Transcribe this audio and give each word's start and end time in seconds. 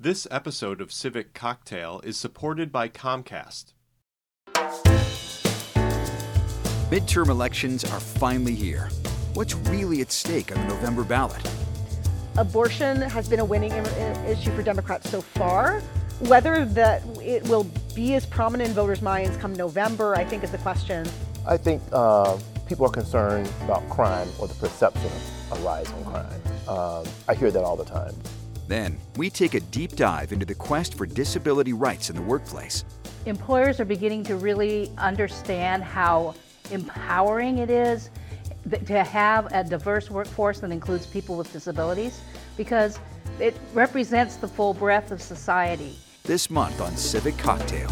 This 0.00 0.28
episode 0.30 0.80
of 0.80 0.92
Civic 0.92 1.34
Cocktail 1.34 2.00
is 2.04 2.16
supported 2.16 2.70
by 2.70 2.88
Comcast. 2.88 3.72
Midterm 6.88 7.28
elections 7.28 7.82
are 7.82 7.98
finally 7.98 8.54
here. 8.54 8.90
What's 9.34 9.56
really 9.56 10.00
at 10.00 10.12
stake 10.12 10.56
on 10.56 10.68
the 10.68 10.72
November 10.72 11.02
ballot? 11.02 11.42
Abortion 12.36 13.02
has 13.02 13.28
been 13.28 13.40
a 13.40 13.44
winning 13.44 13.72
issue 13.72 14.52
for 14.52 14.62
Democrats 14.62 15.10
so 15.10 15.20
far. 15.20 15.80
Whether 16.20 16.64
that 16.64 17.02
it 17.20 17.42
will 17.48 17.66
be 17.92 18.14
as 18.14 18.24
prominent 18.24 18.68
in 18.68 18.76
voters' 18.76 19.02
minds 19.02 19.36
come 19.38 19.52
November, 19.52 20.14
I 20.14 20.24
think, 20.24 20.44
is 20.44 20.52
the 20.52 20.58
question. 20.58 21.08
I 21.44 21.56
think 21.56 21.82
uh, 21.90 22.38
people 22.68 22.86
are 22.86 22.92
concerned 22.92 23.50
about 23.62 23.88
crime 23.90 24.28
or 24.38 24.46
the 24.46 24.54
perception 24.54 25.10
of 25.50 25.58
a 25.60 25.66
rise 25.66 25.90
in 25.90 26.04
crime. 26.04 26.40
Um, 26.68 27.04
I 27.26 27.34
hear 27.34 27.50
that 27.50 27.64
all 27.64 27.76
the 27.76 27.84
time. 27.84 28.14
Then, 28.68 28.98
we 29.16 29.30
take 29.30 29.54
a 29.54 29.60
deep 29.60 29.96
dive 29.96 30.30
into 30.30 30.44
the 30.44 30.54
quest 30.54 30.94
for 30.94 31.06
disability 31.06 31.72
rights 31.72 32.10
in 32.10 32.16
the 32.16 32.22
workplace. 32.22 32.84
Employers 33.24 33.80
are 33.80 33.86
beginning 33.86 34.24
to 34.24 34.36
really 34.36 34.92
understand 34.98 35.82
how 35.82 36.34
empowering 36.70 37.58
it 37.58 37.70
is 37.70 38.10
to 38.84 39.02
have 39.02 39.50
a 39.52 39.64
diverse 39.64 40.10
workforce 40.10 40.60
that 40.60 40.70
includes 40.70 41.06
people 41.06 41.34
with 41.36 41.50
disabilities 41.50 42.20
because 42.58 42.98
it 43.40 43.56
represents 43.72 44.36
the 44.36 44.46
full 44.46 44.74
breadth 44.74 45.10
of 45.12 45.22
society. 45.22 45.96
This 46.24 46.50
month 46.50 46.82
on 46.82 46.94
Civic 46.94 47.38
Cocktail. 47.38 47.88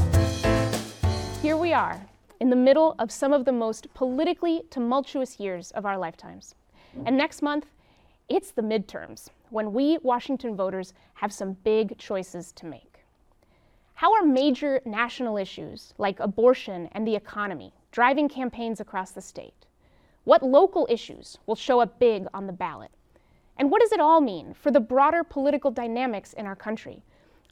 Here 1.41 1.57
we 1.57 1.73
are, 1.73 2.07
in 2.41 2.51
the 2.51 2.57
middle 2.57 2.95
of 2.99 3.11
some 3.11 3.33
of 3.33 3.47
the 3.47 3.53
most 3.53 3.93
politically 3.95 4.63
tumultuous 4.69 5.41
years 5.41 5.71
of 5.71 5.87
our 5.87 5.97
lifetimes. 5.97 6.55
And 7.07 7.17
next 7.17 7.41
month, 7.41 7.65
it's 8.29 8.51
the 8.51 8.63
midterms, 8.63 9.31
when 9.51 9.73
we 9.73 9.99
Washington 10.03 10.57
voters 10.57 10.93
have 11.15 11.33
some 11.33 11.55
big 11.65 11.99
choices 11.99 12.53
to 12.53 12.67
make. 12.67 13.05
How 13.95 14.13
are 14.13 14.25
major 14.25 14.81
national 14.85 15.37
issues 15.39 15.95
like 15.97 16.21
abortion 16.21 16.89
and 16.93 17.07
the 17.07 17.17
economy 17.17 17.73
driving 17.93 18.29
campaigns 18.29 18.81
across 18.81 19.13
the 19.13 19.23
state? 19.23 19.67
What 20.25 20.43
local 20.43 20.87
issues 20.91 21.39
will 21.47 21.55
show 21.55 21.81
up 21.81 21.99
big 21.99 22.27
on 22.35 22.47
the 22.47 22.53
ballot? 22.53 22.91
And 23.57 23.71
what 23.71 23.81
does 23.81 23.93
it 23.93 24.01
all 24.01 24.21
mean 24.21 24.53
for 24.55 24.71
the 24.71 24.81
broader 24.81 25.25
political 25.25 25.71
dynamics 25.71 26.33
in 26.35 26.47
our 26.47 26.57
country? 26.57 27.03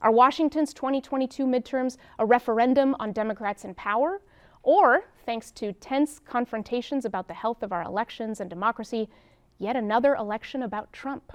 Are 0.03 0.13
Washington's 0.13 0.75
2022 0.75 1.47
midterms 1.47 1.97
a 2.19 2.27
referendum 2.27 2.95
on 2.99 3.13
Democrats 3.13 3.65
in 3.65 3.75
power? 3.75 4.21
Or, 4.63 5.05
thanks 5.25 5.51
to 5.53 5.73
tense 5.73 6.19
confrontations 6.19 7.05
about 7.07 7.29
the 7.29 7.35
health 7.35 7.63
of 7.63 7.73
our 7.73 7.83
elections 7.83 8.41
and 8.41 8.51
democracy, 8.51 9.09
yet 9.59 9.77
another 9.77 10.15
election 10.15 10.63
about 10.63 10.93
Trump. 10.93 11.33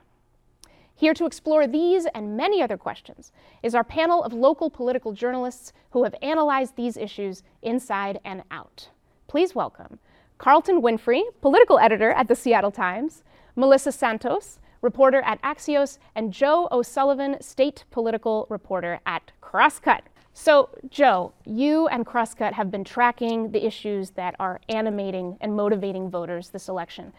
Here 1.00 1.14
to 1.14 1.26
explore 1.26 1.66
these 1.66 2.08
and 2.08 2.36
many 2.36 2.62
other 2.62 2.76
questions 2.76 3.32
is 3.64 3.74
our 3.74 3.86
panel 3.86 4.22
of 4.22 4.34
local 4.34 4.70
political 4.70 5.14
journalists 5.14 5.72
who 5.92 6.04
have 6.04 6.14
analyzed 6.22 6.76
these 6.76 6.98
issues 6.98 7.42
inside 7.62 8.20
and 8.26 8.44
out. 8.52 8.90
Please 9.28 9.56
welcome 9.56 10.00
Carlton 10.40 10.82
Winfrey, 10.82 11.22
political 11.40 11.80
editor 11.80 12.12
at 12.12 12.28
the 12.28 12.36
Seattle 12.36 12.70
Times, 12.70 13.24
Melissa 13.56 13.94
Santos, 13.94 14.60
reporter 14.82 15.22
at 15.22 15.42
Axios, 15.42 16.00
and 16.16 16.34
Joe 16.34 16.68
O'Sullivan, 16.70 17.42
state 17.42 17.86
political 17.92 18.46
reporter 18.50 19.00
at 19.06 19.32
Crosscut. 19.42 20.02
So, 20.34 20.68
Joe, 20.90 21.32
you 21.46 21.88
and 21.88 22.06
Crosscut 22.06 22.52
have 22.52 22.72
been 22.72 22.84
tracking 22.84 23.54
the 23.54 23.66
issues 23.66 24.10
that 24.12 24.36
are 24.38 24.60
animating 24.68 25.38
and 25.40 25.56
motivating 25.56 26.10
voters 26.10 26.50
this 26.50 26.68
election. 26.68 27.14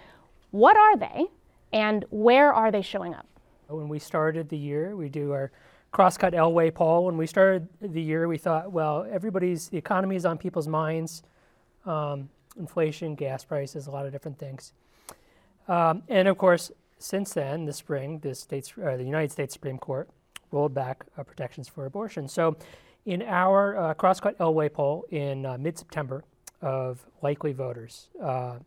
What 0.51 0.77
are 0.77 0.99
they, 0.99 1.29
and 1.73 2.05
where 2.11 2.53
are 2.53 2.71
they 2.71 2.83
showing 2.83 3.15
up? 3.15 3.25
When 3.71 3.89
we 3.89 3.99
started 3.99 4.49
the 4.49 4.57
year, 4.57 4.97
we 4.97 5.09
do 5.09 5.33
our 5.33 5.53
crosscut 5.93 6.33
Elway 6.33 6.75
poll. 6.75 7.05
When 7.05 7.17
we 7.17 7.27
started 7.27 7.69
the 7.81 8.03
year, 8.03 8.27
we 8.29 8.39
thought, 8.39 8.73
well, 8.73 9.07
everybody's 9.11 9.69
the 9.69 9.79
economy 9.79 10.17
is 10.17 10.25
on 10.25 10.39
people's 10.39 10.69
minds, 10.69 11.23
um, 11.87 12.29
inflation, 12.59 13.15
gas 13.15 13.45
prices, 13.45 13.87
a 13.87 13.91
lot 13.91 14.07
of 14.07 14.13
different 14.13 14.39
things. 14.39 14.73
Um, 15.69 16.03
and 16.09 16.27
of 16.27 16.37
course, 16.37 16.73
since 16.99 17.33
then, 17.33 17.65
this 17.65 17.77
spring, 17.77 18.19
the 18.19 18.35
states, 18.35 18.73
uh, 18.77 18.97
the 18.97 19.05
United 19.05 19.31
States 19.31 19.55
Supreme 19.55 19.79
Court 19.79 20.09
rolled 20.51 20.75
back 20.75 21.07
uh, 21.17 21.23
protections 21.23 21.69
for 21.69 21.87
abortion. 21.87 22.29
So, 22.29 22.57
in 23.07 23.23
our 23.23 23.79
uh, 23.79 23.95
crosscut 23.95 24.37
Elway 24.39 24.71
poll 24.73 25.07
in 25.11 25.47
uh, 25.47 25.57
mid-September 25.57 26.23
of 26.61 27.07
likely 27.23 27.53
voters, 27.53 28.09
uh, 28.23 28.59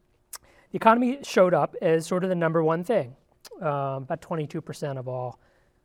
the 0.71 0.77
economy 0.77 1.19
showed 1.21 1.53
up 1.53 1.75
as 1.81 2.07
sort 2.07 2.23
of 2.23 2.29
the 2.29 2.35
number 2.35 2.63
one 2.63 2.83
thing. 2.83 3.15
Um, 3.61 4.03
about 4.03 4.21
22% 4.21 4.97
of 4.97 5.07
all 5.07 5.39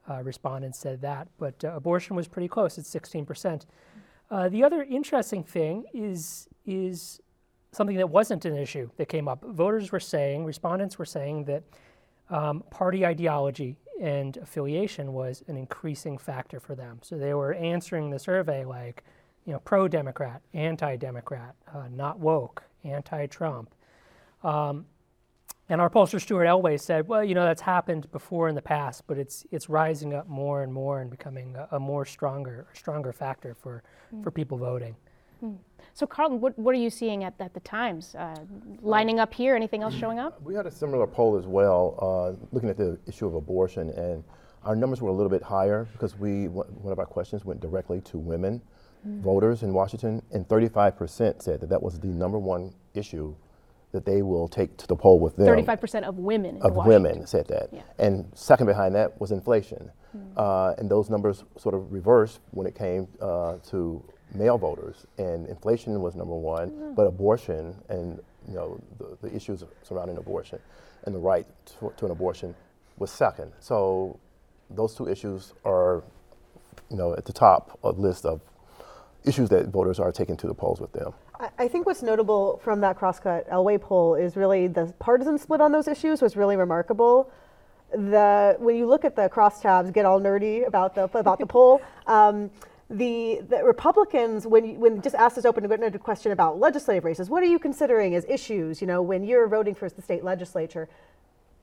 uh, 0.09 0.23
respondents 0.23 0.79
said 0.79 1.01
that, 1.03 1.29
but 1.39 1.63
uh, 1.65 1.75
abortion 1.75 2.17
was 2.17 2.27
pretty 2.27 2.49
close 2.49 2.79
at 2.79 2.85
16%. 2.85 3.67
Uh, 4.31 4.49
the 4.49 4.65
other 4.65 4.83
interesting 4.83 5.43
thing 5.43 5.85
is, 5.93 6.49
is 6.67 7.21
something 7.73 7.97
that 7.97 8.09
wasn't 8.09 8.45
an 8.45 8.57
issue 8.57 8.91
that 8.97 9.09
came 9.09 9.29
up. 9.29 9.45
Voters 9.45 9.93
were 9.93 10.01
saying, 10.01 10.45
respondents 10.45 10.99
were 10.99 11.05
saying 11.05 11.45
that 11.45 11.63
um, 12.31 12.63
party 12.71 13.07
ideology 13.07 13.77
and 14.01 14.37
affiliation 14.39 15.13
was 15.13 15.43
an 15.49 15.57
increasing 15.57 16.19
factor 16.19 16.61
for 16.61 16.75
them. 16.75 17.01
So 17.03 17.17
they 17.17 17.35
were 17.35 17.55
answering 17.55 18.11
the 18.11 18.19
survey 18.19 18.65
like, 18.65 19.05
you 19.45 19.53
know, 19.53 19.61
pro 19.61 19.89
Democrat, 19.89 20.43
anti 20.53 20.97
Democrat, 20.97 21.55
uh, 21.75 21.89
not 21.91 22.19
woke, 22.19 22.63
anti 22.85 23.27
Trump. 23.27 23.75
Um, 24.45 24.87
and 25.69 25.81
our 25.81 25.91
pollster 25.91 26.21
Stuart 26.21 26.47
Elway 26.47 26.81
said, 26.81 27.09
well, 27.09 27.23
you 27.23 27.35
know, 27.35 27.45
that's 27.45 27.61
happened 27.61 28.11
before 28.11 28.49
in 28.49 28.55
the 28.55 28.63
past, 28.63 29.05
but 29.07 29.19
it's 29.19 29.47
it's 29.51 29.69
rising 29.69 30.15
up 30.15 30.29
more 30.29 30.63
and 30.63 30.73
more 30.73 31.01
and 31.01 31.11
becoming 31.11 31.57
a, 31.57 31.77
a 31.77 31.81
more 31.81 32.05
stronger 32.05 32.67
stronger 32.73 33.13
factor 33.13 33.55
for, 33.55 33.83
mm. 34.15 34.23
for 34.23 34.31
people 34.31 34.57
voting. 34.57 34.97
Mm. 35.45 35.57
So, 35.95 36.07
Carlton, 36.07 36.41
what, 36.41 36.59
what 36.59 36.75
are 36.75 36.79
you 36.79 36.91
seeing 36.91 37.25
at, 37.25 37.35
at 37.41 37.55
the 37.55 37.61
Times? 37.61 38.15
Uh, 38.15 38.37
lining 38.83 39.21
up 39.21 39.33
here? 39.33 39.55
Anything 39.55 39.83
else 39.83 39.95
showing 39.95 40.19
up? 40.19 40.41
We 40.43 40.55
had 40.55 40.67
a 40.67 40.71
similar 40.71 41.07
poll 41.07 41.37
as 41.37 41.47
well, 41.47 41.99
uh, 42.01 42.47
looking 42.53 42.71
at 42.71 42.77
the 42.77 42.99
issue 43.07 43.27
of 43.27 43.35
abortion, 43.35 43.91
and 43.91 44.25
our 44.65 44.75
numbers 44.75 45.01
were 45.01 45.11
a 45.11 45.13
little 45.13 45.31
bit 45.31 45.43
higher 45.43 45.87
because 45.93 46.19
we 46.19 46.49
one 46.49 46.93
of 46.93 46.99
our 46.99 47.07
questions 47.07 47.45
went 47.45 47.61
directly 47.61 48.01
to 48.03 48.19
women 48.19 48.61
mm. 49.07 49.21
voters 49.21 49.63
in 49.63 49.73
Washington, 49.73 50.23
and 50.33 50.49
35% 50.49 51.43
said 51.43 51.61
that 51.61 51.69
that 51.69 51.83
was 51.83 51.99
the 52.01 52.09
number 52.09 52.39
one 52.39 52.73
issue 52.95 53.35
that 53.93 54.05
they 54.05 54.23
will 54.23 54.49
take 54.49 54.77
to 54.77 54.87
the 54.87 54.97
poll 54.97 55.19
with 55.19 55.37
them. 55.37 55.47
35% 55.47 56.03
of 56.03 56.19
women 56.19 56.59
of 56.63 56.77
women 56.77 57.27
said 57.27 57.47
that. 57.49 57.69
Yeah. 57.73 57.83
And 57.99 58.31
second 58.35 58.67
behind 58.67 58.95
that 58.95 59.19
was 59.21 59.33
inflation. 59.33 59.91
Mm. 60.17 60.33
Uh, 60.37 60.75
and 60.79 60.91
those 60.91 61.11
numbers 61.11 61.45
sort 61.57 61.75
of 61.75 61.91
reversed 61.93 62.41
when 62.51 62.67
it 62.67 62.75
came 62.75 63.09
uh, 63.21 63.57
to 63.71 64.03
male 64.35 64.59
voters. 64.59 65.07
And 65.17 65.47
inflation 65.47 66.01
was 66.01 66.15
number 66.15 66.35
one, 66.35 66.71
mm. 66.71 66.95
but 66.95 67.07
abortion 67.07 67.75
and 67.89 68.21
you 68.47 68.55
know 68.55 68.81
the, 68.99 69.29
the, 69.29 69.35
issues 69.35 69.63
surrounding 69.83 70.17
abortion 70.17 70.59
and 71.05 71.15
the 71.15 71.19
right 71.19 71.47
to, 71.67 71.93
to 71.97 72.07
an 72.07 72.11
abortion 72.11 72.55
was 72.99 73.11
second. 73.11 73.53
So 73.61 74.19
those 74.71 74.95
two 74.95 75.09
issues 75.09 75.55
are 75.65 76.03
you 76.91 76.97
know 76.97 77.15
at 77.15 77.25
the 77.25 77.33
top 77.33 77.79
of 77.83 77.97
the 77.97 78.03
list 78.03 78.25
of 78.25 78.41
issues 79.25 79.49
that 79.51 79.69
voters 79.69 79.99
are 79.99 80.13
taking 80.13 80.37
to 80.39 80.47
the 80.47 80.55
polls 80.55 80.81
with 80.81 80.93
them. 80.93 81.13
I 81.59 81.69
think 81.69 81.87
what's 81.87 82.03
notable 82.03 82.61
from 82.65 82.81
that 82.81 82.99
crosscut 82.99 83.49
Elway 83.49 83.81
poll 83.81 84.17
is 84.17 84.37
really 84.37 84.67
the 84.67 84.93
partisan 84.99 85.39
split 85.39 85.61
on 85.61 85.71
those 85.71 85.87
issues 85.87 86.21
was 86.21 86.37
really 86.37 86.57
remarkable. 86.57 87.31
The 87.93 88.57
when 88.59 88.77
you 88.77 88.87
look 88.87 89.05
at 89.05 89.15
the 89.15 89.29
crosstabs, 89.29 89.93
get 89.93 90.05
all 90.05 90.21
nerdy 90.21 90.67
about 90.67 90.95
the 90.95 91.05
about 91.05 91.39
the 91.39 91.47
poll. 91.55 91.81
Um, 92.07 92.51
the, 92.91 93.41
the 93.47 93.63
Republicans, 93.65 94.47
when 94.47 94.65
you, 94.65 94.75
when 94.79 95.03
just 95.03 95.15
asked 95.15 95.37
this 95.37 95.45
open-ended 95.45 96.03
question 96.03 96.33
about 96.33 96.59
legislative 96.59 97.05
races, 97.05 97.29
what 97.29 97.43
are 97.43 97.47
you 97.47 97.59
considering 97.59 98.15
as 98.15 98.25
issues? 98.27 98.81
You 98.81 98.87
know, 98.87 99.03
when 99.03 99.25
you're 99.25 99.47
voting 99.47 99.75
for 99.75 99.91
the 99.91 100.01
state 100.01 100.25
legislature, 100.25 100.89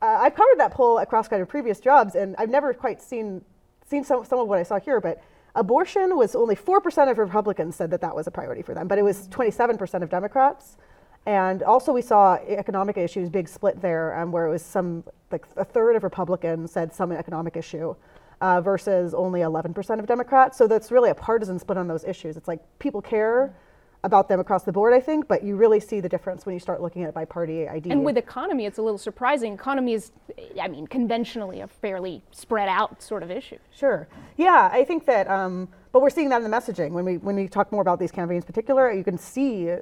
uh, 0.00 0.18
I've 0.20 0.36
covered 0.36 0.58
that 0.58 0.70
poll 0.72 1.00
at 1.00 1.10
Crosscut 1.10 1.40
in 1.40 1.46
previous 1.46 1.80
jobs, 1.80 2.14
and 2.14 2.36
I've 2.38 2.48
never 2.48 2.72
quite 2.72 3.02
seen 3.02 3.44
seen 3.88 4.04
some, 4.04 4.24
some 4.24 4.38
of 4.38 4.48
what 4.48 4.58
I 4.58 4.62
saw 4.62 4.78
here, 4.78 5.00
but 5.00 5.22
Abortion 5.56 6.16
was 6.16 6.36
only 6.36 6.54
4% 6.54 7.10
of 7.10 7.16
Republicans 7.18 7.74
said 7.74 7.90
that 7.90 8.02
that 8.02 8.14
was 8.14 8.26
a 8.26 8.30
priority 8.30 8.60
for 8.60 8.74
them, 8.74 8.86
but 8.86 8.98
it 8.98 9.02
was 9.02 9.26
27% 9.28 10.02
of 10.02 10.10
Democrats. 10.10 10.76
And 11.24 11.62
also, 11.62 11.92
we 11.92 12.02
saw 12.02 12.36
economic 12.46 12.98
issues, 12.98 13.30
big 13.30 13.48
split 13.48 13.80
there, 13.80 14.16
um, 14.16 14.30
where 14.30 14.46
it 14.46 14.50
was 14.50 14.62
some, 14.62 15.02
like 15.32 15.44
a 15.56 15.64
third 15.64 15.96
of 15.96 16.04
Republicans 16.04 16.70
said 16.70 16.94
some 16.94 17.10
economic 17.10 17.56
issue 17.56 17.96
uh, 18.40 18.60
versus 18.60 19.14
only 19.14 19.40
11% 19.40 19.98
of 19.98 20.06
Democrats. 20.06 20.58
So 20.58 20.68
that's 20.68 20.92
really 20.92 21.10
a 21.10 21.14
partisan 21.14 21.58
split 21.58 21.78
on 21.78 21.88
those 21.88 22.04
issues. 22.04 22.36
It's 22.36 22.46
like 22.46 22.60
people 22.78 23.00
care 23.00 23.56
about 24.04 24.28
them 24.28 24.40
across 24.40 24.62
the 24.62 24.72
board, 24.72 24.92
I 24.92 25.00
think, 25.00 25.26
but 25.26 25.42
you 25.42 25.56
really 25.56 25.80
see 25.80 26.00
the 26.00 26.08
difference 26.08 26.46
when 26.46 26.54
you 26.54 26.60
start 26.60 26.80
looking 26.80 27.02
at 27.02 27.08
it 27.08 27.14
by 27.14 27.24
party 27.24 27.68
ID. 27.68 27.90
And 27.90 28.04
with 28.04 28.16
economy, 28.16 28.66
it's 28.66 28.78
a 28.78 28.82
little 28.82 28.98
surprising. 28.98 29.52
Economy 29.52 29.94
is, 29.94 30.12
I 30.60 30.68
mean, 30.68 30.86
conventionally 30.86 31.60
a 31.60 31.66
fairly 31.66 32.22
spread 32.30 32.68
out 32.68 33.02
sort 33.02 33.22
of 33.22 33.30
issue. 33.30 33.58
Sure. 33.74 34.06
Yeah, 34.36 34.68
I 34.72 34.84
think 34.84 35.06
that, 35.06 35.28
um, 35.28 35.68
but 35.92 36.02
we're 36.02 36.10
seeing 36.10 36.28
that 36.28 36.42
in 36.42 36.48
the 36.48 36.56
messaging. 36.56 36.92
When 36.92 37.04
we, 37.04 37.18
when 37.18 37.36
we 37.36 37.48
talk 37.48 37.72
more 37.72 37.82
about 37.82 37.98
these 37.98 38.12
campaigns 38.12 38.44
in 38.44 38.46
particular, 38.46 38.92
you 38.92 39.04
can 39.04 39.18
see 39.18 39.72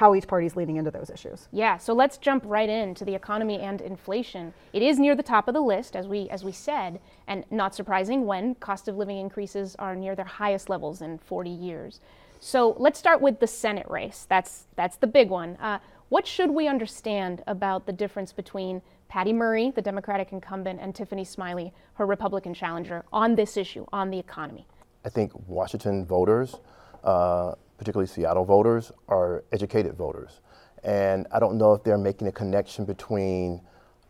how 0.00 0.14
each 0.14 0.26
party's 0.26 0.56
leaning 0.56 0.76
into 0.76 0.90
those 0.90 1.10
issues. 1.10 1.48
Yeah, 1.52 1.76
so 1.76 1.92
let's 1.92 2.16
jump 2.16 2.44
right 2.46 2.68
into 2.68 3.04
the 3.04 3.14
economy 3.14 3.60
and 3.60 3.82
inflation. 3.82 4.54
It 4.72 4.80
is 4.80 4.98
near 4.98 5.14
the 5.14 5.22
top 5.22 5.46
of 5.46 5.52
the 5.52 5.60
list, 5.60 5.94
as 5.94 6.08
we 6.08 6.28
as 6.30 6.42
we 6.42 6.52
said, 6.52 7.00
and 7.26 7.44
not 7.50 7.74
surprising 7.74 8.24
when 8.24 8.54
cost 8.54 8.88
of 8.88 8.96
living 8.96 9.18
increases 9.18 9.76
are 9.78 9.94
near 9.94 10.14
their 10.14 10.24
highest 10.24 10.70
levels 10.70 11.02
in 11.02 11.18
40 11.18 11.50
years. 11.50 12.00
So 12.40 12.74
let's 12.78 12.98
start 12.98 13.20
with 13.20 13.38
the 13.38 13.46
Senate 13.46 13.86
race. 13.88 14.26
That's 14.28 14.64
that's 14.74 14.96
the 14.96 15.06
big 15.06 15.28
one. 15.28 15.56
Uh, 15.56 15.78
what 16.08 16.26
should 16.26 16.50
we 16.50 16.66
understand 16.66 17.44
about 17.46 17.86
the 17.86 17.92
difference 17.92 18.32
between 18.32 18.80
Patty 19.08 19.32
Murray, 19.32 19.70
the 19.70 19.82
Democratic 19.82 20.32
incumbent, 20.32 20.80
and 20.80 20.94
Tiffany 20.94 21.24
Smiley, 21.24 21.72
her 21.94 22.06
Republican 22.06 22.54
challenger, 22.54 23.04
on 23.12 23.36
this 23.36 23.56
issue, 23.56 23.84
on 23.92 24.10
the 24.10 24.18
economy? 24.18 24.66
I 25.04 25.10
think 25.10 25.32
Washington 25.46 26.06
voters, 26.06 26.56
uh, 27.04 27.54
particularly 27.76 28.08
Seattle 28.08 28.44
voters, 28.44 28.90
are 29.08 29.44
educated 29.52 29.94
voters. 29.94 30.40
And 30.82 31.26
I 31.32 31.40
don't 31.40 31.58
know 31.58 31.74
if 31.74 31.84
they're 31.84 31.98
making 31.98 32.26
a 32.26 32.32
connection 32.32 32.86
between 32.86 33.60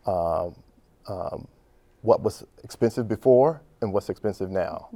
um, 0.05 0.55
um, 1.07 1.47
what 2.01 2.21
was 2.23 2.45
expensive 2.63 3.07
before 3.09 3.61
and 3.81 3.91
what's 3.91 4.09
expensive 4.09 4.49
now 4.49 4.89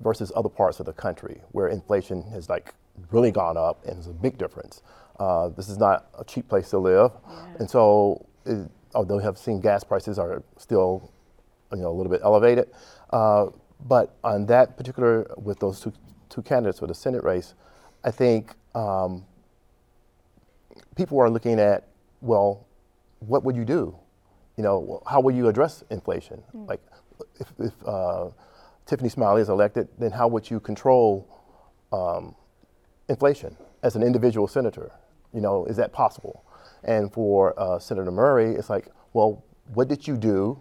versus 0.00 0.32
other 0.34 0.48
parts 0.48 0.80
of 0.80 0.86
the 0.86 0.92
country 0.92 1.40
where 1.52 1.68
inflation 1.68 2.22
has 2.30 2.48
like 2.48 2.74
really 3.10 3.30
gone 3.30 3.56
up 3.56 3.84
and 3.84 3.96
there's 3.96 4.06
a 4.06 4.12
big 4.12 4.38
difference. 4.38 4.82
Uh, 5.18 5.48
this 5.48 5.68
is 5.68 5.78
not 5.78 6.08
a 6.18 6.24
cheap 6.24 6.48
place 6.48 6.70
to 6.70 6.78
live. 6.78 7.12
And 7.58 7.68
so, 7.68 8.26
it, 8.46 8.70
although 8.94 9.18
we 9.18 9.22
have 9.22 9.36
seen 9.36 9.60
gas 9.60 9.84
prices 9.84 10.18
are 10.18 10.42
still 10.56 11.12
you 11.72 11.78
know, 11.82 11.90
a 11.90 11.96
little 11.96 12.10
bit 12.10 12.20
elevated. 12.24 12.68
Uh, 13.10 13.46
but 13.86 14.16
on 14.24 14.46
that 14.46 14.76
particular, 14.76 15.30
with 15.36 15.58
those 15.60 15.80
two, 15.80 15.92
two 16.28 16.42
candidates 16.42 16.78
for 16.78 16.86
the 16.86 16.94
Senate 16.94 17.22
race, 17.22 17.54
I 18.02 18.10
think 18.10 18.54
um, 18.74 19.24
people 20.96 21.18
are 21.20 21.30
looking 21.30 21.60
at, 21.60 21.86
well, 22.20 22.66
what 23.20 23.44
would 23.44 23.56
you 23.56 23.64
do? 23.64 23.96
You 24.56 24.64
know, 24.64 25.02
how 25.06 25.20
will 25.20 25.34
you 25.34 25.48
address 25.48 25.84
inflation? 25.90 26.42
Like, 26.66 26.80
if, 27.38 27.52
if 27.58 27.72
uh, 27.86 28.28
Tiffany 28.90 29.08
Smiley 29.08 29.40
is 29.40 29.48
elected, 29.48 29.86
then 30.00 30.10
how 30.10 30.26
would 30.26 30.50
you 30.50 30.58
control 30.58 31.24
um, 31.92 32.34
inflation 33.08 33.56
as 33.84 33.94
an 33.94 34.02
individual 34.02 34.48
senator? 34.48 34.90
You 35.32 35.40
know, 35.40 35.64
is 35.66 35.76
that 35.76 35.92
possible? 35.92 36.44
And 36.82 37.12
for 37.12 37.54
uh, 37.56 37.78
Senator 37.78 38.10
Murray, 38.10 38.56
it's 38.56 38.68
like, 38.68 38.88
well, 39.12 39.44
what 39.74 39.86
did 39.86 40.08
you 40.08 40.16
do 40.16 40.58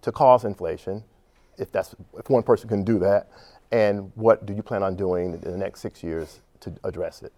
to 0.00 0.10
cause 0.10 0.44
inflation, 0.44 1.04
if 1.56 1.70
that's 1.70 1.94
if 2.18 2.28
one 2.28 2.42
person 2.42 2.68
can 2.68 2.82
do 2.82 2.98
that, 2.98 3.30
and 3.70 4.10
what 4.16 4.44
do 4.44 4.54
you 4.54 4.62
plan 4.64 4.82
on 4.82 4.96
doing 4.96 5.34
in 5.34 5.52
the 5.52 5.56
next 5.56 5.82
six 5.82 6.02
years 6.02 6.40
to 6.58 6.72
address 6.82 7.22
it? 7.22 7.32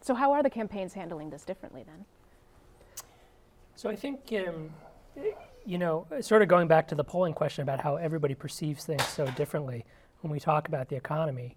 So 0.00 0.14
how 0.14 0.32
are 0.32 0.42
the 0.42 0.48
campaigns 0.48 0.94
handling 0.94 1.28
this 1.28 1.44
differently 1.44 1.84
then? 1.86 2.06
So 3.76 3.90
I 3.90 3.96
think, 3.96 4.32
um, 4.32 4.70
you 5.64 5.78
know, 5.78 6.06
sort 6.20 6.42
of 6.42 6.48
going 6.48 6.68
back 6.68 6.88
to 6.88 6.94
the 6.94 7.04
polling 7.04 7.34
question 7.34 7.62
about 7.62 7.80
how 7.80 7.96
everybody 7.96 8.34
perceives 8.34 8.84
things 8.84 9.06
so 9.06 9.26
differently 9.26 9.84
when 10.20 10.32
we 10.32 10.40
talk 10.40 10.68
about 10.68 10.88
the 10.88 10.96
economy. 10.96 11.56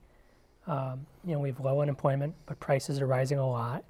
Um, 0.68 1.06
you 1.24 1.34
know, 1.34 1.40
we 1.40 1.50
have 1.50 1.60
low 1.60 1.82
unemployment, 1.82 2.36
but 2.46 2.60
prices 2.60 3.00
are 3.00 3.08
rising 3.08 3.38
a 3.38 3.48
lot. 3.48 3.84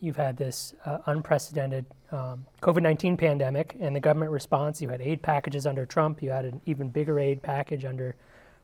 You've 0.00 0.16
had 0.16 0.36
this 0.36 0.74
uh, 0.84 0.98
unprecedented 1.06 1.84
um, 2.12 2.46
COVID 2.62 2.82
19 2.82 3.16
pandemic 3.16 3.76
and 3.80 3.96
the 3.96 4.00
government 4.00 4.30
response. 4.30 4.80
You 4.80 4.88
had 4.88 5.00
aid 5.00 5.22
packages 5.22 5.66
under 5.66 5.84
Trump. 5.84 6.22
You 6.22 6.30
had 6.30 6.44
an 6.44 6.60
even 6.66 6.88
bigger 6.88 7.18
aid 7.18 7.42
package 7.42 7.84
under 7.84 8.14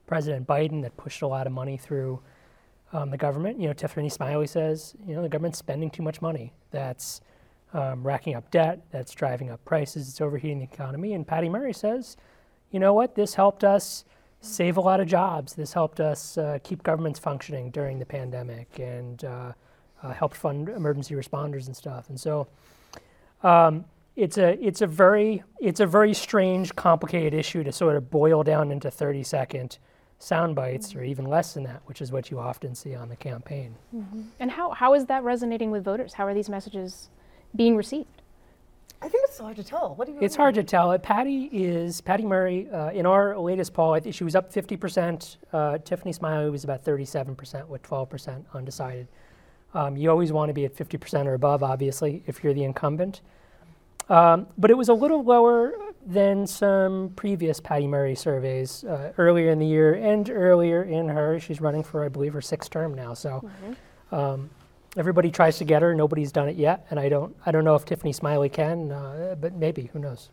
President 0.06 0.46
Biden 0.46 0.82
that 0.82 0.96
pushed 0.96 1.22
a 1.22 1.26
lot 1.26 1.46
of 1.46 1.52
money 1.52 1.76
through 1.76 2.20
um, 2.92 3.10
the 3.10 3.16
government. 3.16 3.58
You 3.58 3.66
know, 3.66 3.72
Tiffany 3.72 4.08
Smiley 4.08 4.46
says, 4.46 4.94
you 5.04 5.14
know, 5.14 5.22
the 5.22 5.28
government's 5.28 5.58
spending 5.58 5.90
too 5.90 6.02
much 6.02 6.22
money. 6.22 6.52
That's 6.70 7.20
um, 7.74 8.02
racking 8.06 8.34
up 8.34 8.50
debt. 8.50 8.80
That's 8.90 9.12
driving 9.12 9.50
up 9.50 9.64
prices. 9.64 10.08
It's 10.08 10.20
overheating 10.20 10.60
the 10.60 10.64
economy. 10.64 11.12
And 11.12 11.26
Patty 11.26 11.48
Murray 11.48 11.74
says, 11.74 12.16
you 12.70 12.80
know 12.80 12.94
what? 12.94 13.14
This 13.14 13.34
helped 13.34 13.64
us 13.64 14.04
save 14.40 14.76
a 14.76 14.80
lot 14.80 15.00
of 15.00 15.06
jobs. 15.06 15.54
This 15.54 15.72
helped 15.72 16.00
us 16.00 16.38
uh, 16.38 16.58
keep 16.62 16.82
governments 16.82 17.18
functioning 17.18 17.70
during 17.70 17.98
the 17.98 18.06
pandemic 18.06 18.78
and 18.78 19.24
uh, 19.24 19.52
uh, 20.02 20.12
helped 20.12 20.36
fund 20.36 20.68
emergency 20.68 21.14
responders 21.14 21.66
and 21.66 21.76
stuff. 21.76 22.08
And 22.08 22.18
so 22.18 22.46
um, 23.42 23.84
it's 24.16 24.38
a 24.38 24.52
it's 24.64 24.80
a 24.80 24.86
very 24.86 25.42
it's 25.60 25.80
a 25.80 25.86
very 25.86 26.14
strange, 26.14 26.74
complicated 26.76 27.34
issue 27.34 27.64
to 27.64 27.72
sort 27.72 27.96
of 27.96 28.10
boil 28.10 28.42
down 28.42 28.70
into 28.70 28.90
30 28.90 29.22
second 29.24 29.78
sound 30.18 30.54
bites 30.54 30.94
or 30.94 31.02
even 31.02 31.26
less 31.26 31.54
than 31.54 31.64
that, 31.64 31.82
which 31.86 32.00
is 32.00 32.12
what 32.12 32.30
you 32.30 32.38
often 32.38 32.74
see 32.74 32.94
on 32.94 33.08
the 33.08 33.16
campaign. 33.16 33.74
And 34.40 34.50
how, 34.50 34.70
how 34.70 34.94
is 34.94 35.06
that 35.06 35.22
resonating 35.22 35.70
with 35.70 35.84
voters? 35.84 36.14
How 36.14 36.26
are 36.26 36.34
these 36.34 36.48
messages 36.48 37.10
being 37.56 37.76
received? 37.76 38.08
I 39.04 39.08
think 39.08 39.24
it's 39.28 39.38
hard 39.38 39.56
to 39.56 39.64
tell. 39.64 39.94
What 39.96 40.06
do 40.06 40.14
you? 40.14 40.18
It's 40.22 40.34
hard 40.34 40.54
to 40.54 40.64
tell. 40.64 40.90
Uh, 40.90 40.96
Patty 40.96 41.50
is 41.52 42.00
Patty 42.00 42.24
Murray. 42.24 42.70
Uh, 42.70 42.90
in 42.90 43.04
our 43.04 43.38
latest 43.38 43.74
poll, 43.74 43.92
I 43.92 44.00
think 44.00 44.14
she 44.14 44.24
was 44.24 44.34
up 44.34 44.50
50%. 44.50 45.36
Uh, 45.52 45.78
Tiffany 45.78 46.12
Smiley 46.12 46.48
was 46.48 46.64
about 46.64 46.84
37% 46.84 47.68
with 47.68 47.82
12% 47.82 48.44
undecided. 48.54 49.08
Um, 49.74 49.96
you 49.96 50.08
always 50.08 50.32
want 50.32 50.48
to 50.48 50.54
be 50.54 50.64
at 50.64 50.74
50% 50.74 51.26
or 51.26 51.34
above, 51.34 51.62
obviously, 51.62 52.22
if 52.26 52.42
you're 52.42 52.54
the 52.54 52.64
incumbent. 52.64 53.20
Um, 54.08 54.46
but 54.56 54.70
it 54.70 54.74
was 54.74 54.88
a 54.88 54.94
little 54.94 55.22
lower 55.22 55.74
than 56.06 56.46
some 56.46 57.12
previous 57.16 57.60
Patty 57.60 57.86
Murray 57.86 58.14
surveys 58.14 58.84
uh, 58.84 59.12
earlier 59.18 59.50
in 59.50 59.58
the 59.58 59.66
year 59.66 59.94
and 59.94 60.30
earlier 60.30 60.84
in 60.84 61.08
her. 61.08 61.40
She's 61.40 61.60
running 61.60 61.82
for, 61.82 62.04
I 62.04 62.08
believe, 62.08 62.32
her 62.32 62.42
sixth 62.42 62.70
term 62.70 62.94
now. 62.94 63.14
So 63.14 63.48
um, 64.12 64.50
everybody 64.96 65.30
tries 65.30 65.58
to 65.58 65.64
get 65.64 65.82
her. 65.82 65.94
Nobody's 65.94 66.32
done 66.32 66.48
it 66.48 66.56
yet, 66.56 66.86
and 66.90 66.98
I 66.98 67.08
don't. 67.08 67.34
I 67.44 67.50
don't 67.50 67.64
know 67.64 67.74
if 67.74 67.84
Tiffany 67.84 68.12
Smiley 68.12 68.48
can, 68.48 68.92
uh, 68.92 69.36
but 69.40 69.54
maybe. 69.54 69.90
Who 69.92 69.98
knows? 69.98 70.30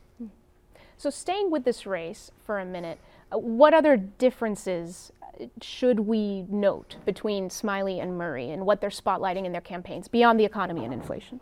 So, 0.97 1.09
staying 1.09 1.49
with 1.51 1.63
this 1.63 1.85
race 1.85 2.31
for 2.45 2.59
a 2.59 2.65
minute, 2.65 2.99
uh, 3.31 3.37
what 3.37 3.73
other 3.73 3.97
differences 3.97 5.11
uh, 5.23 5.45
should 5.61 6.01
we 6.01 6.43
note 6.43 6.97
between 7.05 7.49
Smiley 7.49 7.99
and 7.99 8.17
Murray 8.17 8.51
and 8.51 8.65
what 8.65 8.81
they're 8.81 8.89
spotlighting 8.89 9.45
in 9.45 9.51
their 9.51 9.61
campaigns 9.61 10.07
beyond 10.07 10.39
the 10.39 10.45
economy 10.45 10.85
and 10.85 10.93
inflation? 10.93 11.39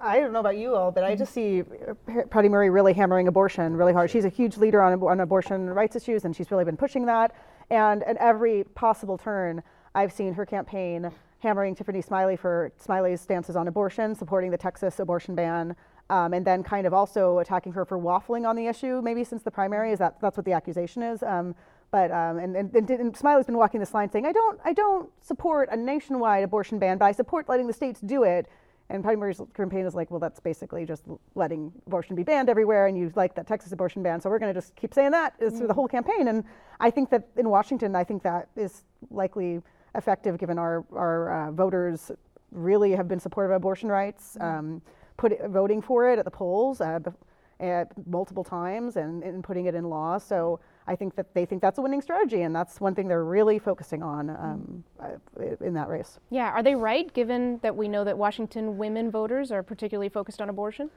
I 0.00 0.20
don't 0.20 0.32
know 0.32 0.40
about 0.40 0.58
you 0.58 0.74
all, 0.74 0.90
but 0.90 1.04
I 1.04 1.14
just 1.14 1.32
see 1.32 1.62
uh, 1.62 2.22
Patty 2.30 2.48
Murray 2.48 2.68
really 2.68 2.92
hammering 2.92 3.28
abortion 3.28 3.76
really 3.76 3.92
hard. 3.92 4.10
She's 4.10 4.24
a 4.24 4.28
huge 4.28 4.56
leader 4.56 4.82
on, 4.82 5.00
on 5.02 5.20
abortion 5.20 5.70
rights 5.70 5.96
issues, 5.96 6.24
and 6.24 6.34
she's 6.34 6.50
really 6.50 6.64
been 6.64 6.76
pushing 6.76 7.06
that. 7.06 7.32
And 7.70 8.02
at 8.04 8.16
every 8.16 8.64
possible 8.74 9.16
turn, 9.16 9.62
I've 9.94 10.12
seen 10.12 10.34
her 10.34 10.44
campaign 10.44 11.10
hammering 11.46 11.74
Tiffany 11.74 12.02
Smiley 12.02 12.36
for 12.36 12.72
Smiley's 12.76 13.20
stances 13.20 13.56
on 13.56 13.68
abortion, 13.68 14.14
supporting 14.14 14.50
the 14.50 14.58
Texas 14.58 14.98
abortion 14.98 15.34
ban, 15.34 15.76
um, 16.10 16.34
and 16.34 16.44
then 16.44 16.62
kind 16.62 16.86
of 16.86 16.92
also 16.92 17.38
attacking 17.38 17.72
her 17.72 17.84
for 17.84 17.98
waffling 17.98 18.46
on 18.48 18.56
the 18.56 18.66
issue. 18.66 19.00
Maybe 19.02 19.22
since 19.24 19.42
the 19.42 19.50
primary, 19.50 19.92
is 19.92 19.98
that 19.98 20.20
that's 20.20 20.36
what 20.36 20.44
the 20.44 20.52
accusation 20.52 21.02
is. 21.02 21.22
Um, 21.22 21.54
but 21.90 22.10
um, 22.10 22.38
and, 22.38 22.56
and, 22.56 22.74
and, 22.74 22.90
and 22.90 23.16
Smiley's 23.16 23.46
been 23.46 23.56
walking 23.56 23.80
this 23.80 23.94
line 23.94 24.10
saying, 24.10 24.26
I 24.26 24.32
don't 24.32 24.58
I 24.64 24.72
don't 24.72 25.08
support 25.20 25.68
a 25.70 25.76
nationwide 25.76 26.42
abortion 26.42 26.78
ban, 26.78 26.98
but 26.98 27.06
I 27.06 27.12
support 27.12 27.48
letting 27.48 27.68
the 27.68 27.72
states 27.72 28.00
do 28.00 28.24
it. 28.24 28.48
And 28.88 29.04
Murray's 29.04 29.40
campaign 29.54 29.84
is 29.84 29.94
like, 29.96 30.12
well, 30.12 30.20
that's 30.20 30.38
basically 30.38 30.84
just 30.86 31.04
letting 31.34 31.72
abortion 31.88 32.14
be 32.14 32.22
banned 32.22 32.48
everywhere, 32.48 32.86
and 32.86 32.96
you 32.96 33.12
like 33.16 33.34
that 33.34 33.46
Texas 33.46 33.72
abortion 33.72 34.02
ban, 34.02 34.20
so 34.20 34.30
we're 34.30 34.38
going 34.38 34.54
to 34.54 34.60
just 34.60 34.76
keep 34.76 34.94
saying 34.94 35.10
that 35.10 35.34
is 35.40 35.58
through 35.58 35.66
the 35.66 35.74
whole 35.74 35.88
campaign. 35.88 36.28
And 36.28 36.44
I 36.78 36.90
think 36.90 37.10
that 37.10 37.26
in 37.36 37.48
Washington, 37.48 37.96
I 37.96 38.04
think 38.04 38.22
that 38.22 38.48
is 38.54 38.84
likely 39.10 39.60
effective 39.96 40.38
given 40.38 40.58
our 40.58 40.84
our 40.92 41.48
uh, 41.48 41.52
voters 41.52 42.10
really 42.52 42.92
have 42.92 43.08
been 43.08 43.20
supportive 43.20 43.50
of 43.50 43.56
abortion 43.56 43.88
rights, 43.88 44.36
um, 44.40 44.80
put 45.16 45.32
it, 45.32 45.40
voting 45.48 45.82
for 45.82 46.10
it 46.10 46.18
at 46.18 46.24
the 46.24 46.30
polls 46.30 46.80
uh, 46.80 46.98
bef- 47.00 47.14
uh, 47.60 47.84
multiple 48.06 48.44
times, 48.44 48.96
and, 48.96 49.22
and 49.22 49.42
putting 49.42 49.66
it 49.66 49.74
in 49.74 49.84
law. 49.84 50.18
So. 50.18 50.60
I 50.88 50.94
think 50.94 51.16
that 51.16 51.34
they 51.34 51.44
think 51.44 51.62
that's 51.62 51.78
a 51.78 51.82
winning 51.82 52.00
strategy, 52.00 52.42
and 52.42 52.54
that's 52.54 52.80
one 52.80 52.94
thing 52.94 53.08
they're 53.08 53.24
really 53.24 53.58
focusing 53.58 54.04
on 54.04 54.30
um, 54.30 54.84
uh, 55.00 55.16
in 55.60 55.74
that 55.74 55.88
race. 55.88 56.20
Yeah, 56.30 56.50
are 56.50 56.62
they 56.62 56.76
right 56.76 57.12
given 57.12 57.58
that 57.62 57.74
we 57.74 57.88
know 57.88 58.04
that 58.04 58.16
Washington 58.16 58.78
women 58.78 59.10
voters 59.10 59.50
are 59.50 59.64
particularly 59.64 60.08
focused 60.08 60.40
on 60.40 60.48
abortion? 60.48 60.88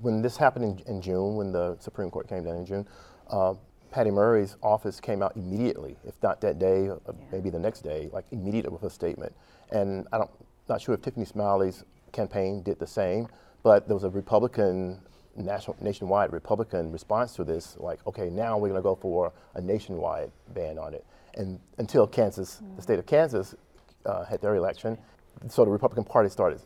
When 0.00 0.22
this 0.22 0.36
happened 0.36 0.64
in, 0.64 0.96
in 0.96 1.00
June, 1.00 1.36
when 1.36 1.52
the 1.52 1.76
Supreme 1.78 2.10
Court 2.10 2.28
came 2.28 2.42
down 2.42 2.56
in 2.56 2.66
June, 2.66 2.88
uh, 3.30 3.54
Patty 3.90 4.10
Murray's 4.10 4.56
office 4.62 5.00
came 5.00 5.22
out 5.22 5.36
immediately, 5.36 5.96
if 6.06 6.14
not 6.22 6.40
that 6.42 6.58
day, 6.58 6.88
uh, 6.88 7.12
maybe 7.32 7.50
the 7.50 7.58
next 7.58 7.80
day, 7.80 8.10
like 8.12 8.24
immediately 8.30 8.70
with 8.70 8.82
a 8.82 8.90
statement. 8.90 9.34
And 9.70 10.06
I 10.12 10.18
don't, 10.18 10.30
not 10.68 10.80
sure 10.80 10.94
if 10.94 11.02
Tiffany 11.02 11.24
Smiley's 11.24 11.84
campaign 12.12 12.62
did 12.62 12.78
the 12.78 12.86
same, 12.86 13.28
but 13.62 13.86
there 13.86 13.94
was 13.94 14.04
a 14.04 14.10
Republican 14.10 15.00
national, 15.36 15.76
nationwide 15.80 16.32
Republican 16.32 16.92
response 16.92 17.34
to 17.34 17.44
this, 17.44 17.76
like, 17.78 18.06
okay, 18.06 18.28
now 18.28 18.58
we're 18.58 18.68
going 18.68 18.80
to 18.80 18.82
go 18.82 18.94
for 18.94 19.32
a 19.54 19.60
nationwide 19.60 20.30
ban 20.54 20.78
on 20.78 20.94
it. 20.94 21.04
And 21.34 21.60
until 21.78 22.06
Kansas, 22.06 22.60
the 22.76 22.82
state 22.82 22.98
of 22.98 23.06
Kansas, 23.06 23.54
uh, 24.04 24.24
had 24.24 24.40
their 24.40 24.56
election, 24.56 24.98
so 25.48 25.64
the 25.64 25.70
Republican 25.70 26.04
Party 26.04 26.28
started 26.28 26.60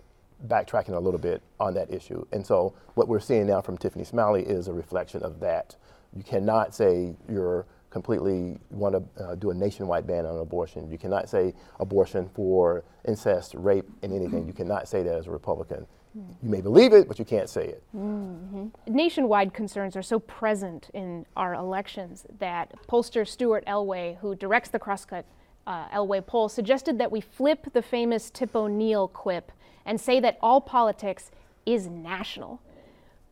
backtracking 0.46 0.94
a 0.94 0.98
little 0.98 1.20
bit 1.20 1.42
on 1.60 1.74
that 1.74 1.92
issue. 1.92 2.24
And 2.32 2.44
so 2.44 2.74
what 2.94 3.06
we're 3.08 3.20
seeing 3.20 3.46
now 3.46 3.60
from 3.60 3.78
Tiffany 3.78 4.04
Smiley 4.04 4.42
is 4.42 4.68
a 4.68 4.72
reflection 4.72 5.22
of 5.22 5.40
that. 5.40 5.76
You 6.16 6.22
cannot 6.22 6.74
say 6.74 7.14
you're 7.28 7.66
completely 7.90 8.58
want 8.70 8.94
to 8.94 9.22
uh, 9.22 9.34
do 9.34 9.50
a 9.50 9.54
nationwide 9.54 10.06
ban 10.06 10.24
on 10.24 10.38
abortion. 10.38 10.90
You 10.90 10.98
cannot 10.98 11.28
say 11.28 11.54
abortion 11.78 12.28
for 12.34 12.84
incest, 13.06 13.54
rape, 13.54 13.88
and 14.02 14.12
anything. 14.12 14.46
You 14.46 14.54
cannot 14.54 14.88
say 14.88 15.02
that 15.02 15.14
as 15.14 15.26
a 15.26 15.30
Republican. 15.30 15.86
You 16.14 16.50
may 16.50 16.60
believe 16.60 16.92
it, 16.92 17.08
but 17.08 17.18
you 17.18 17.24
can't 17.24 17.48
say 17.48 17.68
it. 17.68 17.82
nationwide 18.86 19.54
concerns 19.54 19.96
are 19.96 20.02
so 20.02 20.18
present 20.18 20.90
in 20.92 21.24
our 21.36 21.54
elections 21.54 22.26
that 22.38 22.74
pollster 22.86 23.26
Stuart 23.26 23.64
Elway, 23.66 24.18
who 24.18 24.34
directs 24.34 24.68
the 24.68 24.78
Crosscut 24.78 25.24
uh, 25.66 25.88
Elway 25.88 26.26
poll, 26.26 26.50
suggested 26.50 26.98
that 26.98 27.10
we 27.10 27.22
flip 27.22 27.72
the 27.72 27.80
famous 27.80 28.28
Tip 28.28 28.54
O'Neill 28.54 29.08
quip 29.08 29.52
and 29.86 29.98
say 29.98 30.20
that 30.20 30.38
all 30.42 30.60
politics 30.60 31.30
is 31.64 31.86
national. 31.86 32.60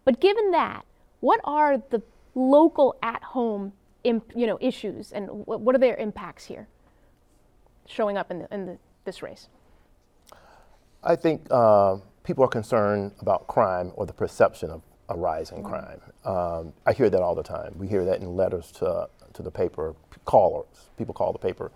But 0.06 0.18
given 0.20 0.50
that, 0.52 0.86
what 1.20 1.40
are 1.44 1.76
the 1.90 2.02
local 2.34 2.96
at-home 3.02 3.72
imp, 4.04 4.32
you 4.34 4.46
know, 4.46 4.58
issues 4.60 5.12
and 5.12 5.28
wh- 5.28 5.48
what 5.60 5.74
are 5.74 5.78
their 5.78 5.96
impacts 5.96 6.44
here 6.44 6.68
showing 7.86 8.16
up 8.16 8.30
in, 8.30 8.40
the, 8.40 8.54
in 8.54 8.66
the, 8.66 8.78
this 9.04 9.22
race? 9.22 9.48
I 11.02 11.16
think 11.16 11.46
uh, 11.50 11.96
people 12.22 12.44
are 12.44 12.48
concerned 12.48 13.12
about 13.20 13.46
crime 13.46 13.92
or 13.94 14.06
the 14.06 14.12
perception 14.12 14.70
of 14.70 14.82
a 15.08 15.16
rise 15.16 15.50
in 15.50 15.62
crime. 15.64 16.00
Um, 16.24 16.72
I 16.86 16.92
hear 16.92 17.10
that 17.10 17.20
all 17.20 17.34
the 17.34 17.42
time. 17.42 17.74
We 17.76 17.88
hear 17.88 18.04
that 18.04 18.20
in 18.20 18.36
letters 18.36 18.70
to, 18.72 19.08
to 19.32 19.42
the 19.42 19.50
paper, 19.50 19.94
callers. 20.24 20.90
People 20.96 21.14
call 21.14 21.32
the 21.32 21.38
paper 21.38 21.72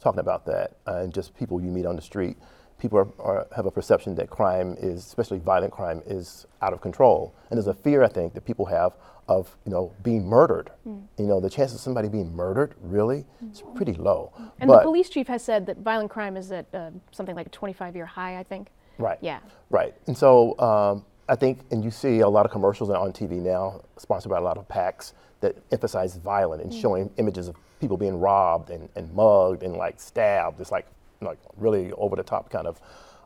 talking 0.00 0.20
about 0.20 0.46
that, 0.46 0.76
uh, 0.86 0.98
and 0.98 1.12
just 1.12 1.36
people 1.36 1.60
you 1.60 1.70
meet 1.70 1.86
on 1.86 1.96
the 1.96 2.02
street. 2.02 2.36
People 2.78 2.98
are, 2.98 3.08
are, 3.18 3.46
have 3.56 3.66
a 3.66 3.70
perception 3.70 4.14
that 4.16 4.28
crime 4.28 4.76
is, 4.78 5.04
especially 5.06 5.38
violent 5.38 5.72
crime, 5.72 6.02
is 6.06 6.46
out 6.62 6.72
of 6.72 6.80
control. 6.80 7.34
And 7.50 7.56
there's 7.56 7.66
a 7.66 7.74
fear, 7.74 8.02
I 8.02 8.08
think, 8.08 8.34
that 8.34 8.44
people 8.44 8.66
have 8.66 8.94
of 9.28 9.56
you 9.64 9.72
know 9.72 9.92
being 10.02 10.24
murdered. 10.26 10.70
You 11.18 11.26
know, 11.26 11.40
the 11.40 11.50
chance 11.50 11.74
of 11.74 11.80
somebody 11.80 12.08
being 12.08 12.34
murdered 12.34 12.74
really 12.80 13.24
is 13.50 13.62
pretty 13.74 13.94
low. 13.94 14.32
And 14.60 14.70
the 14.70 14.78
police 14.80 15.08
chief 15.08 15.26
has 15.26 15.42
said 15.42 15.66
that 15.66 15.78
violent 15.78 16.10
crime 16.10 16.36
is 16.36 16.52
at 16.52 16.66
uh, 16.74 16.90
something 17.10 17.34
like 17.34 17.48
a 17.48 17.50
25-year 17.50 18.06
high, 18.06 18.38
I 18.38 18.42
think. 18.42 18.68
Right. 18.98 19.18
Yeah. 19.20 19.40
Right. 19.70 19.94
And 20.06 20.16
so 20.16 20.58
um, 20.58 21.04
I 21.28 21.36
think, 21.36 21.60
and 21.70 21.84
you 21.84 21.90
see 21.90 22.20
a 22.20 22.28
lot 22.28 22.46
of 22.46 22.52
commercials 22.52 22.90
on 22.90 23.12
TV 23.12 23.32
now, 23.32 23.82
sponsored 23.96 24.30
by 24.30 24.38
a 24.38 24.40
lot 24.40 24.58
of 24.58 24.68
PACs, 24.68 25.12
that 25.40 25.56
emphasize 25.72 26.16
violence 26.16 26.62
and 26.62 26.72
showing 26.72 27.10
images 27.18 27.48
of 27.48 27.56
people 27.80 27.96
being 27.96 28.18
robbed 28.18 28.70
and, 28.70 28.88
and 28.96 29.12
mugged 29.12 29.62
and 29.62 29.76
like 29.76 30.00
stabbed. 30.00 30.60
It's 30.60 30.72
like 30.72 30.86
like 31.20 31.38
really 31.56 31.92
over 31.92 32.16
the 32.16 32.22
top 32.22 32.50
kind 32.50 32.66
of 32.66 32.80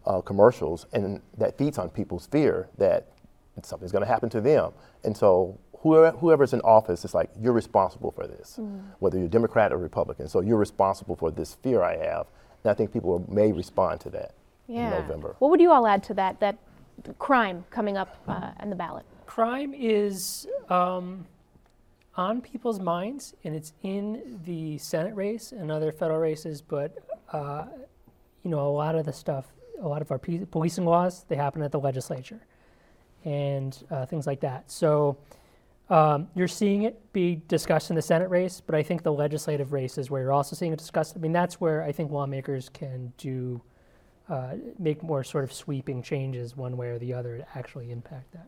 uh, 0.07 0.21
commercials, 0.21 0.87
and 0.93 1.21
that 1.39 1.59
feeds 1.59 1.79
on 1.79 1.91
people's 1.91 2.27
fear 2.27 2.69
that 2.79 3.07
something's 3.63 3.93
going 3.93 4.03
to 4.05 4.09
happen 4.09 4.31
to 4.31 4.41
them. 4.41 4.73
And 5.05 5.15
so 5.17 5.59
whoever, 5.79 6.17
whoever's 6.17 6.53
in 6.55 6.61
office 6.63 7.05
is 7.05 7.13
like 7.15 7.31
you're 7.39 7.53
responsible 7.53 8.11
for 8.11 8.27
this, 8.27 8.59
whether 9.01 9.19
you're 9.19 9.29
Democrat 9.29 9.73
or 9.73 9.77
Republican. 9.79 10.29
So 10.29 10.41
you're 10.41 10.57
responsible 10.59 11.17
for 11.17 11.31
this 11.31 11.55
fear 11.55 11.83
I 11.83 11.97
have, 11.99 12.27
and 12.65 12.71
I 12.71 12.75
think 12.75 12.93
people 12.93 13.25
may 13.29 13.53
respond 13.53 14.01
to 14.03 14.11
that 14.11 14.33
Yeah. 14.67 14.85
in 14.85 14.91
November. 15.03 15.37
What 15.39 15.51
would 15.51 15.61
you 15.61 15.71
all 15.73 15.87
add 15.87 16.03
to 16.05 16.15
that? 16.15 16.41
That 16.41 16.57
crime 17.19 17.65
coming 17.71 17.97
up 17.97 18.17
uh, 18.29 18.51
on 18.61 18.71
the 18.71 18.77
ballot. 18.77 19.05
crime 19.27 19.73
is 19.75 20.47
um, 20.69 21.27
on 22.17 22.41
people's 22.41 22.81
minds, 22.81 23.35
and 23.45 23.55
it's 23.55 23.73
in 23.83 24.41
the 24.45 24.79
Senate 24.79 25.15
race 25.15 25.53
and 25.53 25.71
other 25.71 25.93
federal 25.93 26.19
races. 26.19 26.61
But 26.61 26.97
uh, 27.33 27.67
you 28.43 28.51
know, 28.51 28.67
a 28.67 28.71
lot 28.71 28.95
of 28.95 29.05
the 29.05 29.13
stuff, 29.13 29.47
a 29.81 29.89
lot 29.89 30.03
of 30.03 30.11
our 30.11 30.19
policing 30.19 30.85
laws, 30.85 31.25
they 31.29 31.37
happen 31.37 31.63
at 31.63 31.73
the 31.73 31.81
legislature, 31.81 32.41
and 33.25 33.77
uh, 33.91 34.07
things 34.07 34.27
like 34.27 34.41
that. 34.41 34.71
So 34.71 35.19
um, 35.89 36.29
you're 36.35 36.49
seeing 36.49 36.83
it 36.83 37.13
be 37.13 37.43
discussed 37.49 37.91
in 37.91 37.97
the 37.97 38.03
Senate 38.03 38.31
race, 38.31 38.61
but 38.65 38.75
I 38.75 38.83
think 38.83 39.03
the 39.03 39.13
legislative 39.13 39.73
race 39.73 39.99
is 39.99 40.11
where 40.11 40.23
you're 40.23 40.33
also 40.33 40.57
seeing 40.57 40.73
it 40.73 40.79
discussed. 40.79 41.17
I 41.17 41.21
mean, 41.21 41.33
that's 41.33 41.61
where 41.61 41.83
I 41.83 41.93
think 41.93 42.11
lawmakers 42.11 42.69
can 42.69 43.13
do. 43.19 43.63
Uh, 44.29 44.55
make 44.79 45.03
more 45.03 45.25
sort 45.25 45.43
of 45.43 45.53
sweeping 45.53 46.01
changes 46.01 46.57
one 46.57 46.77
way 46.77 46.87
or 46.91 47.01
the 47.01 47.13
other 47.13 47.39
to 47.39 47.59
actually 47.59 47.91
impact 47.91 48.31
that. 48.31 48.47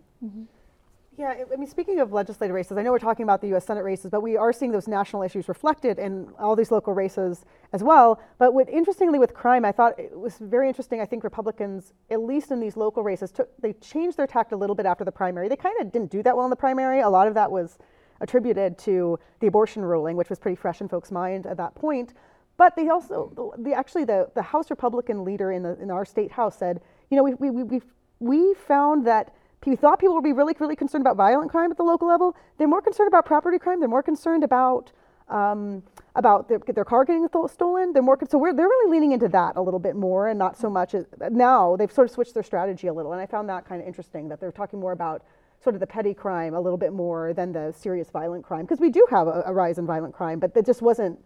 Yeah, 1.18 1.44
I- 1.52 1.56
mean, 1.56 1.66
speaking 1.66 2.00
of 2.00 2.12
legislative 2.12 2.54
races, 2.54 2.78
I 2.78 2.82
know 2.82 2.90
we're 2.90 2.98
talking 2.98 3.24
about 3.24 3.42
the 3.42 3.48
U.S. 3.48 3.66
Senate 3.66 3.84
races, 3.84 4.10
but 4.10 4.22
we 4.22 4.36
are 4.36 4.52
seeing 4.52 4.72
those 4.72 4.88
national 4.88 5.22
issues 5.22 5.46
reflected 5.46 5.98
in 5.98 6.32
all 6.38 6.56
these 6.56 6.70
local 6.70 6.94
races 6.94 7.44
as 7.74 7.82
well. 7.82 8.18
But 8.38 8.54
what, 8.54 8.68
interestingly, 8.70 9.18
with 9.18 9.34
crime, 9.34 9.64
I 9.64 9.72
thought 9.72 9.98
it 9.98 10.18
was 10.18 10.38
very 10.38 10.68
interesting. 10.68 11.00
I 11.00 11.04
think 11.04 11.22
Republicans, 11.22 11.92
at 12.10 12.20
least 12.22 12.50
in 12.50 12.60
these 12.60 12.78
local 12.78 13.02
races, 13.02 13.30
took 13.30 13.50
they 13.60 13.74
changed 13.74 14.16
their 14.16 14.26
tact 14.26 14.52
a 14.52 14.56
little 14.56 14.74
bit 14.74 14.86
after 14.86 15.04
the 15.04 15.12
primary. 15.12 15.48
They 15.48 15.56
kind 15.56 15.78
of 15.82 15.92
didn't 15.92 16.10
do 16.10 16.22
that 16.22 16.34
well 16.34 16.46
in 16.46 16.50
the 16.50 16.56
primary. 16.56 17.00
A 17.00 17.10
lot 17.10 17.28
of 17.28 17.34
that 17.34 17.50
was 17.50 17.76
attributed 18.22 18.78
to 18.78 19.18
the 19.40 19.48
abortion 19.48 19.82
ruling, 19.84 20.16
which 20.16 20.30
was 20.30 20.38
pretty 20.38 20.56
fresh 20.56 20.80
in 20.80 20.88
folks' 20.88 21.10
mind 21.10 21.46
at 21.46 21.58
that 21.58 21.74
point. 21.74 22.14
But 22.56 22.74
they 22.74 22.88
also, 22.88 23.54
the, 23.58 23.74
actually 23.74 24.04
the, 24.04 24.30
the 24.34 24.42
House 24.42 24.70
Republican 24.70 25.24
leader 25.24 25.52
in 25.52 25.62
the 25.62 25.78
in 25.78 25.90
our 25.90 26.06
state 26.06 26.32
house 26.32 26.56
said, 26.56 26.80
you 27.10 27.18
know, 27.18 27.22
we 27.22 27.34
we 27.34 27.50
we, 27.50 27.82
we 28.20 28.54
found 28.54 29.06
that 29.06 29.34
we 29.66 29.76
thought 29.76 29.98
people 30.00 30.14
would 30.14 30.24
be 30.24 30.32
really 30.32 30.54
really 30.58 30.76
concerned 30.76 31.02
about 31.02 31.16
violent 31.16 31.50
crime 31.50 31.70
at 31.70 31.76
the 31.76 31.82
local 31.82 32.08
level. 32.08 32.36
They're 32.58 32.68
more 32.68 32.82
concerned 32.82 33.08
about 33.08 33.26
property 33.26 33.58
crime. 33.58 33.80
They're 33.80 33.88
more 33.88 34.02
concerned 34.02 34.44
about 34.44 34.92
um, 35.28 35.82
about 36.14 36.48
their, 36.48 36.58
their 36.58 36.84
car 36.84 37.04
getting 37.04 37.26
th- 37.28 37.50
stolen. 37.50 37.92
They're 37.92 38.02
more 38.02 38.18
so 38.28 38.38
we're, 38.38 38.52
they're 38.52 38.66
really 38.66 38.90
leaning 38.90 39.12
into 39.12 39.28
that 39.28 39.56
a 39.56 39.62
little 39.62 39.80
bit 39.80 39.96
more, 39.96 40.28
and 40.28 40.38
not 40.38 40.58
so 40.58 40.68
much 40.68 40.94
as, 40.94 41.06
now 41.30 41.76
they've 41.76 41.90
sort 41.90 42.08
of 42.08 42.12
switched 42.12 42.34
their 42.34 42.42
strategy 42.42 42.88
a 42.88 42.92
little. 42.92 43.12
And 43.12 43.20
I 43.20 43.26
found 43.26 43.48
that 43.48 43.66
kind 43.66 43.80
of 43.80 43.88
interesting 43.88 44.28
that 44.28 44.40
they're 44.40 44.52
talking 44.52 44.78
more 44.78 44.92
about 44.92 45.24
sort 45.62 45.74
of 45.74 45.80
the 45.80 45.86
petty 45.86 46.12
crime 46.12 46.54
a 46.54 46.60
little 46.60 46.76
bit 46.76 46.92
more 46.92 47.32
than 47.32 47.52
the 47.52 47.72
serious 47.72 48.10
violent 48.10 48.44
crime 48.44 48.62
because 48.62 48.80
we 48.80 48.90
do 48.90 49.06
have 49.10 49.26
a, 49.26 49.44
a 49.46 49.52
rise 49.52 49.78
in 49.78 49.86
violent 49.86 50.12
crime, 50.12 50.38
but 50.38 50.54
it 50.56 50.66
just 50.66 50.82
wasn't 50.82 51.18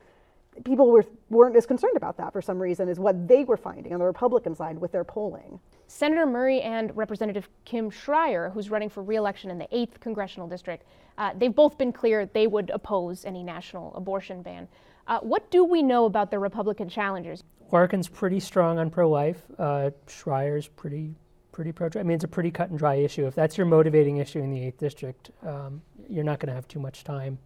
people 0.64 0.90
were, 0.90 1.05
weren't 1.28 1.57
as 1.57 1.66
concerned 1.66 1.97
about 1.97 2.16
that 2.16 2.33
for 2.33 2.40
some 2.40 2.61
reason 2.61 2.88
is 2.88 2.99
what 2.99 3.28
they 3.28 3.45
were 3.45 3.57
finding 3.57 3.93
on 3.93 3.99
the 3.99 4.05
Republican 4.05 4.55
side 4.55 4.78
with 4.78 4.93
their 4.93 5.05
polling. 5.05 5.59
Senator 5.88 6.26
Murray 6.26 6.61
and 6.61 6.95
Representative 6.97 7.49
Kim 7.64 7.90
Schrier, 7.90 8.52
who's 8.52 8.71
running 8.71 8.88
for 8.88 9.02
reelection 9.02 9.50
in 9.50 9.59
the 9.59 9.69
8th 9.73 10.00
Congressional 10.00 10.49
District, 10.49 10.85
uh, 11.19 11.33
they've 11.37 11.55
both 11.55 11.78
been 11.78 11.93
clear 11.93 12.26
they 12.26 12.47
would 12.47 12.71
oppose 12.71 13.25
any 13.25 13.43
national 13.43 13.95
abortion 13.95 14.43
ban. 14.43 14.69
Uh, 15.07 15.21
what 15.21 15.50
do 15.50 15.64
we 15.64 15.83
know 15.83 16.05
about 16.05 16.31
the 16.31 16.38
Republican 16.38 16.88
challengers? 16.88 17.45
Larkin's 17.71 18.09
pretty 18.09 18.40
strong 18.40 18.78
on 18.78 18.90
pro-life. 18.90 19.43
Uh, 19.59 19.90
Schrier's 20.07 20.69
pretty 20.69 21.14
pretty 21.52 21.73
pro. 21.73 21.88
I 21.97 22.02
mean, 22.02 22.16
it's 22.16 22.25
a 22.25 22.28
pretty 22.28 22.50
cut 22.50 22.69
and 22.69 22.78
dry 22.78 22.97
issue. 22.97 23.26
If 23.26 23.35
that's 23.35 23.57
your 23.57 23.66
motivating 23.66 24.19
issue 24.19 24.40
in 24.40 24.50
the 24.50 24.62
eighth 24.62 24.76
district, 24.76 25.31
um, 25.43 25.81
you're 26.07 26.23
not 26.23 26.38
going 26.38 26.49
to 26.49 26.55
have 26.55 26.69
too 26.69 26.78
much 26.78 27.02
time 27.02 27.38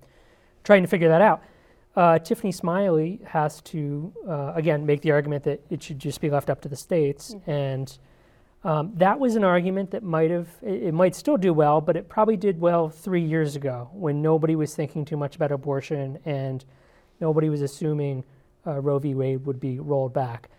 trying 0.65 0.83
to 0.83 0.89
figure 0.89 1.09
that 1.09 1.23
out. 1.23 1.43
Uh, 1.95 2.19
Tiffany 2.19 2.51
Smiley 2.51 3.21
has 3.25 3.61
to 3.63 4.13
uh, 4.29 4.53
again 4.55 4.85
make 4.85 5.03
the 5.03 5.13
argument 5.13 5.45
that 5.45 5.61
it 5.71 5.83
should 5.83 5.99
just 5.99 6.21
be 6.21 6.29
left 6.29 6.51
up 6.51 6.61
to 6.63 6.69
the 6.69 6.77
states, 6.77 7.35
and 7.47 7.99
um, 8.63 8.93
that 8.97 9.19
was 9.19 9.37
an 9.37 9.45
argument 9.45 9.91
that 9.93 10.03
might 10.03 10.31
have 10.31 10.49
it, 10.63 10.93
might 10.93 11.15
still 11.15 11.39
do 11.39 11.53
well, 11.55 11.81
but 11.81 11.97
it 11.97 12.09
probably 12.09 12.37
did 12.37 12.61
well 12.61 12.91
three 12.91 13.23
years 13.23 13.57
ago 13.57 13.89
when 13.93 14.21
nobody 14.21 14.55
was 14.55 14.75
thinking 14.75 15.05
too 15.05 15.17
much 15.17 15.35
about 15.37 15.51
abortion 15.51 16.19
and 16.27 16.65
nobody 17.21 17.49
was 17.49 17.63
assuming 17.63 18.23
uh, 18.67 18.79
Roe 18.81 18.99
v. 18.99 19.15
Wade 19.15 19.47
would 19.47 19.61
be 19.61 19.79
rolled 19.79 20.13
back. 20.13 20.51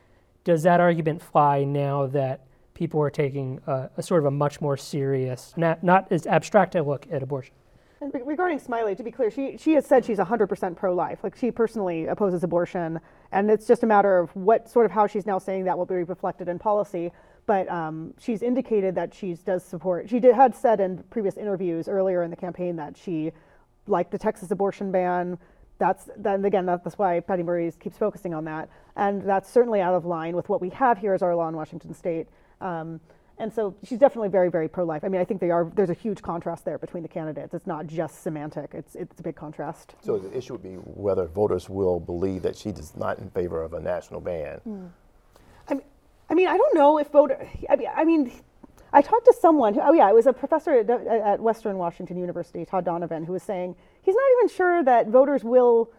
Does 0.43 0.63
that 0.63 0.79
argument 0.79 1.21
fly 1.21 1.63
now 1.63 2.07
that 2.07 2.41
people 2.73 2.99
are 3.01 3.11
taking 3.11 3.61
a, 3.67 3.91
a 3.97 4.01
sort 4.01 4.19
of 4.19 4.25
a 4.25 4.31
much 4.31 4.59
more 4.59 4.77
serious, 4.77 5.53
not, 5.55 5.83
not 5.83 6.11
as 6.11 6.25
abstract 6.25 6.73
a 6.73 6.81
look 6.81 7.05
at 7.11 7.21
abortion? 7.21 7.53
And 8.01 8.11
re- 8.11 8.23
regarding 8.25 8.57
Smiley, 8.57 8.95
to 8.95 9.03
be 9.03 9.11
clear, 9.11 9.29
she, 9.29 9.57
she 9.57 9.73
has 9.73 9.85
said 9.85 10.03
she's 10.03 10.17
100% 10.17 10.75
pro 10.75 10.95
life. 10.95 11.19
Like, 11.23 11.35
she 11.35 11.51
personally 11.51 12.07
opposes 12.07 12.43
abortion. 12.43 12.99
And 13.31 13.51
it's 13.51 13.67
just 13.67 13.83
a 13.83 13.85
matter 13.85 14.17
of 14.17 14.35
what 14.35 14.67
sort 14.67 14.87
of 14.87 14.91
how 14.91 15.05
she's 15.05 15.27
now 15.27 15.37
saying 15.37 15.65
that 15.65 15.77
will 15.77 15.85
be 15.85 15.93
reflected 15.95 16.49
in 16.49 16.57
policy. 16.57 17.11
But 17.45 17.69
um, 17.69 18.13
she's 18.19 18.41
indicated 18.41 18.95
that 18.95 19.13
she 19.13 19.33
does 19.33 19.63
support, 19.63 20.09
she 20.09 20.19
did, 20.19 20.35
had 20.35 20.55
said 20.55 20.79
in 20.79 21.03
previous 21.09 21.37
interviews 21.37 21.87
earlier 21.87 22.23
in 22.23 22.29
the 22.29 22.37
campaign 22.37 22.75
that 22.77 22.95
she 22.95 23.31
liked 23.87 24.11
the 24.11 24.17
Texas 24.17 24.51
abortion 24.51 24.91
ban. 24.91 25.37
That's, 25.79 26.09
then 26.15 26.45
again, 26.45 26.67
that, 26.67 26.83
that's 26.83 26.97
why 26.97 27.19
Patty 27.19 27.41
Murray 27.41 27.71
keeps 27.79 27.97
focusing 27.97 28.33
on 28.33 28.45
that. 28.45 28.69
And 28.95 29.23
that's 29.23 29.49
certainly 29.49 29.81
out 29.81 29.95
of 29.95 30.05
line 30.05 30.35
with 30.35 30.47
what 30.47 30.61
we 30.61 30.69
have 30.69 30.99
here 30.99 31.13
as 31.13 31.23
our 31.23 31.35
law 31.35 31.49
in 31.49 31.55
Washington 31.55 31.93
state. 31.93 32.27
Um, 32.61 32.99
and 33.39 33.51
so 33.51 33.75
she's 33.83 33.97
definitely 33.97 34.29
very, 34.29 34.51
very 34.51 34.67
pro-life. 34.67 35.03
I 35.03 35.07
mean, 35.07 35.19
I 35.19 35.25
think 35.25 35.41
they 35.41 35.49
are. 35.49 35.71
There's 35.73 35.89
a 35.89 35.95
huge 35.95 36.21
contrast 36.21 36.63
there 36.63 36.77
between 36.77 37.01
the 37.01 37.09
candidates. 37.09 37.55
It's 37.55 37.65
not 37.65 37.87
just 37.87 38.21
semantic. 38.21 38.69
It's 38.73 38.93
it's 38.93 39.19
a 39.19 39.23
big 39.23 39.35
contrast. 39.35 39.95
So 40.01 40.19
the 40.19 40.37
issue 40.37 40.53
would 40.53 40.61
be 40.61 40.75
whether 40.75 41.25
voters 41.25 41.67
will 41.67 41.99
believe 41.99 42.43
that 42.43 42.55
she 42.55 42.69
is 42.69 42.95
not 42.95 43.17
in 43.17 43.31
favor 43.31 43.63
of 43.63 43.73
a 43.73 43.79
national 43.79 44.21
ban. 44.21 44.61
Mean, 44.63 44.93
I 46.31 46.33
mean, 46.33 46.47
I 46.47 46.55
don't 46.55 46.73
know 46.73 46.97
if 46.97 47.09
voter. 47.09 47.45
I 47.69 47.75
mean, 47.75 47.89
I 47.93 48.05
mean, 48.05 48.31
I 48.93 49.01
talked 49.01 49.25
to 49.25 49.33
someone. 49.39 49.73
Who, 49.73 49.81
oh 49.81 49.91
yeah, 49.91 50.09
it 50.09 50.15
was 50.15 50.27
a 50.27 50.33
professor 50.33 50.71
at, 50.79 50.89
at 50.89 51.41
Western 51.41 51.77
Washington 51.77 52.17
University, 52.17 52.63
Todd 52.63 52.85
Donovan, 52.85 53.25
who 53.25 53.33
was 53.33 53.43
saying 53.43 53.75
he's 54.01 54.15
not 54.15 54.23
even 54.37 54.55
sure 54.55 54.83
that 54.83 55.09
voters 55.09 55.43
will 55.43 55.91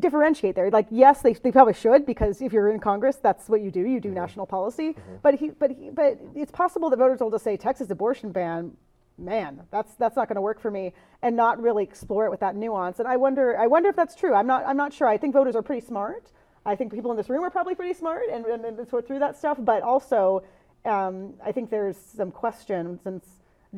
differentiate 0.00 0.56
there. 0.56 0.68
Like, 0.70 0.88
yes, 0.90 1.22
they, 1.22 1.34
they 1.34 1.52
probably 1.52 1.74
should 1.74 2.04
because 2.04 2.42
if 2.42 2.52
you're 2.52 2.70
in 2.70 2.80
Congress, 2.80 3.16
that's 3.22 3.48
what 3.48 3.60
you 3.60 3.70
do. 3.70 3.86
You 3.86 4.00
do 4.00 4.08
mm-hmm. 4.08 4.16
national 4.16 4.46
policy. 4.46 4.94
Mm-hmm. 4.94 5.14
But 5.22 5.34
he, 5.36 5.50
but 5.50 5.70
he, 5.70 5.90
but 5.90 6.18
it's 6.34 6.50
possible 6.50 6.90
that 6.90 6.98
voters 6.98 7.20
will 7.20 7.30
just 7.30 7.44
say 7.44 7.56
Texas 7.56 7.90
abortion 7.90 8.32
ban 8.32 8.76
man, 9.16 9.60
that's 9.70 9.94
that's 9.96 10.16
not 10.16 10.28
going 10.28 10.36
to 10.36 10.40
work 10.40 10.58
for 10.58 10.70
me, 10.70 10.94
and 11.22 11.36
not 11.36 11.62
really 11.62 11.84
explore 11.84 12.24
it 12.24 12.30
with 12.30 12.40
that 12.40 12.56
nuance. 12.56 12.98
And 12.98 13.06
I 13.06 13.16
wonder, 13.18 13.56
I 13.58 13.66
wonder 13.66 13.88
if 13.88 13.94
that's 13.96 14.16
true. 14.16 14.34
I'm 14.34 14.46
not, 14.46 14.64
I'm 14.66 14.78
not 14.78 14.92
sure. 14.92 15.06
I 15.06 15.18
think 15.18 15.34
voters 15.34 15.54
are 15.54 15.62
pretty 15.62 15.86
smart. 15.86 16.32
I 16.70 16.76
think 16.76 16.92
people 16.92 17.10
in 17.10 17.16
this 17.16 17.28
room 17.28 17.42
are 17.42 17.50
probably 17.50 17.74
pretty 17.74 17.94
smart 17.94 18.22
and, 18.32 18.46
and, 18.46 18.64
and 18.64 18.88
sort 18.88 19.06
through 19.06 19.18
that 19.18 19.36
stuff. 19.36 19.58
But 19.60 19.82
also, 19.82 20.44
um, 20.84 21.34
I 21.44 21.50
think 21.50 21.68
there's 21.68 21.96
some 21.96 22.30
question 22.30 22.98
since 23.02 23.26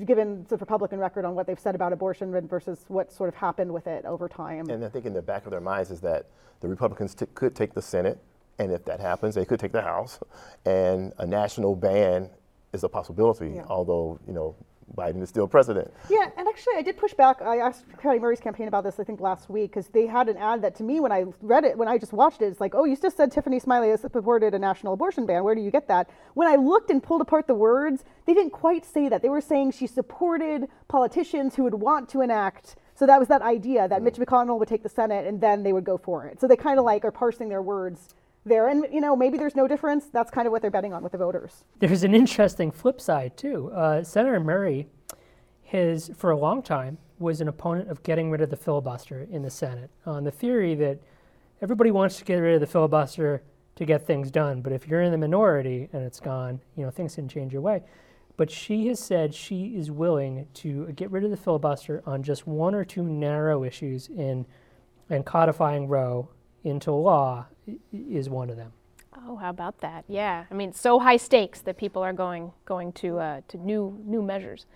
given 0.05 0.45
the 0.49 0.57
Republican 0.59 0.99
record 0.99 1.25
on 1.25 1.35
what 1.35 1.47
they've 1.47 1.59
said 1.59 1.75
about 1.75 1.93
abortion 1.93 2.31
versus 2.47 2.85
what 2.89 3.11
sort 3.11 3.29
of 3.29 3.35
happened 3.35 3.73
with 3.73 3.87
it 3.87 4.05
over 4.05 4.29
time. 4.29 4.69
And 4.69 4.85
I 4.85 4.89
think 4.89 5.07
in 5.07 5.15
the 5.15 5.23
back 5.23 5.45
of 5.47 5.51
their 5.51 5.61
minds 5.61 5.91
is 5.91 6.01
that 6.01 6.27
the 6.61 6.69
Republicans 6.69 7.15
t- 7.15 7.27
could 7.35 7.55
take 7.55 7.75
the 7.75 7.83
Senate, 7.83 8.19
and 8.59 8.71
if 8.73 8.85
that 8.85 9.01
happens, 9.01 9.35
they 9.35 9.45
could 9.45 9.61
take 9.61 9.73
the 9.73 9.83
House, 9.83 10.19
and 10.65 11.13
a 11.19 11.27
national 11.27 11.77
ban 11.77 12.31
is 12.73 12.85
a 12.85 12.89
possibility. 12.89 13.53
Yeah. 13.57 13.65
Although 13.69 14.19
you 14.27 14.33
know 14.33 14.55
Biden 14.97 15.23
is 15.23 15.29
still 15.29 15.49
president. 15.49 15.93
Yeah, 16.11 16.29
and 16.37 16.47
actually, 16.49 16.75
I 16.77 16.83
did 16.83 16.97
push 16.97 17.15
back. 17.15 17.41
I 17.43 17.59
asked 17.59 17.85
Patty 17.99 18.19
Murray's 18.19 18.41
campaign 18.41 18.69
about 18.69 18.85
this, 18.85 19.01
I 19.01 19.05
think, 19.05 19.21
last 19.21 19.49
week, 19.49 19.71
because 19.71 19.89
they 19.89 20.07
had 20.07 20.29
an 20.29 20.37
ad 20.37 20.63
that 20.63 20.75
to 20.77 20.83
me, 20.83 21.01
when 21.01 21.13
I 21.13 21.25
read 21.41 21.65
it, 21.65 21.77
when 21.77 21.89
I 21.89 21.99
just 21.99 22.13
watched 22.13 22.43
it, 22.43 22.47
it's 22.47 22.61
like, 22.61 22.75
oh, 22.75 22.85
you 22.85 22.97
just 22.97 23.17
said 23.17 23.33
Tiffany 23.33 23.59
Smiley 23.59 23.89
has 23.89 24.01
supported 24.01 24.55
a 24.55 24.59
national 24.59 24.93
abortion 24.93 25.27
ban. 25.27 25.45
Where 25.45 25.55
do 25.55 25.61
you 25.61 25.71
get 25.71 25.89
that? 25.89 26.11
When 26.35 26.49
I 26.49 26.57
looked 26.57 26.91
and 26.91 27.03
pulled 27.03 27.23
apart 27.23 27.47
the 27.47 27.55
words, 27.55 28.05
they 28.27 28.35
didn't 28.35 28.53
quite 28.53 28.85
say 28.85 29.09
that. 29.09 29.23
They 29.23 29.29
were 29.29 29.41
saying 29.41 29.73
she 29.73 29.87
supported 29.87 30.69
politicians 30.89 31.55
who 31.55 31.65
would 31.65 31.75
want 31.75 32.09
to 32.11 32.21
enact. 32.21 32.77
So 32.95 33.07
that 33.07 33.19
was 33.19 33.29
that 33.29 33.43
idea 33.43 33.89
that 33.89 33.97
mm-hmm. 33.97 34.05
Mitch 34.05 34.17
McConnell 34.17 34.59
would 34.59 34.69
take 34.69 34.83
the 34.83 34.89
Senate 34.89 35.27
and 35.27 35.41
then 35.41 35.63
they 35.63 35.73
would 35.73 35.85
go 35.85 35.97
for 35.97 36.27
it. 36.27 36.41
So 36.41 36.47
they 36.47 36.57
kind 36.57 36.79
of 36.79 36.85
like 36.85 37.05
are 37.05 37.11
parsing 37.11 37.49
their 37.49 37.63
words 37.63 38.15
there. 38.45 38.69
And, 38.69 38.87
you 38.93 39.01
know, 39.01 39.15
maybe 39.17 39.39
there's 39.39 39.55
no 39.55 39.69
difference. 39.69 40.07
That's 40.07 40.31
kind 40.31 40.47
of 40.47 40.53
what 40.53 40.63
they're 40.63 40.71
betting 40.71 40.93
on 40.93 41.03
with 41.03 41.13
the 41.13 41.19
voters. 41.19 41.65
There's 41.79 42.05
an 42.05 42.15
interesting 42.15 42.71
flip 42.71 43.01
side, 43.01 43.37
too. 43.37 43.71
Uh, 43.73 44.03
Senator 44.03 44.41
Murray 44.41 44.89
has, 45.67 46.11
for 46.17 46.31
a 46.31 46.37
long 46.37 46.63
time, 46.63 46.99
was 47.19 47.41
an 47.41 47.49
opponent 47.49 47.89
of 47.89 48.03
getting 48.03 48.31
rid 48.31 48.41
of 48.41 48.51
the 48.51 48.57
filibuster 48.57 49.27
in 49.31 49.43
the 49.43 49.51
Senate 49.51 49.91
on 50.05 50.25
the 50.25 50.31
theory 50.31 50.75
that 50.75 50.99
everybody 51.61 51.91
wants 51.91 52.19
to 52.19 52.25
get 52.25 52.37
rid 52.37 52.55
of 52.55 52.61
the 52.61 52.67
filibuster 52.67 53.43
to 53.77 53.85
get 53.85 54.07
things 54.07 54.31
done. 54.31 54.61
But 54.61 54.73
if 54.73 54.87
you're 54.89 55.03
in 55.03 55.13
the 55.13 55.19
minority 55.19 55.89
and 55.93 56.03
it's 56.03 56.21
gone, 56.21 56.61
you 56.77 56.85
know, 56.85 56.91
things 56.91 57.15
can 57.15 57.29
change 57.29 57.53
your 57.53 57.63
way. 57.63 57.83
But 58.37 58.51
she 58.51 58.89
has 58.89 58.99
said 58.99 59.35
she 59.35 59.77
is 59.77 59.91
willing 59.91 60.47
to 60.55 60.87
get 60.93 61.11
rid 61.11 61.25
of 61.25 61.31
the 61.31 61.37
filibuster 61.37 62.03
on 62.07 62.23
just 62.23 62.47
one 62.47 62.75
or 62.75 62.85
two 62.85 63.03
narrow 63.03 63.63
issues 63.63 64.09
in 64.09 64.47
and 65.11 65.25
codifying 65.25 65.89
Roe 65.89 66.29
into 66.65 66.93
law 66.93 67.47
is 67.93 68.29
one 68.29 68.51
of 68.51 68.57
them. 68.57 68.73
Oh, 69.17 69.37
how 69.37 69.51
about 69.51 69.81
that? 69.81 70.05
Yeah, 70.09 70.45
I 70.51 70.55
mean, 70.55 70.73
so 70.73 70.99
high 70.99 71.19
stakes 71.19 71.61
that 71.61 71.77
people 71.77 72.03
are 72.03 72.13
going 72.13 72.53
going 72.65 72.93
to 72.95 73.19
uh, 73.19 73.41
to 73.49 73.59
new 73.59 73.99
new 74.05 74.23
measures. 74.23 74.67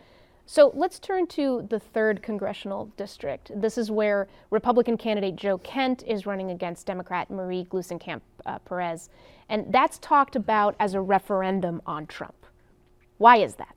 So 0.49 0.71
let's 0.75 1.01
turn 1.01 1.27
to 1.29 1.67
the 1.69 1.81
third 1.81 2.23
congressional 2.23 2.93
district. 2.97 3.51
This 3.61 3.77
is 3.77 3.91
where 3.91 4.29
Republican 4.51 4.97
candidate 4.97 5.35
Joe 5.35 5.59
Kent 5.59 6.05
is 6.07 6.25
running 6.25 6.53
against 6.53 6.87
Democrat 6.87 7.31
Marie 7.31 7.67
Gluesenkamp 7.69 8.21
uh, 8.45 8.61
Perez, 8.61 9.09
and 9.49 9.73
that's 9.73 9.99
talked 9.99 10.37
about 10.37 10.77
as 10.79 10.95
a 10.95 11.01
referendum 11.01 11.83
on 11.85 12.07
Trump. 12.07 12.47
Why 13.19 13.39
is 13.39 13.57
that? 13.57 13.75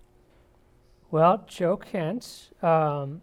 Well, 1.10 1.44
Joe 1.48 1.78
Kent 1.78 2.52
um, 2.62 3.22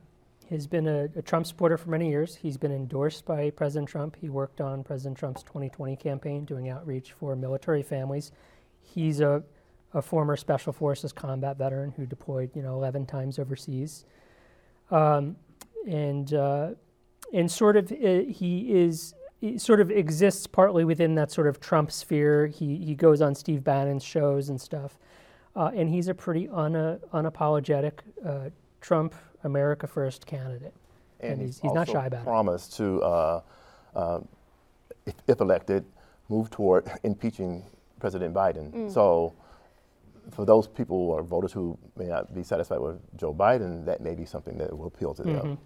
has 0.51 0.67
been 0.67 0.87
a, 0.87 1.09
a 1.17 1.23
Trump 1.23 1.47
supporter 1.47 1.77
for 1.77 1.91
many 1.91 2.09
years. 2.09 2.37
He's 2.37 2.57
been 2.57 2.73
endorsed 2.73 3.25
by 3.25 3.51
President 3.51 3.89
Trump. 3.89 4.17
He 4.21 4.29
worked 4.29 4.61
on 4.61 4.85
President 4.85 5.19
Trump's 5.19 5.43
2020 5.43 5.97
campaign 5.97 6.45
doing 6.45 6.69
outreach 6.69 7.13
for 7.13 7.35
military 7.35 7.83
families. 7.83 8.33
He's 8.83 9.21
a, 9.21 9.43
a 9.93 10.03
former 10.03 10.37
Special 10.37 10.73
Forces 10.73 11.13
combat 11.13 11.59
veteran 11.59 11.93
who 11.97 12.07
deployed, 12.07 12.51
you 12.55 12.63
know, 12.63 12.75
11 12.75 13.07
times 13.07 13.39
overseas. 13.39 14.05
Um, 14.91 15.37
and, 15.87 16.33
uh, 16.33 16.71
and 17.33 17.51
sort 17.51 17.77
of, 17.77 17.91
uh, 17.91 18.23
he 18.29 18.73
is, 18.73 19.15
he 19.41 19.59
sort 19.59 19.81
of 19.81 19.91
exists 19.91 20.47
partly 20.47 20.85
within 20.85 21.17
that 21.17 21.33
sort 21.33 21.49
of 21.49 21.61
Trump 21.61 21.91
sphere. 21.91 22.47
He, 22.47 22.77
he 22.77 22.95
goes 22.95 23.21
on 23.21 23.35
Steve 23.35 23.65
Bannon's 23.65 24.05
shows 24.05 24.49
and 24.49 24.61
stuff. 24.61 24.99
Uh, 25.57 25.71
and 25.75 25.89
he's 25.89 26.09
a 26.09 26.15
pretty 26.15 26.45
una, 26.47 27.01
unapologetic 27.13 28.01
uh, 28.25 28.51
Trump 28.81 29.15
America 29.47 29.87
First 29.87 30.27
candidate. 30.27 30.75
And 31.21 31.41
he's- 31.41 31.59
he's 31.59 31.73
not 31.73 31.89
shy 31.89 32.07
about 32.07 32.21
it. 32.21 32.25
promised 32.25 32.77
to, 32.77 33.03
uh, 33.03 33.41
uh, 33.95 34.21
if, 35.07 35.15
if 35.27 35.41
elected, 35.41 35.85
move 36.29 36.51
toward 36.51 36.91
impeaching 37.05 37.65
President 37.99 38.35
Biden. 38.35 38.71
Mm. 38.73 38.91
So, 38.91 39.33
for 40.31 40.45
those 40.45 40.67
people 40.69 40.97
or 40.97 41.23
voters 41.23 41.53
who 41.53 41.79
may 41.97 42.07
not 42.07 42.35
be 42.35 42.43
satisfied 42.43 42.81
with 42.81 42.99
Joe 43.17 43.33
Biden, 43.33 43.85
that 43.87 44.01
may 44.01 44.15
be 44.15 44.25
something 44.25 44.59
that 44.59 44.77
will 44.77 44.89
appeal 44.89 45.15
to 45.15 45.23
Mm-hmm. 45.23 45.39
them. 45.39 45.59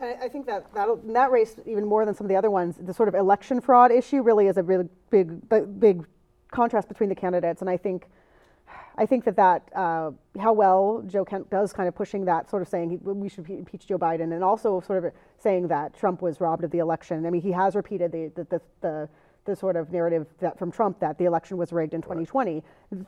I 0.00 0.14
I 0.26 0.28
think 0.28 0.46
that 0.46 0.72
that'll, 0.74 0.96
that 0.96 1.30
race, 1.32 1.58
even 1.66 1.84
more 1.86 2.04
than 2.04 2.14
some 2.14 2.26
of 2.26 2.28
the 2.28 2.36
other 2.36 2.50
ones, 2.50 2.76
the 2.76 2.94
sort 2.94 3.08
of 3.08 3.14
election 3.16 3.60
fraud 3.60 3.90
issue 3.90 4.22
really 4.22 4.46
is 4.46 4.56
a 4.58 4.62
really 4.62 4.88
big, 5.10 5.26
big 5.80 6.06
contrast 6.52 6.86
between 6.88 7.08
the 7.08 7.14
candidates. 7.16 7.62
And 7.62 7.68
I 7.70 7.76
think, 7.76 8.08
I 8.96 9.06
think 9.06 9.24
that 9.24 9.36
that 9.36 9.68
uh, 9.74 10.10
how 10.40 10.52
well 10.52 11.02
Joe 11.06 11.24
Kent 11.24 11.48
does, 11.50 11.72
kind 11.72 11.88
of 11.88 11.94
pushing 11.94 12.24
that, 12.24 12.50
sort 12.50 12.62
of 12.62 12.68
saying 12.68 12.90
he, 12.90 12.96
we 12.96 13.28
should 13.28 13.48
impeach 13.48 13.86
Joe 13.86 13.98
Biden, 13.98 14.34
and 14.34 14.42
also 14.42 14.80
sort 14.80 15.04
of 15.04 15.12
saying 15.38 15.68
that 15.68 15.94
Trump 15.94 16.20
was 16.20 16.40
robbed 16.40 16.64
of 16.64 16.70
the 16.70 16.78
election. 16.78 17.24
I 17.24 17.30
mean, 17.30 17.42
he 17.42 17.52
has 17.52 17.76
repeated 17.76 18.10
the 18.10 18.32
the 18.34 18.44
the, 18.44 18.60
the, 18.80 19.08
the 19.44 19.56
sort 19.56 19.76
of 19.76 19.92
narrative 19.92 20.26
that 20.40 20.58
from 20.58 20.72
Trump 20.72 20.98
that 21.00 21.16
the 21.16 21.24
election 21.24 21.56
was 21.56 21.72
rigged 21.72 21.94
in 21.94 22.02
2020. 22.02 22.62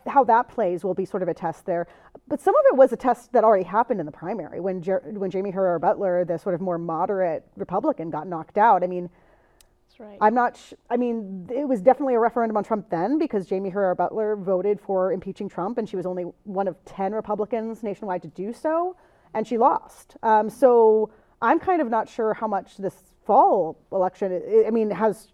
How 0.06 0.22
that 0.24 0.48
plays 0.48 0.84
will 0.84 0.94
be 0.94 1.04
sort 1.04 1.22
of 1.22 1.28
a 1.28 1.34
test 1.34 1.66
there. 1.66 1.86
But 2.28 2.40
some 2.40 2.54
of 2.54 2.64
it 2.72 2.76
was 2.76 2.92
a 2.92 2.96
test 2.96 3.32
that 3.32 3.42
already 3.42 3.64
happened 3.64 3.98
in 3.98 4.06
the 4.06 4.12
primary 4.12 4.60
when 4.60 4.80
Jer- 4.80 5.02
when 5.04 5.30
Jaime 5.30 5.50
Herrera 5.50 5.80
Beutler, 5.80 6.26
the 6.26 6.38
sort 6.38 6.54
of 6.54 6.60
more 6.60 6.78
moderate 6.78 7.44
Republican, 7.56 8.10
got 8.10 8.28
knocked 8.28 8.58
out. 8.58 8.84
I 8.84 8.86
mean, 8.86 9.10
right. 10.00 10.18
I'm 10.20 10.34
not. 10.34 10.56
Sh- 10.56 10.74
I 10.88 10.96
mean, 10.96 11.48
it 11.52 11.68
was 11.68 11.80
definitely 11.80 12.14
a 12.14 12.18
referendum 12.18 12.56
on 12.56 12.64
Trump 12.64 12.90
then 12.90 13.18
because 13.18 13.48
Jaime 13.48 13.70
Herrera 13.70 13.94
Beutler 13.94 14.42
voted 14.42 14.80
for 14.80 15.12
impeaching 15.12 15.48
Trump, 15.48 15.78
and 15.78 15.88
she 15.88 15.96
was 15.96 16.06
only 16.06 16.24
one 16.44 16.66
of 16.66 16.76
ten 16.84 17.12
Republicans 17.12 17.82
nationwide 17.82 18.22
to 18.22 18.28
do 18.28 18.52
so, 18.52 18.96
and 19.34 19.46
she 19.46 19.58
lost. 19.58 20.16
Um, 20.22 20.50
so 20.50 21.10
I'm 21.42 21.60
kind 21.60 21.80
of 21.80 21.88
not 21.88 22.08
sure 22.08 22.34
how 22.34 22.48
much 22.48 22.76
this 22.76 23.14
fall 23.24 23.78
election. 23.92 24.32
I 24.32 24.68
I 24.68 24.70
mean, 24.70 24.90
has 24.90 25.32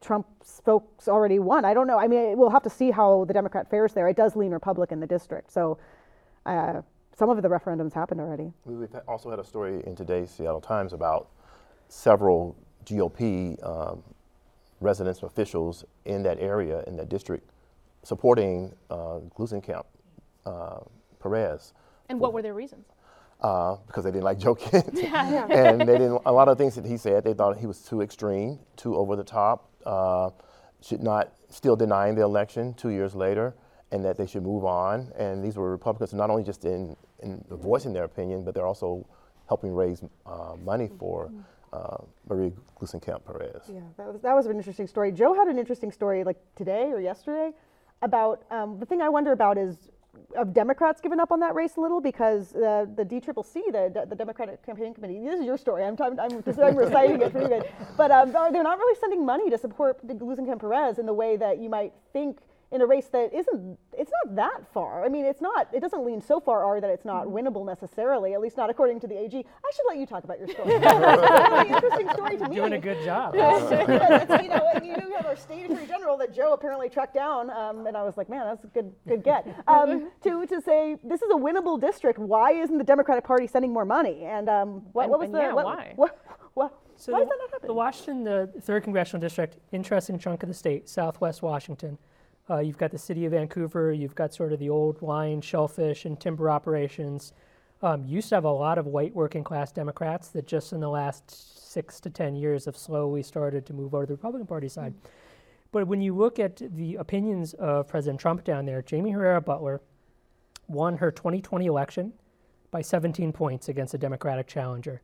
Trump's 0.00 0.60
folks 0.64 1.08
already 1.08 1.38
won? 1.38 1.64
I 1.64 1.74
don't 1.74 1.86
know. 1.86 1.98
I 1.98 2.08
mean, 2.08 2.36
we'll 2.36 2.50
have 2.50 2.62
to 2.64 2.70
see 2.70 2.90
how 2.90 3.24
the 3.26 3.34
Democrat 3.34 3.68
fares 3.70 3.92
there. 3.92 4.08
It 4.08 4.16
does 4.16 4.36
lean 4.36 4.52
Republican 4.52 5.00
the 5.00 5.06
district, 5.06 5.52
so 5.52 5.78
uh, 6.44 6.82
some 7.16 7.30
of 7.30 7.40
the 7.42 7.48
referendums 7.48 7.92
happened 7.92 8.20
already. 8.20 8.52
We've 8.64 8.94
also 9.08 9.30
had 9.30 9.38
a 9.38 9.44
story 9.44 9.82
in 9.86 9.96
today's 9.96 10.30
Seattle 10.30 10.60
Times 10.60 10.92
about 10.92 11.28
several 11.88 12.56
GOP 12.86 13.62
um, 13.66 14.02
residents, 14.80 15.22
officials 15.22 15.84
in 16.04 16.22
that 16.22 16.38
area, 16.38 16.82
in 16.86 16.96
that 16.96 17.08
district, 17.08 17.50
supporting 18.02 18.74
uh, 18.90 19.20
Gluesenkamp 19.36 19.84
uh, 20.44 20.78
Perez 21.20 21.72
and 22.08 22.20
what 22.20 22.32
were 22.32 22.42
their 22.42 22.54
reasons? 22.54 22.86
uh, 23.40 23.76
because 23.86 24.04
they 24.04 24.10
didn't 24.10 24.24
like 24.24 24.38
Joe 24.38 24.54
Kent. 24.54 24.98
and 24.98 25.80
they 25.80 25.98
didn't, 25.98 26.22
a 26.26 26.32
lot 26.32 26.48
of 26.48 26.58
things 26.58 26.74
that 26.74 26.84
he 26.84 26.96
said, 26.96 27.24
they 27.24 27.34
thought 27.34 27.58
he 27.58 27.66
was 27.66 27.82
too 27.82 28.00
extreme, 28.00 28.58
too 28.76 28.96
over 28.96 29.16
the 29.16 29.24
top, 29.24 29.70
uh, 29.84 30.30
should 30.82 31.02
not, 31.02 31.32
still 31.48 31.76
denying 31.76 32.14
the 32.14 32.22
election 32.22 32.74
two 32.74 32.90
years 32.90 33.14
later, 33.14 33.54
and 33.92 34.04
that 34.04 34.16
they 34.16 34.26
should 34.26 34.42
move 34.42 34.64
on. 34.64 35.12
And 35.16 35.44
these 35.44 35.56
were 35.56 35.70
Republicans 35.70 36.12
not 36.12 36.30
only 36.30 36.42
just 36.42 36.64
in, 36.64 36.96
in 37.22 37.44
voicing 37.50 37.92
their 37.92 38.04
opinion, 38.04 38.44
but 38.44 38.54
they're 38.54 38.66
also 38.66 39.06
helping 39.48 39.72
raise 39.72 40.02
uh, 40.26 40.54
money 40.64 40.90
for 40.98 41.30
uh, 41.72 41.98
Marie 42.28 42.52
Gluesenkamp 42.80 43.24
Perez. 43.24 43.62
Yeah, 43.72 43.80
that 43.96 44.12
was, 44.12 44.22
that 44.22 44.34
was 44.34 44.46
an 44.46 44.56
interesting 44.56 44.86
story. 44.86 45.12
Joe 45.12 45.34
had 45.34 45.48
an 45.48 45.58
interesting 45.58 45.92
story 45.92 46.24
like 46.24 46.38
today 46.54 46.90
or 46.92 47.00
yesterday 47.00 47.52
about 48.02 48.44
um, 48.50 48.78
the 48.78 48.86
thing 48.86 49.00
I 49.02 49.08
wonder 49.08 49.32
about 49.32 49.58
is 49.58 49.90
have 50.36 50.52
Democrats 50.52 51.00
given 51.00 51.20
up 51.20 51.32
on 51.32 51.40
that 51.40 51.54
race 51.54 51.76
a 51.76 51.80
little 51.80 52.00
because 52.00 52.54
uh, 52.54 52.86
the 52.96 53.04
DCCC, 53.04 53.72
the, 53.72 54.06
the 54.08 54.16
Democratic 54.16 54.64
Campaign 54.64 54.94
Committee, 54.94 55.20
this 55.20 55.40
is 55.40 55.46
your 55.46 55.58
story. 55.58 55.84
I'm, 55.84 55.96
I'm, 56.02 56.18
I'm, 56.18 56.42
I'm 56.46 56.76
reciting 56.76 57.20
it 57.20 57.32
for 57.32 57.42
you 57.42 57.48
guys. 57.48 57.64
But 57.96 58.10
um, 58.10 58.32
they're 58.32 58.52
they're 58.52 58.62
not 58.62 58.78
really 58.78 58.98
sending 59.00 59.24
money 59.24 59.50
to 59.50 59.58
support 59.58 60.06
Gluesenkamp 60.06 60.60
Perez 60.60 60.98
in 60.98 61.06
the 61.06 61.14
way 61.14 61.36
that 61.36 61.58
you 61.58 61.68
might 61.68 61.92
think 62.12 62.38
in 62.72 62.80
a 62.80 62.86
race 62.86 63.06
that 63.12 63.32
isn't 63.32 63.78
it's 63.96 64.10
not 64.24 64.36
that 64.36 64.72
far. 64.72 65.04
I 65.04 65.08
mean, 65.08 65.24
it's 65.24 65.40
not 65.40 65.68
it 65.72 65.80
doesn't 65.80 66.04
lean 66.04 66.20
so 66.20 66.40
far 66.40 66.64
R 66.64 66.80
that 66.80 66.90
it's 66.90 67.04
not 67.04 67.26
winnable 67.26 67.64
necessarily, 67.64 68.34
at 68.34 68.40
least 68.40 68.56
not 68.56 68.70
according 68.70 69.00
to 69.00 69.06
the 69.06 69.16
AG. 69.18 69.36
I 69.36 69.70
should 69.74 69.84
let 69.88 69.98
you 69.98 70.06
talk 70.06 70.24
about 70.24 70.38
your 70.38 70.48
story. 70.48 70.74
it's 70.74 70.86
a 70.86 71.50
really 71.50 71.68
interesting 71.68 72.08
story 72.10 72.36
to 72.38 72.48
me. 72.48 72.56
Doing 72.56 72.72
a 72.72 72.78
good 72.78 73.04
job. 73.04 73.34
It's, 74.26 74.42
you 74.42 74.48
know, 74.48 74.70
and 74.74 74.86
you 74.86 74.94
have 75.16 75.26
our 75.26 75.36
state 75.36 75.64
attorney 75.64 75.86
general 75.86 76.16
that 76.18 76.34
Joe 76.34 76.52
apparently 76.52 76.88
tracked 76.88 77.14
down, 77.14 77.50
um, 77.50 77.86
and 77.86 77.96
I 77.96 78.02
was 78.02 78.16
like, 78.16 78.28
man, 78.28 78.44
that's 78.46 78.64
a 78.64 78.68
good, 78.68 78.92
good 79.06 79.22
get. 79.22 79.46
Um, 79.68 80.10
to 80.22 80.46
to 80.46 80.60
say 80.60 80.96
this 81.02 81.22
is 81.22 81.30
a 81.30 81.34
winnable 81.36 81.80
district. 81.80 82.18
Why 82.18 82.52
isn't 82.52 82.78
the 82.78 82.84
Democratic 82.84 83.24
Party 83.24 83.46
sending 83.46 83.72
more 83.72 83.84
money? 83.84 84.24
And 84.24 84.48
um, 84.48 84.82
what, 84.92 85.04
And- 85.04 85.10
what 85.10 85.20
was 85.20 85.26
and 85.26 85.34
the 85.34 85.38
yeah, 85.40 85.52
what, 85.52 85.64
why? 85.64 85.92
What, 85.96 86.18
what, 86.54 86.78
So 86.96 87.12
why 87.12 87.18
the, 87.20 87.24
is 87.24 87.28
that 87.28 87.38
not 87.40 87.50
happening? 87.50 87.68
the 87.68 87.74
Washington, 87.74 88.24
the 88.24 88.60
third 88.60 88.84
congressional 88.84 89.20
district, 89.20 89.56
interesting 89.72 90.18
chunk 90.18 90.42
of 90.42 90.48
the 90.48 90.54
state, 90.54 90.88
Southwest 90.88 91.42
Washington. 91.42 91.98
Uh, 92.48 92.58
you've 92.58 92.78
got 92.78 92.90
the 92.90 92.98
city 92.98 93.24
of 93.24 93.32
Vancouver. 93.32 93.92
You've 93.92 94.14
got 94.14 94.32
sort 94.32 94.52
of 94.52 94.58
the 94.58 94.70
old 94.70 95.02
line 95.02 95.40
shellfish 95.40 96.04
and 96.04 96.18
timber 96.18 96.50
operations. 96.50 97.32
um, 97.82 98.04
used 98.04 98.30
to 98.30 98.34
have 98.36 98.44
a 98.44 98.50
lot 98.50 98.78
of 98.78 98.86
white 98.86 99.14
working 99.14 99.44
class 99.44 99.70
Democrats 99.72 100.28
that 100.28 100.46
just 100.46 100.72
in 100.72 100.80
the 100.80 100.88
last 100.88 101.70
six 101.70 102.00
to 102.00 102.08
10 102.08 102.34
years 102.36 102.64
have 102.64 102.76
slowly 102.76 103.22
started 103.22 103.66
to 103.66 103.74
move 103.74 103.94
over 103.94 104.04
to 104.04 104.08
the 104.08 104.14
Republican 104.14 104.46
Party 104.46 104.68
side. 104.68 104.92
Mm-hmm. 104.92 105.08
But 105.72 105.86
when 105.86 106.00
you 106.00 106.14
look 106.14 106.38
at 106.38 106.62
the 106.74 106.94
opinions 106.94 107.52
of 107.54 107.88
President 107.88 108.18
Trump 108.18 108.44
down 108.44 108.64
there, 108.64 108.82
Jaime 108.88 109.10
Herrera 109.10 109.42
Beutler 109.42 109.80
won 110.68 110.96
her 110.96 111.10
2020 111.10 111.66
election 111.66 112.12
by 112.70 112.80
17 112.80 113.32
points 113.32 113.68
against 113.68 113.92
a 113.92 113.98
Democratic 113.98 114.46
challenger. 114.46 115.02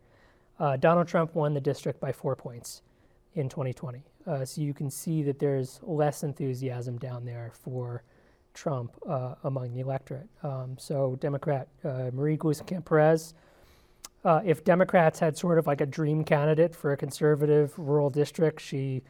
Uh, 0.58 0.76
Donald 0.76 1.08
Trump 1.08 1.34
won 1.34 1.52
the 1.52 1.60
district 1.60 2.00
by 2.00 2.12
four 2.12 2.36
points 2.36 2.82
in 3.34 3.48
2020. 3.48 4.02
Uh, 4.26 4.44
so 4.44 4.60
you 4.60 4.74
can 4.74 4.90
see 4.90 5.22
that 5.22 5.38
there's 5.38 5.80
less 5.82 6.22
enthusiasm 6.22 6.98
down 6.98 7.24
there 7.24 7.52
for 7.54 8.02
Trump 8.54 8.96
uh, 9.08 9.34
among 9.44 9.72
the 9.72 9.80
electorate. 9.80 10.28
Um, 10.42 10.76
so 10.78 11.16
Democrat 11.20 11.68
uh, 11.84 12.10
Marie 12.12 12.36
Gluesenkamp 12.36 12.84
Perez, 12.84 13.34
uh, 14.24 14.40
if 14.44 14.64
Democrats 14.64 15.18
had 15.18 15.36
sort 15.36 15.58
of 15.58 15.66
like 15.66 15.80
a 15.80 15.86
dream 15.86 16.22
candidate 16.22 16.76
for 16.76 16.92
a 16.92 16.96
conservative 16.96 17.76
rural 17.78 18.10
district, 18.10 18.60
she 18.60 19.02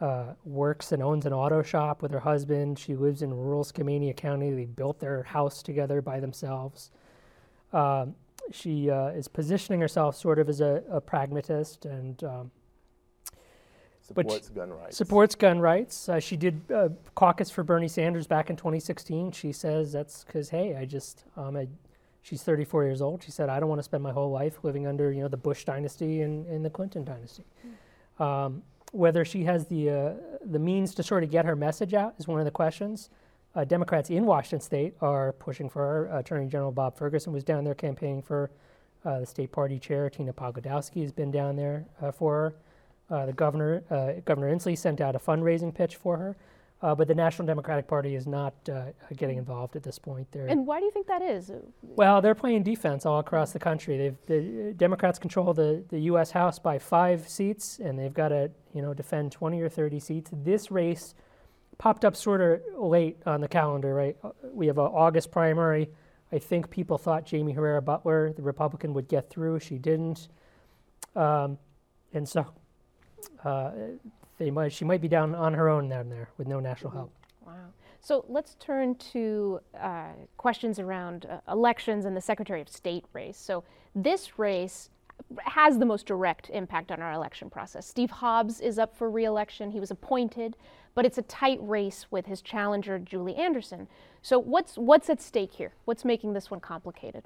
uh, 0.00 0.34
works 0.44 0.92
and 0.92 1.02
owns 1.02 1.26
an 1.26 1.32
auto 1.32 1.62
shop 1.62 2.02
with 2.02 2.10
her 2.10 2.20
husband. 2.20 2.78
She 2.78 2.94
lives 2.94 3.22
in 3.22 3.32
rural 3.32 3.64
Skamania 3.64 4.16
County. 4.16 4.50
They 4.50 4.66
built 4.66 4.98
their 4.98 5.22
house 5.22 5.62
together 5.62 6.02
by 6.02 6.20
themselves. 6.20 6.90
Um, 7.72 8.14
she 8.50 8.90
uh, 8.90 9.08
is 9.08 9.28
positioning 9.28 9.80
herself 9.80 10.16
sort 10.16 10.38
of 10.38 10.48
as 10.48 10.60
a, 10.60 10.82
a 10.90 11.00
pragmatist 11.00 11.84
and 11.84 12.22
um, 12.24 12.50
supports 14.14 14.48
gun 14.48 14.70
rights. 14.72 14.96
Supports 14.96 15.34
gun 15.34 15.60
rights. 15.60 16.08
Uh, 16.08 16.20
she 16.20 16.36
did 16.36 16.60
uh, 16.72 16.88
caucus 17.14 17.50
for 17.50 17.62
Bernie 17.62 17.88
Sanders 17.88 18.26
back 18.26 18.50
in 18.50 18.56
2016. 18.56 19.32
She 19.32 19.52
says 19.52 19.92
that's 19.92 20.24
because 20.24 20.50
hey, 20.50 20.76
I 20.76 20.84
just 20.84 21.24
um, 21.36 21.56
I, 21.56 21.68
she's 22.22 22.42
34 22.42 22.84
years 22.84 23.02
old. 23.02 23.22
She 23.22 23.30
said 23.30 23.48
I 23.48 23.60
don't 23.60 23.68
want 23.68 23.78
to 23.78 23.84
spend 23.84 24.02
my 24.02 24.12
whole 24.12 24.30
life 24.30 24.58
living 24.62 24.86
under 24.86 25.12
you 25.12 25.22
know 25.22 25.28
the 25.28 25.36
Bush 25.36 25.64
dynasty 25.64 26.22
and, 26.22 26.46
and 26.46 26.64
the 26.64 26.70
Clinton 26.70 27.04
dynasty. 27.04 27.44
Mm. 28.18 28.24
Um, 28.24 28.62
whether 28.92 29.24
she 29.24 29.44
has 29.44 29.66
the 29.66 29.90
uh, 29.90 30.12
the 30.44 30.58
means 30.58 30.94
to 30.96 31.02
sort 31.02 31.22
of 31.22 31.30
get 31.30 31.44
her 31.44 31.56
message 31.56 31.94
out 31.94 32.14
is 32.18 32.26
one 32.26 32.40
of 32.40 32.44
the 32.44 32.50
questions. 32.50 33.10
Uh, 33.54 33.64
Democrats 33.64 34.10
in 34.10 34.26
Washington 34.26 34.60
State 34.60 34.94
are 35.00 35.32
pushing 35.32 35.68
for 35.68 35.80
her. 35.80 36.18
Attorney 36.18 36.46
General 36.46 36.70
Bob 36.70 36.96
Ferguson 36.96 37.32
was 37.32 37.42
down 37.42 37.64
there 37.64 37.74
campaigning 37.74 38.22
for 38.22 38.50
uh, 39.04 39.20
the 39.20 39.26
state 39.26 39.50
party 39.50 39.78
chair. 39.78 40.08
Tina 40.08 40.32
Podlodowski 40.32 41.02
has 41.02 41.10
been 41.10 41.30
down 41.30 41.56
there 41.56 41.86
uh, 42.00 42.12
for 42.12 42.34
her. 42.34 42.54
Uh, 43.10 43.26
the 43.26 43.32
governor, 43.32 43.82
uh, 43.90 44.20
Governor 44.24 44.54
Inslee, 44.54 44.78
sent 44.78 45.00
out 45.00 45.16
a 45.16 45.18
fundraising 45.18 45.74
pitch 45.74 45.96
for 45.96 46.16
her. 46.16 46.36
Uh, 46.82 46.94
but 46.94 47.06
the 47.08 47.14
National 47.14 47.44
Democratic 47.44 47.86
Party 47.86 48.14
is 48.14 48.26
not 48.26 48.54
uh, 48.72 48.84
getting 49.14 49.36
involved 49.36 49.76
at 49.76 49.82
this 49.82 49.98
point. 49.98 50.26
They're 50.32 50.46
and 50.46 50.66
why 50.66 50.78
do 50.78 50.86
you 50.86 50.90
think 50.90 51.08
that 51.08 51.20
is? 51.20 51.52
Well, 51.82 52.22
they're 52.22 52.34
playing 52.34 52.62
defense 52.62 53.04
all 53.04 53.18
across 53.18 53.52
the 53.52 53.58
country. 53.58 53.98
They've, 53.98 54.16
the 54.26 54.72
Democrats 54.74 55.18
control 55.18 55.52
the, 55.52 55.84
the 55.90 56.00
U.S. 56.00 56.30
House 56.30 56.58
by 56.58 56.78
five 56.78 57.28
seats, 57.28 57.80
and 57.80 57.98
they've 57.98 58.14
got 58.14 58.28
to 58.28 58.50
you 58.72 58.80
know 58.80 58.94
defend 58.94 59.30
20 59.30 59.60
or 59.60 59.68
30 59.68 60.00
seats. 60.00 60.30
This 60.32 60.70
race 60.70 61.14
popped 61.76 62.06
up 62.06 62.16
sort 62.16 62.40
of 62.40 62.60
late 62.78 63.18
on 63.26 63.42
the 63.42 63.48
calendar, 63.48 63.94
right? 63.94 64.16
Uh, 64.24 64.30
we 64.50 64.66
have 64.66 64.78
an 64.78 64.86
August 64.86 65.30
primary. 65.30 65.90
I 66.32 66.38
think 66.38 66.70
people 66.70 66.96
thought 66.96 67.28
Jaime 67.30 67.52
Herrera 67.52 67.82
Beutler, 67.82 68.34
the 68.34 68.42
Republican, 68.42 68.94
would 68.94 69.08
get 69.08 69.28
through. 69.28 69.60
She 69.60 69.76
didn't, 69.76 70.28
um, 71.14 71.58
and 72.14 72.26
so 72.26 72.46
uh, 73.44 73.70
they 74.38 74.50
might, 74.50 74.72
she 74.72 74.84
might 74.84 75.00
be 75.00 75.08
down 75.08 75.34
on 75.34 75.54
her 75.54 75.68
own 75.68 75.88
down 75.88 76.08
there 76.08 76.28
with 76.38 76.48
no 76.48 76.60
national 76.60 76.90
help. 76.92 77.12
Wow. 77.46 77.54
So 78.00 78.24
let's 78.28 78.54
turn 78.54 78.94
to 79.12 79.60
uh, 79.78 80.12
questions 80.36 80.78
around 80.78 81.26
uh, 81.26 81.40
elections 81.50 82.06
and 82.06 82.16
the 82.16 82.20
Secretary 82.20 82.60
of 82.60 82.68
State 82.68 83.04
race. 83.12 83.36
So 83.36 83.64
this 83.94 84.38
race 84.38 84.90
has 85.44 85.78
the 85.78 85.84
most 85.84 86.06
direct 86.06 86.50
impact 86.50 86.90
on 86.90 87.02
our 87.02 87.12
election 87.12 87.50
process. 87.50 87.86
Steve 87.86 88.10
Hobbs 88.10 88.60
is 88.60 88.78
up 88.78 88.96
for 88.96 89.10
reelection. 89.10 89.70
He 89.70 89.80
was 89.80 89.90
appointed, 89.90 90.56
but 90.94 91.04
it's 91.04 91.18
a 91.18 91.22
tight 91.22 91.58
race 91.60 92.06
with 92.10 92.26
his 92.26 92.40
challenger, 92.40 92.98
Julie 92.98 93.36
Anderson. 93.36 93.86
So 94.22 94.38
what's 94.38 94.76
what's 94.76 95.10
at 95.10 95.20
stake 95.20 95.52
here? 95.52 95.72
What's 95.84 96.04
making 96.04 96.32
this 96.32 96.50
one 96.50 96.60
complicated? 96.60 97.24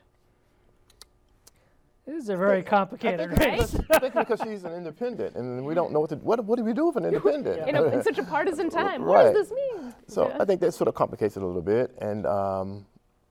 This 2.07 2.25
is 2.25 2.29
a 2.29 2.37
very 2.37 2.63
complicated 2.63 3.33
I 3.33 3.35
think, 3.35 3.61
race. 3.61 3.77
I 3.91 3.99
think 3.99 4.15
because 4.29 4.39
she's 4.43 4.65
an 4.65 4.75
independent, 4.75 5.37
and 5.37 5.65
we 5.65 5.75
don't 5.75 5.91
know 5.91 6.01
what 6.01 6.11
to 6.11 6.17
what, 6.17 6.45
what 6.45 6.57
do 6.57 6.65
we 6.65 6.75
do 6.75 6.87
with 6.89 6.97
an 6.97 7.05
independent? 7.07 7.67
You 7.67 7.73
know, 7.73 7.87
in 7.87 8.03
such 8.03 8.19
a 8.19 8.23
partisan 8.35 8.69
time, 8.69 9.03
right. 9.03 9.25
what 9.25 9.35
does 9.35 9.49
this 9.49 9.57
mean? 9.57 9.95
So 10.07 10.29
yeah. 10.29 10.37
I 10.39 10.45
think 10.45 10.61
that 10.61 10.73
sort 10.73 10.89
of 10.89 10.95
complicates 10.95 11.37
it 11.39 11.43
a 11.43 11.47
little 11.47 11.63
bit, 11.63 11.95
and 12.03 12.27
um, 12.27 12.85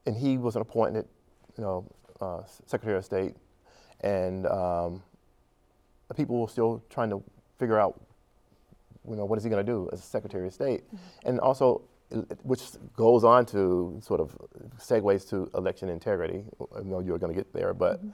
and 0.08 0.16
he 0.18 0.40
was 0.40 0.56
an 0.56 0.64
appointed, 0.64 1.06
you 1.56 1.64
know, 1.64 1.86
uh, 2.20 2.42
Secretary 2.66 2.98
of 2.98 3.06
State, 3.06 3.36
and 4.02 4.48
um, 4.48 5.04
people 6.16 6.42
were 6.42 6.48
still 6.48 6.84
trying 6.90 7.12
to 7.12 7.24
figure 7.60 7.80
out, 7.80 8.02
you 9.08 9.16
know, 9.16 9.26
what 9.26 9.38
is 9.38 9.44
he 9.44 9.52
going 9.52 9.64
to 9.64 9.72
do 9.72 9.88
as 9.94 10.04
Secretary 10.04 10.48
of 10.48 10.54
State, 10.54 10.84
mm-hmm. 10.88 11.30
and 11.30 11.40
also 11.40 11.84
which 12.44 12.62
goes 12.96 13.24
on 13.24 13.44
to 13.44 14.00
sort 14.02 14.20
of 14.20 14.36
segues 14.80 15.30
to 15.30 15.50
election 15.56 15.90
integrity. 15.90 16.44
I 16.76 16.82
know 16.82 17.02
you're 17.02 17.20
going 17.20 17.32
to 17.32 17.38
get 17.38 17.54
there, 17.54 17.76
but. 17.76 18.00
Mm-hmm 18.00 18.10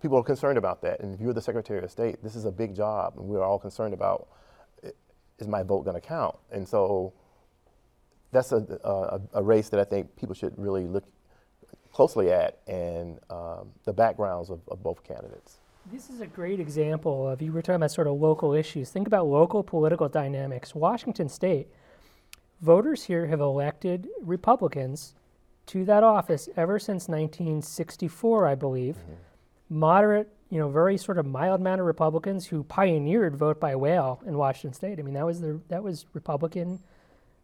people 0.00 0.18
are 0.18 0.22
concerned 0.22 0.58
about 0.58 0.82
that. 0.82 1.00
And 1.00 1.14
if 1.14 1.20
you're 1.20 1.32
the 1.32 1.42
Secretary 1.42 1.82
of 1.82 1.90
State, 1.90 2.22
this 2.22 2.36
is 2.36 2.44
a 2.44 2.52
big 2.52 2.74
job, 2.74 3.14
and 3.16 3.26
we're 3.26 3.42
all 3.42 3.58
concerned 3.58 3.94
about 3.94 4.28
is 5.38 5.48
my 5.48 5.62
vote 5.62 5.84
going 5.84 5.94
to 5.94 6.06
count? 6.06 6.36
And 6.50 6.68
so 6.68 7.12
that's 8.32 8.52
a, 8.52 8.78
a, 8.84 9.20
a, 9.34 9.42
race 9.42 9.68
that 9.70 9.80
I 9.80 9.84
think 9.84 10.14
people 10.16 10.34
should 10.34 10.52
really 10.58 10.84
look 10.84 11.04
closely 11.92 12.30
at 12.30 12.58
and 12.66 13.18
um, 13.30 13.70
the 13.84 13.92
backgrounds 13.92 14.50
of, 14.50 14.60
of 14.68 14.82
both 14.82 15.02
candidates. 15.02 15.58
This 15.90 16.10
is 16.10 16.20
a 16.20 16.26
great 16.26 16.60
example 16.60 17.26
of 17.28 17.40
you 17.40 17.50
were 17.50 17.62
talking 17.62 17.76
about 17.76 17.90
sort 17.90 18.06
of 18.06 18.20
local 18.20 18.52
issues. 18.52 18.90
Think 18.90 19.06
about 19.06 19.26
local 19.26 19.62
political 19.62 20.08
dynamics. 20.08 20.74
Washington 20.74 21.28
State, 21.28 21.68
voters 22.60 23.04
here 23.04 23.26
have 23.26 23.40
elected 23.40 24.08
Republicans 24.20 25.14
to 25.66 25.84
that 25.86 26.02
office 26.02 26.48
ever 26.56 26.78
since 26.78 27.08
1964, 27.08 28.46
I 28.46 28.54
believe. 28.54 28.96
Mm-hmm 28.96 29.27
moderate, 29.68 30.28
you 30.50 30.58
know, 30.58 30.68
very 30.68 30.96
sort 30.96 31.18
of 31.18 31.26
mild 31.26 31.60
mannered 31.60 31.84
Republicans 31.84 32.46
who 32.46 32.64
pioneered 32.64 33.36
vote 33.36 33.60
by 33.60 33.74
mail 33.74 34.20
in 34.26 34.36
Washington 34.36 34.72
State. 34.72 34.98
I 34.98 35.02
mean, 35.02 35.14
that 35.14 35.26
was 35.26 35.40
the 35.40 35.60
that 35.68 35.82
was 35.82 36.06
Republican 36.12 36.80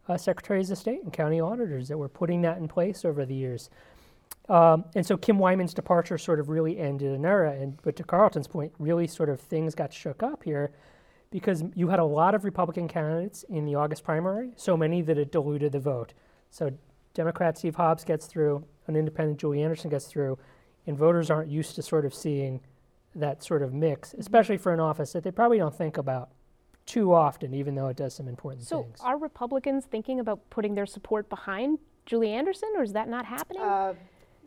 uh, 0.07 0.17
secretaries 0.17 0.71
of 0.71 0.77
state 0.77 1.03
and 1.03 1.11
county 1.11 1.39
auditors 1.39 1.87
that 1.87 1.97
were 1.97 2.09
putting 2.09 2.41
that 2.41 2.57
in 2.57 2.67
place 2.67 3.05
over 3.05 3.25
the 3.25 3.35
years. 3.35 3.69
Um, 4.49 4.85
and 4.95 5.05
so 5.05 5.17
Kim 5.17 5.39
Wyman's 5.39 5.73
departure 5.73 6.17
sort 6.17 6.39
of 6.39 6.49
really 6.49 6.77
ended 6.77 7.11
an 7.11 7.25
era. 7.25 7.53
And 7.53 7.79
but 7.81 7.95
to 7.97 8.03
Carlton's 8.03 8.47
point, 8.47 8.73
really 8.79 9.07
sort 9.07 9.29
of 9.29 9.39
things 9.39 9.75
got 9.75 9.93
shook 9.93 10.23
up 10.23 10.43
here 10.43 10.71
because 11.31 11.63
you 11.73 11.89
had 11.89 11.99
a 11.99 12.05
lot 12.05 12.35
of 12.35 12.45
Republican 12.45 12.87
candidates 12.87 13.43
in 13.49 13.65
the 13.65 13.75
August 13.75 14.03
primary, 14.03 14.51
so 14.55 14.77
many 14.77 15.01
that 15.01 15.17
it 15.17 15.31
diluted 15.31 15.71
the 15.71 15.79
vote. 15.79 16.13
So 16.49 16.71
Democrat 17.13 17.57
Steve 17.57 17.75
Hobbs 17.75 18.03
gets 18.03 18.27
through, 18.27 18.63
an 18.87 18.95
independent 18.95 19.39
Julie 19.39 19.63
Anderson 19.63 19.89
gets 19.89 20.05
through, 20.05 20.37
and 20.87 20.97
voters 20.97 21.29
aren't 21.29 21.49
used 21.49 21.75
to 21.75 21.81
sort 21.81 22.05
of 22.05 22.13
seeing 22.13 22.61
that 23.15 23.43
sort 23.43 23.61
of 23.61 23.73
mix, 23.73 24.13
especially 24.17 24.57
for 24.57 24.73
an 24.73 24.79
office 24.79 25.13
that 25.13 25.23
they 25.23 25.31
probably 25.31 25.57
don't 25.57 25.75
think 25.75 25.97
about 25.97 26.29
too 26.85 27.13
often, 27.13 27.53
even 27.53 27.75
though 27.75 27.87
it 27.87 27.97
does 27.97 28.13
some 28.13 28.27
important 28.27 28.63
so 28.63 28.83
things. 28.83 28.99
So, 28.99 29.05
are 29.05 29.17
Republicans 29.17 29.85
thinking 29.85 30.19
about 30.19 30.47
putting 30.49 30.75
their 30.75 30.85
support 30.85 31.29
behind 31.29 31.79
Julie 32.05 32.31
Anderson, 32.31 32.69
or 32.75 32.83
is 32.83 32.93
that 32.93 33.09
not 33.09 33.25
happening? 33.25 33.61
Uh, 33.61 33.93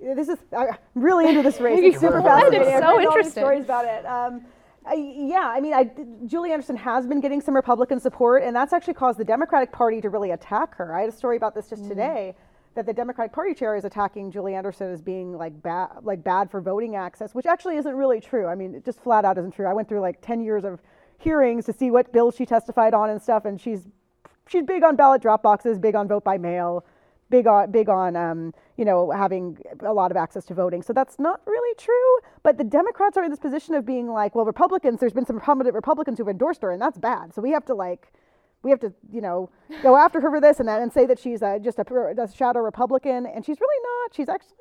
this 0.00 0.28
is 0.28 0.38
I'm 0.56 0.76
really 0.94 1.28
into 1.28 1.42
this 1.42 1.60
race. 1.60 1.80
It's 1.82 2.00
super 2.00 2.22
fascinating. 2.22 2.68
It's 2.68 2.78
so 2.78 3.00
interesting. 3.00 3.32
stories 3.32 3.64
about 3.64 3.84
it. 3.84 4.06
Um, 4.06 4.44
I, 4.86 4.94
yeah, 4.94 5.52
I 5.54 5.60
mean, 5.60 5.74
I, 5.74 5.90
Julie 6.26 6.52
Anderson 6.52 6.76
has 6.76 7.06
been 7.06 7.20
getting 7.20 7.40
some 7.40 7.54
Republican 7.54 8.00
support, 8.00 8.42
and 8.42 8.54
that's 8.54 8.72
actually 8.72 8.94
caused 8.94 9.18
the 9.18 9.24
Democratic 9.24 9.72
Party 9.72 10.00
to 10.00 10.08
really 10.08 10.30
attack 10.30 10.74
her. 10.76 10.94
I 10.94 11.00
had 11.00 11.08
a 11.08 11.12
story 11.12 11.36
about 11.36 11.54
this 11.54 11.68
just 11.68 11.82
mm. 11.82 11.88
today 11.88 12.34
that 12.74 12.86
the 12.86 12.92
Democratic 12.92 13.32
Party 13.32 13.54
chair 13.54 13.76
is 13.76 13.84
attacking 13.84 14.30
Julie 14.30 14.54
Anderson 14.54 14.92
as 14.92 15.02
being 15.02 15.36
like 15.36 15.62
bad, 15.62 15.88
like 16.02 16.22
bad 16.22 16.50
for 16.50 16.60
voting 16.60 16.96
access, 16.96 17.34
which 17.34 17.46
actually 17.46 17.76
isn't 17.76 17.94
really 17.94 18.20
true. 18.20 18.46
I 18.46 18.54
mean, 18.54 18.74
it 18.74 18.84
just 18.84 19.00
flat 19.00 19.24
out 19.24 19.38
isn't 19.38 19.54
true. 19.54 19.66
I 19.66 19.72
went 19.72 19.88
through 19.88 20.00
like 20.00 20.20
10 20.20 20.40
years 20.40 20.64
of 20.64 20.80
hearings 21.18 21.66
to 21.66 21.72
see 21.72 21.90
what 21.90 22.12
bills 22.12 22.36
she 22.36 22.46
testified 22.46 22.94
on 22.94 23.10
and 23.10 23.20
stuff, 23.20 23.44
and 23.44 23.60
she's 23.60 23.88
she's 24.46 24.62
big 24.62 24.82
on 24.82 24.96
ballot 24.96 25.22
drop 25.22 25.42
boxes, 25.42 25.78
big 25.78 25.94
on 25.94 26.08
vote 26.08 26.24
by 26.24 26.38
mail, 26.38 26.84
big 27.30 27.46
on 27.46 27.70
big 27.70 27.88
on 27.88 28.16
um, 28.16 28.54
you 28.76 28.84
know 28.84 29.10
having 29.10 29.58
a 29.80 29.92
lot 29.92 30.10
of 30.10 30.16
access 30.16 30.44
to 30.46 30.54
voting. 30.54 30.82
So 30.82 30.92
that's 30.92 31.18
not 31.18 31.40
really 31.46 31.74
true. 31.76 32.18
But 32.42 32.58
the 32.58 32.64
Democrats 32.64 33.16
are 33.16 33.24
in 33.24 33.30
this 33.30 33.40
position 33.40 33.74
of 33.74 33.84
being 33.84 34.08
like, 34.08 34.34
well, 34.34 34.44
Republicans. 34.44 35.00
There's 35.00 35.12
been 35.12 35.26
some 35.26 35.40
prominent 35.40 35.74
Republicans 35.74 36.18
who've 36.18 36.28
endorsed 36.28 36.62
her, 36.62 36.70
and 36.70 36.80
that's 36.80 36.98
bad. 36.98 37.34
So 37.34 37.42
we 37.42 37.50
have 37.50 37.64
to 37.66 37.74
like 37.74 38.12
we 38.62 38.70
have 38.70 38.80
to, 38.80 38.92
you 39.12 39.20
know, 39.20 39.50
go 39.82 39.96
after 39.96 40.20
her 40.20 40.30
for 40.30 40.40
this 40.40 40.58
and 40.58 40.68
that 40.68 40.82
and 40.82 40.92
say 40.92 41.06
that 41.06 41.18
she's 41.18 41.42
a, 41.42 41.58
just 41.58 41.78
a, 41.78 42.14
a, 42.18 42.28
shadow 42.32 42.60
Republican. 42.60 43.26
And 43.26 43.44
she's 43.44 43.60
really 43.60 43.82
not. 43.82 44.14
She's 44.14 44.28
actually, 44.28 44.56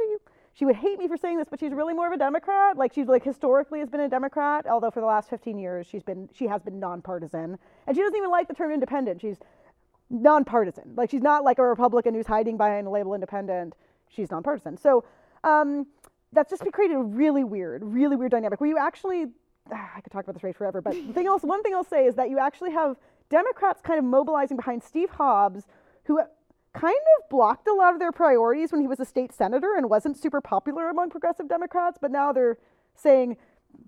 she 0.53 0.65
would 0.65 0.75
hate 0.75 0.99
me 0.99 1.07
for 1.07 1.17
saying 1.17 1.37
this, 1.37 1.47
but 1.49 1.59
she's 1.59 1.73
really 1.73 1.93
more 1.93 2.07
of 2.07 2.13
a 2.13 2.17
Democrat. 2.17 2.77
Like 2.77 2.93
she's 2.93 3.07
like 3.07 3.23
historically 3.23 3.79
has 3.79 3.89
been 3.89 4.01
a 4.01 4.09
Democrat, 4.09 4.67
although 4.67 4.91
for 4.91 4.99
the 4.99 5.07
last 5.07 5.29
15 5.29 5.57
years 5.57 5.87
she's 5.87 6.03
been, 6.03 6.29
she 6.33 6.45
has 6.45 6.61
been 6.61 6.79
nonpartisan. 6.79 7.57
And 7.87 7.95
she 7.95 8.01
doesn't 8.01 8.17
even 8.17 8.29
like 8.29 8.47
the 8.47 8.53
term 8.53 8.71
independent. 8.71 9.21
She's 9.21 9.37
nonpartisan. 10.09 10.93
Like 10.95 11.09
she's 11.09 11.23
not 11.23 11.43
like 11.43 11.57
a 11.57 11.63
Republican 11.63 12.13
who's 12.13 12.27
hiding 12.27 12.57
behind 12.57 12.85
the 12.85 12.91
label 12.91 13.13
independent. 13.15 13.73
She's 14.09 14.29
nonpartisan. 14.29 14.77
So, 14.77 15.03
um, 15.43 15.87
that's 16.33 16.49
just 16.49 16.63
created 16.71 16.95
a 16.95 17.01
really 17.01 17.43
weird, 17.43 17.83
really 17.83 18.15
weird 18.15 18.31
dynamic 18.31 18.59
where 18.59 18.69
you 18.69 18.77
actually, 18.77 19.27
ah, 19.71 19.91
I 19.95 20.01
could 20.01 20.11
talk 20.11 20.23
about 20.23 20.33
this 20.33 20.43
race 20.43 20.55
forever, 20.55 20.81
but 20.81 20.93
the 20.93 21.13
thing 21.13 21.25
else, 21.25 21.43
one 21.43 21.63
thing 21.63 21.73
I'll 21.73 21.83
say 21.83 22.05
is 22.05 22.15
that 22.15 22.29
you 22.29 22.37
actually 22.37 22.71
have 22.71 22.97
Democrats 23.29 23.81
kind 23.81 23.99
of 23.99 24.05
mobilizing 24.05 24.57
behind 24.57 24.83
Steve 24.83 25.09
Hobbs, 25.11 25.67
who 26.05 26.21
kind 26.73 26.95
of 26.95 27.29
blocked 27.29 27.67
a 27.67 27.73
lot 27.73 27.93
of 27.93 27.99
their 27.99 28.11
priorities 28.11 28.71
when 28.71 28.81
he 28.81 28.87
was 28.87 28.99
a 28.99 29.05
state 29.05 29.33
senator 29.33 29.75
and 29.75 29.89
wasn't 29.89 30.17
super 30.17 30.41
popular 30.41 30.89
among 30.89 31.09
progressive 31.09 31.49
Democrats, 31.49 31.97
but 31.99 32.11
now 32.11 32.31
they're 32.31 32.57
saying 32.95 33.37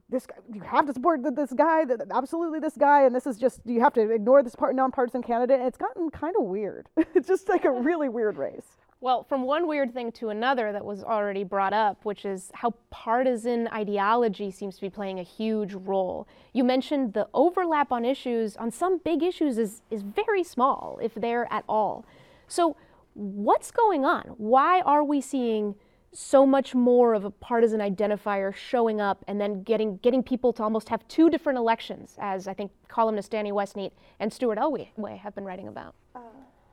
this 0.10 0.26
guy, 0.26 0.36
you 0.54 0.62
have 0.62 0.86
to 0.88 0.94
support 0.94 1.22
this 1.36 1.54
guy, 1.54 1.84
absolutely 2.12 2.60
this 2.60 2.76
guy, 2.78 3.04
and 3.04 3.16
this 3.16 3.28
is 3.28 3.38
just 3.38 3.62
you 3.66 3.80
have 3.80 3.94
to 3.94 4.10
ignore 4.12 4.44
this 4.44 4.56
part 4.56 4.76
nonpartisan 4.76 5.22
candidate. 5.22 5.60
And 5.60 5.68
it's 5.68 5.78
gotten 5.78 6.10
kind 6.10 6.36
of 6.38 6.46
weird. 6.46 6.88
it's 7.16 7.28
just 7.28 7.48
like 7.50 7.66
a 7.66 7.72
really 7.72 8.10
weird 8.10 8.38
race. 8.38 8.78
Well, 9.02 9.24
from 9.24 9.44
one 9.44 9.66
weird 9.66 9.94
thing 9.94 10.12
to 10.14 10.28
another 10.28 10.74
that 10.74 10.84
was 10.84 11.06
already 11.06 11.46
brought 11.46 11.72
up, 11.72 12.04
which 12.04 12.26
is 12.26 12.52
how 12.54 12.74
partisan 12.90 13.70
ideology 13.70 14.52
seems 14.52 14.76
to 14.76 14.82
be 14.82 14.90
playing 14.90 15.20
a 15.20 15.24
huge 15.24 15.74
role. 15.74 16.28
You 16.52 16.66
mentioned 16.66 17.14
the 17.14 17.30
overlap 17.34 17.94
on 17.94 18.04
issues, 18.04 18.58
on 18.58 18.72
some 18.72 18.98
big 18.98 19.24
issues, 19.24 19.58
is, 19.58 19.82
is 19.90 20.02
very 20.02 20.44
small, 20.44 21.00
if 21.02 21.14
there 21.16 21.48
at 21.50 21.64
all. 21.70 22.06
So, 22.50 22.76
what's 23.14 23.72
going 23.72 24.04
on? 24.04 24.24
Why 24.38 24.82
are 24.82 25.04
we 25.04 25.22
seeing 25.22 25.76
so 26.12 26.46
much 26.46 26.76
more 26.76 27.14
of 27.14 27.24
a 27.24 27.32
partisan 27.32 27.80
identifier 27.80 28.54
showing 28.54 29.00
up 29.00 29.24
and 29.28 29.40
then 29.40 29.64
getting 29.64 29.98
getting 29.98 30.24
people 30.24 30.52
to 30.54 30.64
almost 30.64 30.90
have 30.90 31.08
two 31.08 31.30
different 31.30 31.58
elections, 31.58 32.16
as 32.20 32.48
I 32.48 32.54
think 32.54 32.72
columnist 32.88 33.32
Danny 33.32 33.52
Westneat 33.52 33.92
and 34.20 34.34
Stuart 34.34 34.58
Elway 34.58 35.18
have 35.20 35.36
been 35.36 35.46
writing 35.46 35.68
about. 35.68 35.96
Uh, 36.16 36.20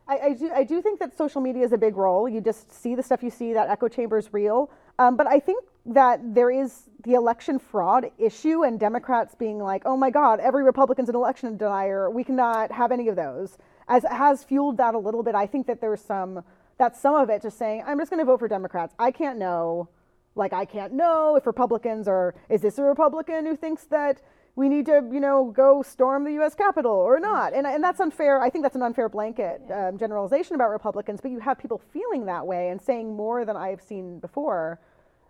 I, 0.08 0.18
I, 0.18 0.32
do, 0.34 0.50
I 0.54 0.64
do 0.64 0.80
think 0.80 1.00
that 1.00 1.16
social 1.16 1.40
media 1.40 1.64
is 1.64 1.72
a 1.72 1.78
big 1.78 1.96
role. 1.96 2.28
You 2.28 2.40
just 2.40 2.72
see 2.72 2.94
the 2.94 3.02
stuff 3.02 3.22
you 3.22 3.30
see, 3.30 3.52
that 3.52 3.68
echo 3.68 3.88
chamber 3.88 4.18
is 4.18 4.32
real. 4.32 4.70
Um, 4.98 5.16
but 5.16 5.26
I 5.26 5.40
think 5.40 5.64
that 5.86 6.20
there 6.34 6.50
is 6.50 6.88
the 7.04 7.14
election 7.14 7.58
fraud 7.58 8.10
issue 8.18 8.64
and 8.64 8.78
Democrats 8.78 9.34
being 9.34 9.58
like, 9.58 9.82
oh 9.84 9.96
my 9.96 10.10
God, 10.10 10.40
every 10.40 10.64
Republican's 10.64 11.08
an 11.08 11.16
election 11.16 11.56
denier. 11.56 12.10
We 12.10 12.24
cannot 12.24 12.72
have 12.72 12.92
any 12.92 13.08
of 13.08 13.16
those. 13.16 13.58
As 13.88 14.04
has 14.04 14.42
fueled 14.42 14.76
that 14.78 14.94
a 14.94 14.98
little 14.98 15.22
bit. 15.22 15.34
I 15.34 15.46
think 15.46 15.66
that 15.68 15.80
there's 15.80 16.00
some 16.00 16.42
that's 16.78 17.00
some 17.00 17.14
of 17.14 17.30
it 17.30 17.42
just 17.42 17.58
saying, 17.58 17.84
I'm 17.86 17.98
just 17.98 18.10
going 18.10 18.20
to 18.20 18.26
vote 18.26 18.38
for 18.38 18.48
Democrats. 18.48 18.94
I 18.98 19.10
can't 19.10 19.38
know. 19.38 19.88
Like, 20.34 20.52
I 20.52 20.66
can't 20.66 20.92
know 20.92 21.36
if 21.36 21.46
Republicans 21.46 22.06
are, 22.06 22.34
is 22.50 22.60
this 22.60 22.78
a 22.78 22.82
Republican 22.82 23.46
who 23.46 23.56
thinks 23.56 23.84
that 23.84 24.20
we 24.56 24.70
need 24.70 24.86
to, 24.86 25.02
you 25.12 25.20
know, 25.20 25.52
go 25.54 25.82
storm 25.82 26.24
the 26.24 26.32
U.S. 26.32 26.54
Capitol 26.54 26.92
or 26.92 27.20
not? 27.20 27.54
And, 27.54 27.66
and 27.66 27.84
that's 27.84 28.00
unfair. 28.00 28.40
I 28.40 28.48
think 28.48 28.64
that's 28.64 28.74
an 28.74 28.82
unfair 28.82 29.08
blanket 29.08 29.60
um, 29.72 29.98
generalization 29.98 30.54
about 30.54 30.70
Republicans, 30.70 31.20
but 31.20 31.30
you 31.30 31.38
have 31.40 31.58
people 31.58 31.80
feeling 31.92 32.24
that 32.26 32.46
way 32.46 32.70
and 32.70 32.80
saying 32.80 33.14
more 33.14 33.44
than 33.44 33.56
I've 33.56 33.82
seen 33.82 34.18
before. 34.18 34.80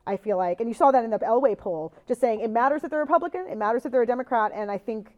I 0.07 0.17
feel 0.17 0.37
like, 0.37 0.61
and 0.61 0.69
you 0.69 0.75
saw 0.75 0.93
that 0.93 1.05
in 1.05 1.11
the 1.11 1.19
Elway 1.19 1.59
poll, 1.59 1.93
just 2.07 2.21
saying 2.21 2.41
it 2.41 2.51
matters 2.51 2.85
if 2.85 2.91
they're 2.91 3.01
Republican, 3.01 3.47
it 3.51 3.59
matters 3.59 3.85
if 3.85 3.91
they're 3.91 4.03
a 4.03 4.07
Democrat, 4.07 4.53
and 4.55 4.71
I 4.71 4.79
think 4.79 5.17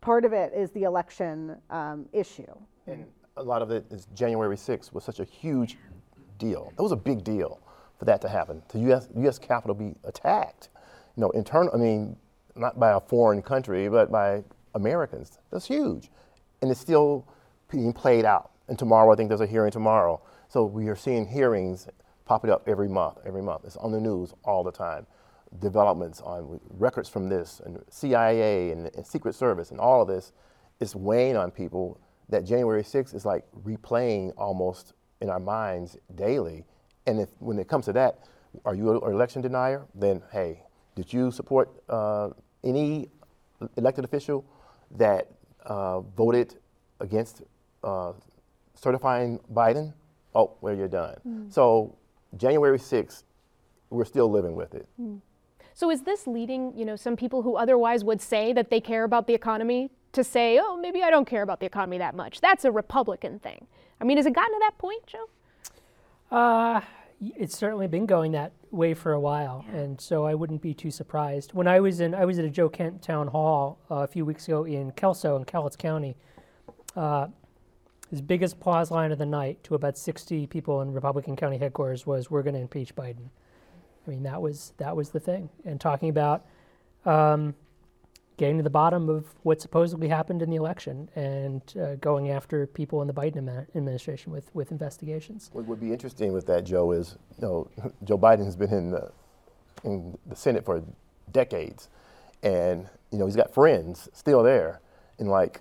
part 0.00 0.24
of 0.24 0.32
it 0.32 0.52
is 0.52 0.72
the 0.72 0.82
election 0.82 1.56
um, 1.70 2.06
issue. 2.12 2.52
And 2.88 3.06
a 3.36 3.42
lot 3.42 3.62
of 3.62 3.70
it 3.70 3.86
is 3.90 4.08
January 4.14 4.56
6th 4.56 4.92
was 4.92 5.04
such 5.04 5.20
a 5.20 5.24
huge 5.24 5.76
deal. 6.38 6.72
It 6.76 6.82
was 6.82 6.90
a 6.90 6.96
big 6.96 7.22
deal 7.22 7.60
for 7.96 8.04
that 8.06 8.20
to 8.22 8.28
happen. 8.28 8.62
To 8.70 8.78
U.S. 8.80 9.08
U.S. 9.16 9.38
Capitol 9.38 9.76
be 9.76 9.94
attacked, 10.02 10.70
you 11.16 11.20
know, 11.20 11.30
internal. 11.30 11.70
I 11.72 11.76
mean, 11.76 12.16
not 12.58 12.78
by 12.78 12.92
a 12.92 13.00
foreign 13.00 13.42
country, 13.42 13.88
but 13.88 14.10
by 14.10 14.44
Americans. 14.74 15.38
That's 15.50 15.66
huge, 15.66 16.10
and 16.62 16.70
it's 16.70 16.80
still 16.80 17.26
being 17.70 17.92
played 17.92 18.24
out. 18.24 18.50
And 18.68 18.78
tomorrow, 18.78 19.12
I 19.12 19.16
think 19.16 19.28
there's 19.28 19.40
a 19.40 19.46
hearing 19.46 19.70
tomorrow. 19.70 20.20
So 20.48 20.64
we 20.64 20.88
are 20.88 20.96
seeing 20.96 21.26
hearings 21.26 21.88
popping 22.24 22.50
up 22.50 22.68
every 22.68 22.88
month. 22.88 23.18
Every 23.26 23.42
month, 23.42 23.62
it's 23.64 23.76
on 23.76 23.92
the 23.92 24.00
news 24.00 24.34
all 24.44 24.62
the 24.62 24.72
time. 24.72 25.06
Developments 25.60 26.20
on 26.20 26.60
records 26.70 27.08
from 27.08 27.28
this 27.28 27.60
and 27.64 27.82
CIA 27.88 28.70
and, 28.70 28.90
and 28.94 29.06
Secret 29.06 29.34
Service 29.34 29.70
and 29.70 29.80
all 29.80 30.02
of 30.02 30.08
this 30.08 30.32
is 30.80 30.94
weighing 30.94 31.36
on 31.36 31.50
people 31.50 31.98
that 32.28 32.44
January 32.44 32.82
6th 32.82 33.14
is 33.14 33.24
like 33.24 33.44
replaying 33.64 34.32
almost 34.36 34.92
in 35.22 35.30
our 35.30 35.40
minds 35.40 35.96
daily. 36.14 36.64
And 37.06 37.20
if, 37.20 37.30
when 37.38 37.58
it 37.58 37.68
comes 37.68 37.86
to 37.86 37.92
that, 37.94 38.18
are 38.66 38.74
you 38.74 38.90
an 38.90 39.10
election 39.10 39.40
denier? 39.40 39.86
Then, 39.94 40.22
hey, 40.30 40.62
did 40.94 41.12
you 41.12 41.30
support 41.30 41.70
uh, 41.88 42.30
any 42.68 43.08
elected 43.76 44.04
official 44.04 44.44
that 44.92 45.30
uh, 45.64 46.00
voted 46.00 46.56
against 47.00 47.42
uh, 47.84 48.12
certifying 48.74 49.40
Biden? 49.52 49.92
Oh, 50.34 50.52
well, 50.60 50.74
you're 50.74 50.88
done. 50.88 51.16
Mm. 51.26 51.52
So, 51.52 51.96
January 52.36 52.78
6th, 52.78 53.24
we're 53.90 54.04
still 54.04 54.30
living 54.30 54.54
with 54.54 54.74
it. 54.74 54.86
Mm. 55.00 55.20
So, 55.74 55.90
is 55.90 56.02
this 56.02 56.26
leading, 56.26 56.76
you 56.76 56.84
know, 56.84 56.96
some 56.96 57.16
people 57.16 57.42
who 57.42 57.56
otherwise 57.56 58.04
would 58.04 58.20
say 58.20 58.52
that 58.52 58.70
they 58.70 58.80
care 58.80 59.04
about 59.04 59.26
the 59.26 59.34
economy 59.34 59.90
to 60.12 60.24
say, 60.24 60.58
oh, 60.60 60.76
maybe 60.76 61.02
I 61.02 61.10
don't 61.10 61.26
care 61.26 61.42
about 61.42 61.60
the 61.60 61.66
economy 61.66 61.98
that 61.98 62.14
much. 62.14 62.40
That's 62.40 62.64
a 62.64 62.72
Republican 62.72 63.38
thing. 63.38 63.66
I 64.00 64.04
mean, 64.04 64.16
has 64.16 64.26
it 64.26 64.32
gotten 64.32 64.54
to 64.54 64.60
that 64.60 64.78
point, 64.78 65.06
Joe? 65.06 65.28
Uh, 66.30 66.80
it's 67.20 67.56
certainly 67.56 67.86
been 67.86 68.06
going 68.06 68.32
that 68.32 68.52
way 68.70 68.94
for 68.94 69.12
a 69.12 69.20
while, 69.20 69.64
yeah. 69.68 69.78
and 69.78 70.00
so 70.00 70.24
I 70.26 70.34
wouldn't 70.34 70.62
be 70.62 70.74
too 70.74 70.90
surprised. 70.90 71.52
When 71.52 71.66
I 71.66 71.80
was 71.80 72.00
in, 72.00 72.14
I 72.14 72.24
was 72.24 72.38
at 72.38 72.44
a 72.44 72.50
Joe 72.50 72.68
Kent 72.68 73.02
town 73.02 73.28
hall 73.28 73.78
uh, 73.90 73.96
a 73.96 74.06
few 74.06 74.24
weeks 74.24 74.46
ago 74.46 74.64
in 74.64 74.92
Kelso 74.92 75.36
in 75.36 75.44
Cowlitz 75.44 75.76
County. 75.76 76.16
Uh, 76.96 77.28
his 78.10 78.20
biggest 78.22 78.54
applause 78.54 78.90
line 78.90 79.12
of 79.12 79.18
the 79.18 79.26
night 79.26 79.62
to 79.64 79.74
about 79.74 79.98
60 79.98 80.46
people 80.46 80.80
in 80.80 80.92
Republican 80.92 81.36
County 81.36 81.58
headquarters 81.58 82.06
was, 82.06 82.30
"We're 82.30 82.42
going 82.42 82.54
to 82.54 82.60
impeach 82.60 82.94
Biden." 82.94 83.30
I 84.06 84.10
mean, 84.10 84.22
that 84.22 84.40
was 84.40 84.72
that 84.78 84.96
was 84.96 85.10
the 85.10 85.20
thing, 85.20 85.50
and 85.64 85.80
talking 85.80 86.08
about 86.08 86.46
um, 87.04 87.54
getting 88.38 88.56
to 88.56 88.62
the 88.62 88.70
bottom 88.70 89.10
of 89.10 89.26
what 89.42 89.60
supposedly 89.60 90.08
happened 90.08 90.40
in 90.40 90.48
the 90.48 90.56
election 90.56 91.10
and 91.16 91.60
uh, 91.78 91.96
going 91.96 92.30
after 92.30 92.66
people 92.66 93.02
in 93.02 93.08
the 93.08 93.12
Biden 93.12 93.66
administration 93.74 94.32
with, 94.32 94.48
with 94.54 94.70
investigations. 94.70 95.50
What 95.52 95.66
would 95.66 95.80
be 95.80 95.92
interesting 95.92 96.32
with 96.32 96.46
that, 96.46 96.64
Joe, 96.64 96.92
is 96.92 97.16
you 97.36 97.46
know 97.46 97.70
Joe 98.04 98.16
Biden 98.16 98.44
has 98.44 98.56
been 98.56 98.72
in 98.72 98.90
the 98.90 99.12
in 99.84 100.16
the 100.26 100.36
Senate 100.36 100.64
for 100.64 100.82
decades, 101.30 101.88
and 102.42 102.88
you 103.10 103.18
know 103.18 103.26
he's 103.26 103.36
got 103.36 103.52
friends 103.52 104.08
still 104.14 104.42
there, 104.42 104.80
and 105.18 105.28
like 105.28 105.60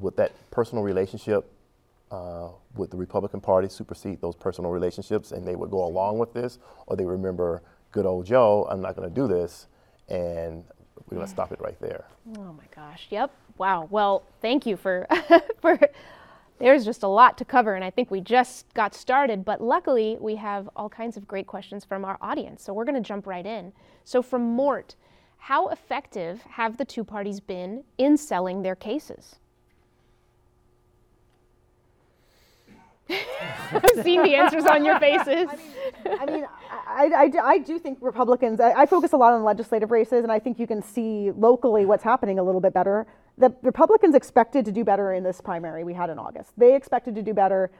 would 0.00 0.16
that 0.16 0.32
personal 0.50 0.84
relationship 0.84 1.50
uh, 2.10 2.48
the 2.76 2.96
Republican 2.96 3.40
Party 3.40 3.68
supersede 3.68 4.20
those 4.20 4.36
personal 4.36 4.70
relationships 4.70 5.32
and 5.32 5.46
they 5.46 5.56
would 5.56 5.70
go 5.70 5.84
along 5.84 6.18
with 6.18 6.32
this, 6.34 6.58
or 6.86 6.96
they 6.96 7.04
remember 7.04 7.62
good 7.90 8.06
old 8.06 8.26
Joe, 8.26 8.66
I'm 8.70 8.80
not 8.80 8.96
going 8.96 9.08
to 9.08 9.14
do 9.14 9.26
this, 9.26 9.66
and 10.08 10.64
we're 10.96 11.16
going 11.16 11.26
to 11.26 11.32
stop 11.32 11.52
it 11.52 11.60
right 11.60 11.78
there. 11.80 12.04
Oh 12.38 12.52
my 12.52 12.64
gosh. 12.74 13.06
Yep. 13.10 13.30
Wow. 13.58 13.88
Well, 13.90 14.22
thank 14.40 14.66
you 14.66 14.76
for 14.76 15.06
for 15.60 15.78
there's 16.58 16.84
just 16.84 17.02
a 17.02 17.08
lot 17.08 17.36
to 17.38 17.44
cover 17.44 17.74
and 17.74 17.84
I 17.84 17.90
think 17.90 18.10
we 18.10 18.20
just 18.20 18.72
got 18.74 18.94
started, 18.94 19.44
but 19.44 19.60
luckily 19.60 20.16
we 20.20 20.36
have 20.36 20.68
all 20.76 20.88
kinds 20.88 21.16
of 21.16 21.26
great 21.26 21.46
questions 21.46 21.84
from 21.84 22.04
our 22.04 22.18
audience. 22.20 22.62
So 22.62 22.72
we're 22.72 22.84
going 22.84 23.02
to 23.02 23.06
jump 23.06 23.26
right 23.26 23.44
in. 23.44 23.72
So 24.04 24.22
from 24.22 24.42
Mort, 24.42 24.94
how 25.38 25.68
effective 25.68 26.42
have 26.42 26.76
the 26.76 26.84
two 26.84 27.02
parties 27.02 27.40
been 27.40 27.82
in 27.98 28.16
selling 28.16 28.62
their 28.62 28.76
cases? 28.76 29.36
I'm 33.72 34.02
seeing 34.02 34.22
the 34.22 34.34
answers 34.34 34.64
on 34.64 34.84
your 34.84 34.98
faces. 34.98 35.48
I 35.48 35.56
mean, 36.06 36.18
I, 36.20 36.26
mean 36.26 36.44
I, 36.86 37.10
I, 37.14 37.30
I, 37.44 37.58
do 37.58 37.78
think 37.78 37.98
Republicans, 38.00 38.60
I, 38.60 38.72
I, 38.82 38.86
focus 38.86 39.12
a 39.12 39.16
lot 39.16 39.32
on 39.32 39.44
legislative 39.44 39.90
races, 39.90 40.22
and 40.22 40.32
I 40.32 40.38
think 40.38 40.58
you 40.58 40.66
can 40.66 40.82
see 40.82 41.30
locally 41.32 41.86
what's 41.86 42.04
happening 42.04 42.38
a 42.38 42.42
little 42.42 42.60
bit 42.60 42.74
better. 42.74 43.06
The 43.38 43.54
Republicans 43.62 44.14
expected 44.14 44.64
to 44.66 44.72
do 44.72 44.84
better 44.84 45.12
in 45.14 45.22
this 45.22 45.40
primary 45.40 45.84
we 45.84 45.94
had 45.94 46.10
in 46.10 46.18
August. 46.18 46.52
They 46.56 46.74
expected 46.74 47.14
to 47.14 47.22
do 47.22 47.32
better, 47.32 47.70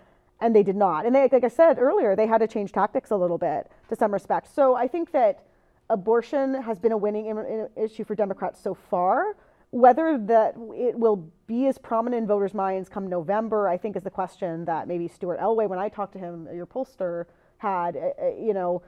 and 0.41 0.57
they 0.57 0.63
did 0.63 0.77
not. 0.77 1.07
And 1.07 1.15
they, 1.15 1.29
like 1.31 1.45
I 1.45 1.49
said 1.49 1.79
earlier, 1.79 2.17
they 2.17 2.27
had 2.27 2.39
to 2.39 2.47
change 2.47 2.73
tactics 2.73 3.11
a 3.11 3.17
little 3.17 3.39
bit 3.39 3.71
to 3.89 3.97
some 3.97 4.13
respect. 4.13 4.55
So 4.55 4.75
I 4.75 4.89
think 4.89 5.13
that 5.13 5.45
abortion 5.91 6.63
has 6.63 6.79
been 6.79 6.93
a 6.93 6.97
winning 6.97 7.69
issue 7.77 8.05
for 8.05 8.15
Democrats 8.15 8.61
so 8.61 8.75
far. 8.75 9.37
Whether 9.73 10.17
that 10.27 10.55
it 10.75 10.99
will 10.99 11.29
be 11.47 11.67
as 11.67 11.77
prominent 11.79 12.23
in 12.23 12.27
voters' 12.29 12.55
minds 12.55 12.89
come 12.89 13.09
November, 13.09 13.69
I 13.69 13.77
think 13.77 13.97
is 13.97 14.05
the 14.05 14.11
question 14.11 14.65
that 14.67 14.87
maybe 14.87 15.09
Stuart 15.09 15.41
Elway, 15.41 15.69
when 15.69 15.79
I 15.79 15.89
talked 15.89 16.13
to 16.13 16.19
him, 16.19 16.47
your 16.55 16.67
pollster, 16.67 17.25
had. 17.59 17.97
Uh, 17.97 18.29
you 18.39 18.55
know, 18.55 18.83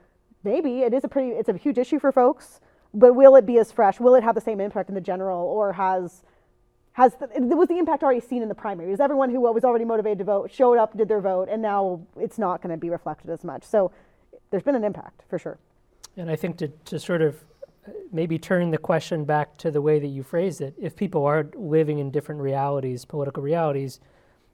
maybe 0.45 0.83
it 0.83 0.93
is 0.93 1.05
a 1.05 1.09
pretty, 1.09 1.31
it's 1.31 1.49
a 1.49 1.57
huge 1.57 1.79
issue 1.79 1.99
for 1.99 2.13
folks, 2.13 2.61
but 2.93 3.15
will 3.15 3.35
it 3.37 3.47
be 3.47 3.59
as 3.59 3.73
fresh? 3.73 3.99
Will 3.99 4.15
it 4.15 4.23
have 4.23 4.35
the 4.35 4.41
same 4.41 4.61
impact 4.61 4.89
in 4.89 4.95
the 4.95 5.01
general, 5.01 5.43
or 5.43 5.73
has 5.73 6.23
has 6.93 7.15
the, 7.17 7.29
was 7.57 7.69
the 7.69 7.79
impact 7.79 8.05
already 8.05 8.21
seen 8.21 8.41
in 8.43 8.49
the 8.49 8.55
primary? 8.55 8.93
Is 8.93 9.01
everyone 9.01 9.31
who 9.31 9.41
was 9.41 9.65
already 9.65 9.85
motivated 9.85 10.19
to 10.19 10.25
vote 10.25 10.53
showed 10.53 10.79
up, 10.79 10.97
did 10.97 11.09
their 11.09 11.21
vote, 11.21 11.49
and 11.51 11.61
now 11.61 12.07
it's 12.17 12.39
not 12.39 12.63
going 12.63 12.71
to 12.71 12.77
be 12.77 12.89
reflected 12.89 13.31
as 13.31 13.43
much? 13.43 13.65
So 13.65 13.91
there's 14.51 14.63
been 14.63 14.77
an 14.77 14.85
impact 14.85 15.23
for 15.29 15.39
sure. 15.39 15.59
And 16.17 16.31
I 16.31 16.37
think 16.37 16.57
to, 16.59 16.69
to 16.69 17.01
sort 17.01 17.21
of 17.21 17.37
maybe 18.13 18.39
turn 18.39 18.71
the 18.71 18.79
question 18.79 19.25
back 19.25 19.57
to 19.59 19.71
the 19.71 19.81
way 19.81 19.99
that 19.99 20.09
you 20.09 20.23
phrased 20.23 20.61
it. 20.61 20.75
If 20.81 20.97
people 20.97 21.25
are 21.25 21.49
living 21.55 21.99
in 21.99 22.11
different 22.11 22.41
realities, 22.41 23.05
political 23.05 23.43
realities, 23.43 24.01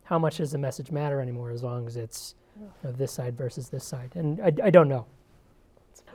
how 0.05 0.19
much 0.19 0.39
does 0.39 0.53
the 0.53 0.59
message 0.59 0.91
matter 0.91 1.21
anymore 1.21 1.51
as 1.51 1.63
long 1.63 1.87
as 1.87 1.97
it's 1.97 2.35
you 2.59 2.69
know, 2.83 2.93
this 2.93 3.13
side 3.13 3.37
versus 3.37 3.69
this 3.69 3.85
side? 3.85 4.13
And 4.15 4.41
I, 4.41 4.53
I 4.65 4.71
don't 4.71 4.89
know. 4.89 5.07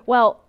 Well, 0.06 0.42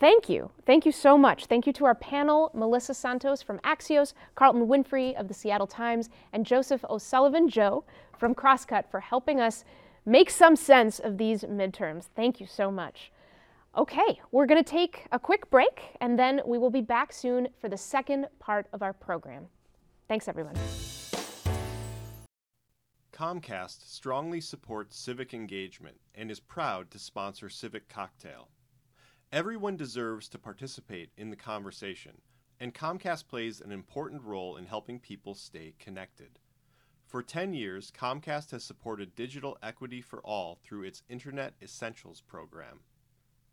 Thank 0.00 0.30
you. 0.30 0.50
Thank 0.64 0.86
you 0.86 0.92
so 0.92 1.18
much. 1.18 1.44
Thank 1.44 1.66
you 1.66 1.74
to 1.74 1.84
our 1.84 1.94
panel 1.94 2.50
Melissa 2.54 2.94
Santos 2.94 3.42
from 3.42 3.58
Axios, 3.58 4.14
Carlton 4.34 4.66
Winfrey 4.66 5.14
of 5.14 5.28
the 5.28 5.34
Seattle 5.34 5.66
Times, 5.66 6.08
and 6.32 6.46
Joseph 6.46 6.82
O'Sullivan 6.88 7.50
Joe 7.50 7.84
from 8.18 8.34
Crosscut 8.34 8.90
for 8.90 9.00
helping 9.00 9.40
us 9.40 9.62
make 10.06 10.30
some 10.30 10.56
sense 10.56 11.00
of 11.00 11.18
these 11.18 11.42
midterms. 11.42 12.06
Thank 12.16 12.40
you 12.40 12.46
so 12.46 12.70
much. 12.70 13.12
Okay, 13.78 14.20
we're 14.32 14.46
going 14.46 14.62
to 14.62 14.68
take 14.68 15.06
a 15.12 15.18
quick 15.18 15.48
break 15.48 15.96
and 16.00 16.18
then 16.18 16.40
we 16.44 16.58
will 16.58 16.70
be 16.70 16.80
back 16.80 17.12
soon 17.12 17.46
for 17.60 17.68
the 17.68 17.76
second 17.76 18.26
part 18.40 18.66
of 18.72 18.82
our 18.82 18.92
program. 18.92 19.46
Thanks, 20.08 20.26
everyone. 20.26 20.56
Comcast 23.12 23.88
strongly 23.88 24.40
supports 24.40 24.98
civic 24.98 25.32
engagement 25.32 25.98
and 26.16 26.32
is 26.32 26.40
proud 26.40 26.90
to 26.90 26.98
sponsor 26.98 27.48
Civic 27.48 27.88
Cocktail. 27.88 28.48
Everyone 29.30 29.76
deserves 29.76 30.28
to 30.30 30.38
participate 30.38 31.10
in 31.16 31.30
the 31.30 31.36
conversation, 31.36 32.22
and 32.58 32.74
Comcast 32.74 33.28
plays 33.28 33.60
an 33.60 33.70
important 33.70 34.22
role 34.22 34.56
in 34.56 34.66
helping 34.66 34.98
people 34.98 35.36
stay 35.36 35.74
connected. 35.78 36.40
For 37.06 37.22
10 37.22 37.52
years, 37.52 37.92
Comcast 37.92 38.50
has 38.50 38.64
supported 38.64 39.14
digital 39.14 39.58
equity 39.62 40.00
for 40.00 40.18
all 40.20 40.58
through 40.64 40.82
its 40.82 41.04
Internet 41.08 41.54
Essentials 41.62 42.20
program. 42.20 42.80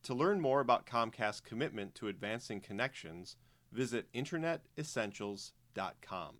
To 0.04 0.14
learn 0.14 0.40
more 0.40 0.62
about 0.62 0.86
Comcast's 0.86 1.42
commitment 1.42 1.96
to 1.96 2.08
advancing 2.08 2.62
connections, 2.62 3.36
visit 3.72 4.08
InternetEssentials.com. 4.14 6.36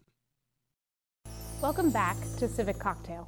Welcome 1.62 1.90
back 1.90 2.16
to 2.38 2.48
Civic 2.48 2.80
Cocktail. 2.80 3.28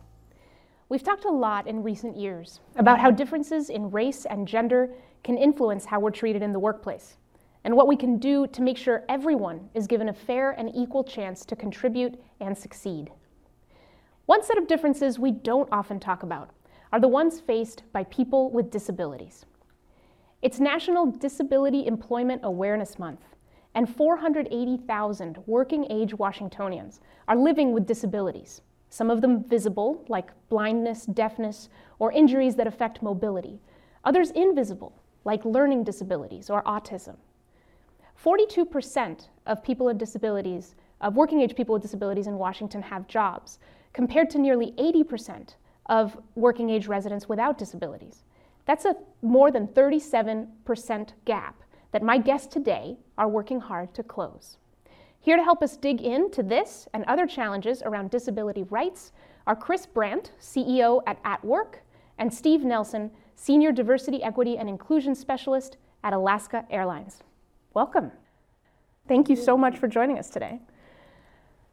We've 0.87 1.03
talked 1.03 1.25
a 1.25 1.31
lot 1.31 1.67
in 1.67 1.83
recent 1.83 2.15
years 2.15 2.61
about 2.77 2.99
how 2.99 3.11
differences 3.11 3.69
in 3.69 3.91
race 3.91 4.25
and 4.25 4.47
gender 4.47 4.93
can 5.23 5.37
influence 5.37 5.85
how 5.85 5.99
we're 5.99 6.11
treated 6.11 6.41
in 6.41 6.53
the 6.53 6.59
workplace, 6.59 7.17
and 7.63 7.75
what 7.75 7.87
we 7.87 7.97
can 7.97 8.17
do 8.17 8.47
to 8.47 8.61
make 8.61 8.77
sure 8.77 9.03
everyone 9.09 9.69
is 9.73 9.87
given 9.87 10.09
a 10.09 10.13
fair 10.13 10.51
and 10.51 10.71
equal 10.73 11.03
chance 11.03 11.43
to 11.45 11.55
contribute 11.55 12.19
and 12.39 12.57
succeed. 12.57 13.11
One 14.25 14.43
set 14.43 14.57
of 14.57 14.67
differences 14.67 15.19
we 15.19 15.31
don't 15.31 15.69
often 15.71 15.99
talk 15.99 16.23
about 16.23 16.51
are 16.93 16.99
the 16.99 17.07
ones 17.07 17.39
faced 17.39 17.83
by 17.91 18.03
people 18.05 18.51
with 18.51 18.71
disabilities. 18.71 19.45
It's 20.41 20.61
National 20.61 21.05
Disability 21.05 21.85
Employment 21.85 22.39
Awareness 22.45 22.97
Month, 22.97 23.25
and 23.75 23.93
480,000 23.93 25.37
working 25.45 25.85
age 25.91 26.13
Washingtonians 26.13 27.01
are 27.27 27.35
living 27.35 27.73
with 27.73 27.85
disabilities, 27.85 28.61
some 28.89 29.09
of 29.09 29.19
them 29.19 29.43
visible, 29.43 30.05
like 30.07 30.31
blindness, 30.47 31.05
deafness, 31.05 31.67
or 31.99 32.13
injuries 32.13 32.55
that 32.55 32.67
affect 32.67 33.03
mobility, 33.03 33.59
others 34.05 34.31
invisible, 34.31 34.93
like 35.25 35.43
learning 35.43 35.83
disabilities 35.83 36.49
or 36.49 36.63
autism. 36.63 37.17
42% 38.23 39.27
of 39.45 39.61
people 39.61 39.87
with 39.87 39.97
disabilities, 39.97 40.75
of 41.01 41.17
working 41.17 41.41
age 41.41 41.53
people 41.53 41.73
with 41.73 41.81
disabilities 41.81 42.27
in 42.27 42.37
Washington 42.37 42.81
have 42.81 43.09
jobs, 43.09 43.59
compared 43.91 44.29
to 44.29 44.39
nearly 44.39 44.71
80% 44.77 45.55
of 45.87 46.17
working 46.35 46.69
age 46.69 46.87
residents 46.87 47.27
without 47.27 47.57
disabilities. 47.57 48.23
That's 48.69 48.85
a 48.85 48.95
more 49.23 49.49
than 49.49 49.67
37% 49.69 51.13
gap 51.25 51.63
that 51.91 52.03
my 52.03 52.19
guests 52.19 52.53
today 52.53 52.97
are 53.17 53.27
working 53.27 53.59
hard 53.59 53.95
to 53.95 54.03
close. 54.03 54.59
Here 55.19 55.35
to 55.37 55.43
help 55.43 55.63
us 55.63 55.75
dig 55.75 56.01
into 56.01 56.43
this 56.43 56.87
and 56.93 57.03
other 57.05 57.25
challenges 57.25 57.81
around 57.81 58.11
disability 58.11 58.61
rights 58.69 59.11
are 59.47 59.55
Chris 59.55 59.87
Brandt, 59.87 60.33
CEO 60.39 61.01
at 61.07 61.17
At 61.25 61.43
Work, 61.43 61.81
and 62.19 62.31
Steve 62.31 62.63
Nelson, 62.63 63.09
Senior 63.35 63.71
Diversity, 63.71 64.21
Equity, 64.21 64.59
and 64.59 64.69
Inclusion 64.69 65.15
Specialist 65.15 65.77
at 66.03 66.13
Alaska 66.13 66.63
Airlines. 66.69 67.23
Welcome. 67.73 68.11
Thank 69.07 69.29
you 69.29 69.35
so 69.35 69.57
much 69.57 69.79
for 69.79 69.87
joining 69.87 70.19
us 70.19 70.29
today. 70.29 70.59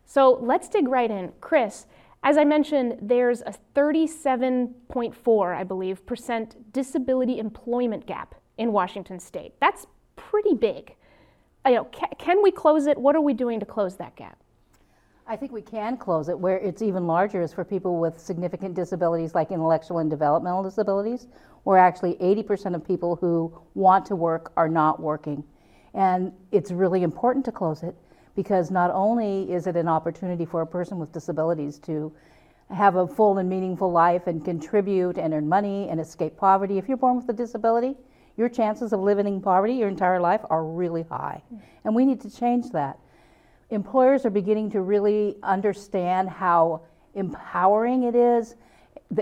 So 0.06 0.38
let's 0.40 0.70
dig 0.70 0.88
right 0.88 1.10
in. 1.10 1.34
Chris, 1.42 1.84
as 2.26 2.36
I 2.36 2.44
mentioned, 2.44 2.98
there's 3.00 3.42
a 3.42 3.54
37.4, 3.76 5.56
I 5.56 5.62
believe, 5.62 6.04
percent 6.06 6.72
disability 6.72 7.38
employment 7.38 8.04
gap 8.04 8.34
in 8.58 8.72
Washington 8.72 9.20
state. 9.20 9.54
That's 9.60 9.86
pretty 10.16 10.54
big. 10.56 10.96
You 11.64 11.74
know, 11.74 11.84
can, 11.84 12.08
can 12.18 12.42
we 12.42 12.50
close 12.50 12.88
it? 12.88 12.98
What 12.98 13.14
are 13.14 13.20
we 13.20 13.32
doing 13.32 13.60
to 13.60 13.66
close 13.66 13.94
that 13.98 14.16
gap? 14.16 14.40
I 15.28 15.36
think 15.36 15.52
we 15.52 15.62
can 15.62 15.96
close 15.96 16.28
it. 16.28 16.36
Where 16.36 16.58
it's 16.58 16.82
even 16.82 17.06
larger 17.06 17.42
is 17.42 17.52
for 17.52 17.64
people 17.64 18.00
with 18.00 18.18
significant 18.18 18.74
disabilities 18.74 19.36
like 19.36 19.52
intellectual 19.52 19.98
and 19.98 20.10
developmental 20.10 20.64
disabilities, 20.64 21.28
where 21.62 21.78
actually 21.78 22.14
80% 22.14 22.74
of 22.74 22.84
people 22.84 23.14
who 23.14 23.56
want 23.74 24.04
to 24.06 24.16
work 24.16 24.52
are 24.56 24.68
not 24.68 24.98
working. 24.98 25.44
And 25.94 26.32
it's 26.50 26.72
really 26.72 27.04
important 27.04 27.44
to 27.44 27.52
close 27.52 27.84
it 27.84 27.94
because 28.36 28.70
not 28.70 28.90
only 28.92 29.50
is 29.50 29.66
it 29.66 29.74
an 29.74 29.88
opportunity 29.88 30.44
for 30.44 30.60
a 30.60 30.66
person 30.66 30.98
with 30.98 31.10
disabilities 31.10 31.78
to 31.80 32.12
have 32.70 32.96
a 32.96 33.06
full 33.06 33.38
and 33.38 33.48
meaningful 33.48 33.90
life 33.90 34.26
and 34.26 34.44
contribute 34.44 35.18
and 35.18 35.32
earn 35.32 35.48
money 35.48 35.88
and 35.88 36.00
escape 36.00 36.36
poverty. 36.36 36.78
If 36.78 36.88
you're 36.88 36.96
born 36.96 37.16
with 37.16 37.28
a 37.28 37.32
disability, 37.32 37.96
your 38.36 38.48
chances 38.48 38.92
of 38.92 39.00
living 39.00 39.26
in 39.26 39.40
poverty 39.40 39.74
your 39.74 39.88
entire 39.88 40.20
life 40.20 40.40
are 40.50 40.64
really 40.64 41.02
high. 41.02 41.42
And 41.84 41.94
we 41.94 42.04
need 42.04 42.20
to 42.22 42.30
change 42.30 42.70
that. 42.70 42.98
Employers 43.70 44.26
are 44.26 44.30
beginning 44.30 44.70
to 44.72 44.82
really 44.82 45.36
understand 45.42 46.28
how 46.28 46.82
empowering 47.14 48.02
it 48.02 48.14
is 48.14 48.56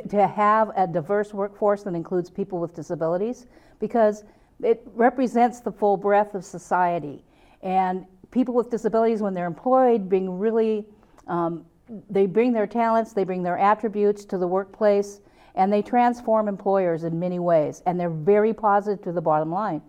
to 0.08 0.26
have 0.26 0.70
a 0.76 0.86
diverse 0.86 1.34
workforce 1.34 1.82
that 1.82 1.94
includes 1.94 2.30
people 2.30 2.58
with 2.58 2.74
disabilities 2.74 3.46
because 3.78 4.24
it 4.62 4.82
represents 4.94 5.60
the 5.60 5.70
full 5.70 5.96
breadth 5.96 6.34
of 6.34 6.44
society. 6.44 7.22
And 7.62 8.06
people 8.34 8.52
with 8.52 8.68
disabilities, 8.68 9.22
when 9.22 9.32
they're 9.32 9.46
employed, 9.46 10.08
being 10.08 10.38
really, 10.38 10.84
um, 11.28 11.64
they 12.10 12.26
bring 12.26 12.52
their 12.52 12.66
talents, 12.66 13.12
they 13.12 13.22
bring 13.22 13.44
their 13.44 13.56
attributes 13.56 14.24
to 14.24 14.36
the 14.36 14.46
workplace, 14.46 15.20
and 15.54 15.72
they 15.72 15.80
transform 15.80 16.48
employers 16.48 17.04
in 17.04 17.18
many 17.18 17.38
ways. 17.38 17.80
And 17.86 17.98
they're 17.98 18.10
very 18.10 18.52
positive 18.52 19.02
to 19.04 19.12
the 19.12 19.20
bottom 19.20 19.52
line. 19.52 19.80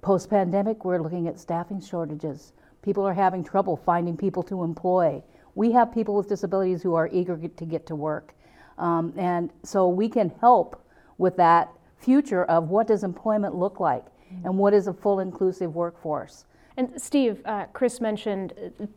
Post 0.00 0.30
pandemic, 0.30 0.84
we're 0.86 1.02
looking 1.02 1.28
at 1.28 1.38
staffing 1.38 1.80
shortages. 1.80 2.54
People 2.80 3.04
are 3.04 3.12
having 3.12 3.44
trouble 3.44 3.76
finding 3.76 4.16
people 4.16 4.42
to 4.44 4.64
employ. 4.64 5.22
We 5.54 5.70
have 5.72 5.92
people 5.92 6.16
with 6.16 6.28
disabilities 6.28 6.82
who 6.82 6.94
are 6.94 7.10
eager 7.12 7.36
to 7.36 7.64
get 7.66 7.86
to 7.88 7.94
work. 7.94 8.34
Um, 8.78 9.12
and 9.18 9.50
so 9.62 9.88
we 9.88 10.08
can 10.08 10.32
help 10.40 10.82
with 11.18 11.36
that 11.36 11.70
future 11.98 12.44
of 12.44 12.70
what 12.70 12.86
does 12.86 13.04
employment 13.04 13.54
look 13.54 13.80
like 13.80 14.06
and 14.44 14.56
what 14.56 14.72
is 14.72 14.86
a 14.86 14.94
full 14.94 15.20
inclusive 15.20 15.74
workforce. 15.74 16.46
And 16.76 17.00
Steve, 17.00 17.40
uh, 17.46 17.66
Chris 17.72 18.00
mentioned 18.00 18.52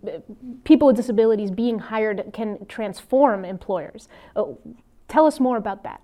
uh, 0.05 0.19
people 0.65 0.87
with 0.87 0.97
disabilities 0.97 1.49
being 1.49 1.79
hired 1.79 2.31
can 2.33 2.65
transform 2.65 3.45
employers. 3.45 4.09
Uh, 4.35 4.45
tell 5.07 5.25
us 5.25 5.39
more 5.39 5.57
about 5.57 5.83
that. 5.83 6.01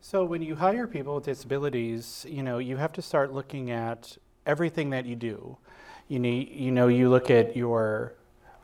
So 0.00 0.24
when 0.24 0.42
you 0.42 0.56
hire 0.56 0.86
people 0.86 1.14
with 1.14 1.24
disabilities, 1.24 2.26
you 2.28 2.42
know, 2.42 2.58
you 2.58 2.76
have 2.76 2.92
to 2.94 3.02
start 3.02 3.32
looking 3.32 3.70
at 3.70 4.18
everything 4.44 4.90
that 4.90 5.06
you 5.06 5.16
do. 5.16 5.56
You 6.08 6.18
need, 6.18 6.50
you 6.50 6.70
know, 6.70 6.88
you 6.88 7.08
look 7.08 7.30
at 7.30 7.56
your 7.56 8.14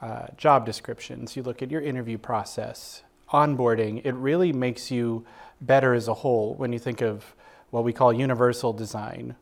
uh, 0.02 0.26
job 0.36 0.66
descriptions, 0.66 1.36
you 1.36 1.42
look 1.42 1.62
at 1.62 1.70
your 1.70 1.80
interview 1.80 2.18
process, 2.18 3.02
onboarding. 3.32 4.02
It 4.04 4.14
really 4.14 4.52
makes 4.52 4.90
you 4.90 5.24
better 5.60 5.94
as 5.94 6.08
a 6.08 6.14
whole 6.14 6.54
when 6.54 6.72
you 6.72 6.78
think 6.78 7.00
of 7.00 7.34
what 7.70 7.84
we 7.84 7.92
call 7.92 8.12
universal 8.12 8.72
design. 8.72 9.36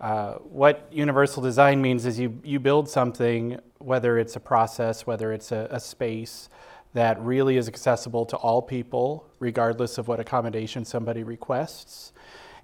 Uh, 0.00 0.34
what 0.34 0.88
universal 0.92 1.42
design 1.42 1.80
means 1.80 2.04
is 2.04 2.18
you, 2.18 2.38
you 2.44 2.60
build 2.60 2.88
something, 2.88 3.58
whether 3.78 4.18
it's 4.18 4.36
a 4.36 4.40
process, 4.40 5.06
whether 5.06 5.32
it's 5.32 5.52
a, 5.52 5.68
a 5.70 5.80
space, 5.80 6.48
that 6.92 7.20
really 7.20 7.56
is 7.56 7.68
accessible 7.68 8.24
to 8.26 8.36
all 8.36 8.62
people, 8.62 9.26
regardless 9.38 9.98
of 9.98 10.08
what 10.08 10.20
accommodation 10.20 10.84
somebody 10.84 11.22
requests. 11.22 12.12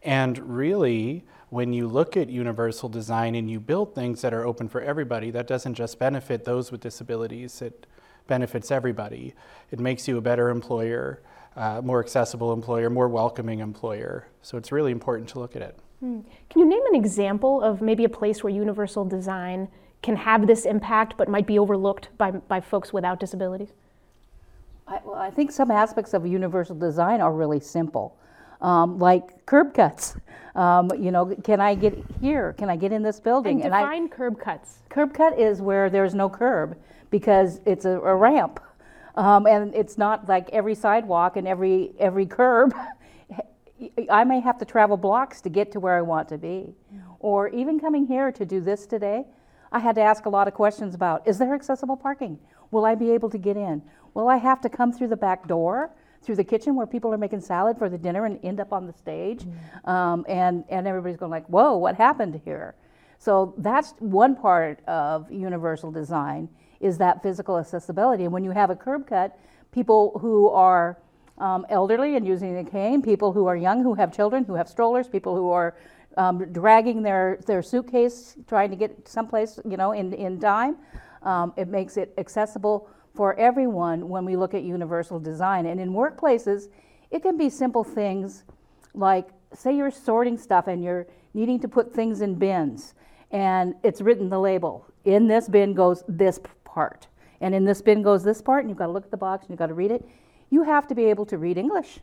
And 0.02 0.38
really, 0.56 1.24
when 1.50 1.72
you 1.72 1.86
look 1.86 2.16
at 2.16 2.28
universal 2.28 2.88
design 2.88 3.34
and 3.34 3.50
you 3.50 3.60
build 3.60 3.94
things 3.94 4.22
that 4.22 4.32
are 4.32 4.46
open 4.46 4.68
for 4.68 4.80
everybody, 4.80 5.30
that 5.30 5.46
doesn't 5.46 5.74
just 5.74 5.98
benefit 5.98 6.44
those 6.44 6.72
with 6.72 6.80
disabilities, 6.80 7.60
it 7.62 7.86
benefits 8.26 8.70
everybody. 8.70 9.34
It 9.70 9.80
makes 9.80 10.08
you 10.08 10.16
a 10.16 10.22
better 10.22 10.48
employer, 10.48 11.22
uh, 11.56 11.82
more 11.82 12.00
accessible 12.00 12.52
employer, 12.52 12.88
more 12.88 13.08
welcoming 13.08 13.60
employer. 13.60 14.28
So 14.40 14.56
it's 14.56 14.72
really 14.72 14.92
important 14.92 15.28
to 15.30 15.40
look 15.40 15.56
at 15.56 15.62
it. 15.62 15.78
Hmm. 16.02 16.22
Can 16.50 16.60
you 16.60 16.66
name 16.66 16.82
an 16.88 16.96
example 16.96 17.62
of 17.62 17.80
maybe 17.80 18.02
a 18.02 18.08
place 18.08 18.42
where 18.42 18.52
universal 18.52 19.04
design 19.04 19.68
can 20.02 20.16
have 20.16 20.48
this 20.48 20.64
impact 20.64 21.14
but 21.16 21.28
might 21.28 21.46
be 21.46 21.60
overlooked 21.60 22.08
by, 22.18 22.32
by 22.32 22.60
folks 22.60 22.92
without 22.92 23.20
disabilities? 23.20 23.68
I, 24.88 24.98
well, 25.04 25.14
I 25.14 25.30
think 25.30 25.52
some 25.52 25.70
aspects 25.70 26.12
of 26.12 26.26
universal 26.26 26.74
design 26.74 27.20
are 27.20 27.32
really 27.32 27.60
simple, 27.60 28.16
um, 28.60 28.98
like 28.98 29.46
curb 29.46 29.74
cuts. 29.74 30.16
Um, 30.56 30.90
you 30.98 31.12
know, 31.12 31.36
can 31.44 31.60
I 31.60 31.76
get 31.76 31.96
here? 32.20 32.52
Can 32.54 32.68
I 32.68 32.74
get 32.74 32.90
in 32.90 33.04
this 33.04 33.20
building? 33.20 33.62
And 33.62 33.70
define 33.70 34.02
and 34.02 34.12
I, 34.12 34.16
curb 34.16 34.40
cuts. 34.40 34.78
Curb 34.88 35.14
cut 35.14 35.38
is 35.38 35.62
where 35.62 35.88
there's 35.88 36.16
no 36.16 36.28
curb 36.28 36.76
because 37.10 37.60
it's 37.64 37.84
a, 37.84 37.92
a 38.00 38.16
ramp, 38.16 38.58
um, 39.14 39.46
and 39.46 39.72
it's 39.72 39.96
not 39.96 40.28
like 40.28 40.50
every 40.50 40.74
sidewalk 40.74 41.36
and 41.36 41.46
every 41.46 41.92
every 42.00 42.26
curb 42.26 42.74
I 44.10 44.24
may 44.24 44.40
have 44.40 44.58
to 44.58 44.64
travel 44.64 44.96
blocks 44.96 45.40
to 45.42 45.48
get 45.48 45.72
to 45.72 45.80
where 45.80 45.96
I 45.96 46.02
want 46.02 46.28
to 46.28 46.38
be. 46.38 46.74
or 47.20 47.48
even 47.48 47.78
coming 47.78 48.06
here 48.06 48.32
to 48.32 48.44
do 48.44 48.60
this 48.60 48.86
today, 48.86 49.24
I 49.70 49.78
had 49.78 49.94
to 49.94 50.02
ask 50.02 50.26
a 50.26 50.28
lot 50.28 50.48
of 50.48 50.54
questions 50.54 50.94
about 50.94 51.26
is 51.26 51.38
there 51.38 51.54
accessible 51.54 51.96
parking? 51.96 52.38
Will 52.70 52.84
I 52.84 52.94
be 52.94 53.10
able 53.10 53.30
to 53.30 53.38
get 53.38 53.56
in? 53.56 53.82
Will 54.14 54.28
I 54.28 54.36
have 54.36 54.60
to 54.62 54.68
come 54.68 54.92
through 54.92 55.08
the 55.08 55.16
back 55.16 55.46
door, 55.48 55.90
through 56.22 56.36
the 56.36 56.44
kitchen 56.44 56.74
where 56.74 56.86
people 56.86 57.12
are 57.12 57.18
making 57.18 57.40
salad 57.40 57.78
for 57.78 57.88
the 57.88 57.98
dinner 57.98 58.26
and 58.26 58.38
end 58.42 58.60
up 58.60 58.72
on 58.72 58.86
the 58.86 58.92
stage? 58.92 59.46
Um, 59.84 60.24
and, 60.28 60.64
and 60.68 60.86
everybody's 60.86 61.16
going 61.16 61.30
like, 61.30 61.46
whoa, 61.46 61.76
what 61.76 61.96
happened 61.96 62.40
here? 62.44 62.74
So 63.18 63.54
that's 63.58 63.94
one 63.98 64.34
part 64.34 64.80
of 64.86 65.30
universal 65.30 65.90
design 65.90 66.48
is 66.80 66.98
that 66.98 67.22
physical 67.22 67.58
accessibility. 67.58 68.24
And 68.24 68.32
when 68.32 68.44
you 68.44 68.50
have 68.50 68.70
a 68.70 68.76
curb 68.76 69.06
cut, 69.06 69.38
people 69.70 70.18
who 70.20 70.48
are 70.48 70.98
um, 71.42 71.66
elderly 71.68 72.14
and 72.16 72.24
using 72.24 72.56
a 72.58 72.64
cane, 72.64 73.02
people 73.02 73.32
who 73.32 73.46
are 73.46 73.56
young 73.56 73.82
who 73.82 73.94
have 73.94 74.14
children, 74.14 74.44
who 74.44 74.54
have 74.54 74.68
strollers, 74.68 75.08
people 75.08 75.34
who 75.34 75.50
are 75.50 75.74
um, 76.16 76.52
dragging 76.52 77.02
their, 77.02 77.40
their 77.46 77.62
suitcase 77.62 78.36
trying 78.46 78.70
to 78.70 78.76
get 78.76 79.08
someplace, 79.08 79.58
you 79.68 79.76
know, 79.76 79.90
in, 79.90 80.12
in 80.12 80.38
time. 80.38 80.76
Um, 81.22 81.52
it 81.56 81.66
makes 81.68 81.96
it 81.96 82.14
accessible 82.16 82.88
for 83.14 83.34
everyone 83.38 84.08
when 84.08 84.24
we 84.24 84.36
look 84.36 84.54
at 84.54 84.62
universal 84.62 85.18
design. 85.18 85.66
And 85.66 85.80
in 85.80 85.90
workplaces, 85.92 86.68
it 87.10 87.22
can 87.22 87.36
be 87.36 87.50
simple 87.50 87.82
things 87.82 88.44
like, 88.94 89.28
say 89.52 89.76
you're 89.76 89.90
sorting 89.90 90.38
stuff 90.38 90.68
and 90.68 90.82
you're 90.84 91.06
needing 91.34 91.58
to 91.60 91.68
put 91.68 91.92
things 91.92 92.20
in 92.20 92.36
bins, 92.36 92.94
and 93.30 93.74
it's 93.82 94.00
written 94.00 94.28
the 94.28 94.38
label. 94.38 94.86
In 95.04 95.26
this 95.26 95.48
bin 95.48 95.74
goes 95.74 96.04
this 96.06 96.38
part, 96.64 97.08
and 97.40 97.54
in 97.54 97.64
this 97.64 97.82
bin 97.82 98.02
goes 98.02 98.22
this 98.22 98.42
part, 98.42 98.60
and 98.62 98.70
you've 98.70 98.78
got 98.78 98.86
to 98.86 98.92
look 98.92 99.04
at 99.04 99.10
the 99.10 99.16
box 99.16 99.44
and 99.44 99.50
you've 99.50 99.58
got 99.58 99.68
to 99.68 99.74
read 99.74 99.90
it. 99.90 100.06
You 100.52 100.64
have 100.64 100.86
to 100.88 100.94
be 100.94 101.06
able 101.06 101.24
to 101.26 101.38
read 101.38 101.56
English. 101.56 102.00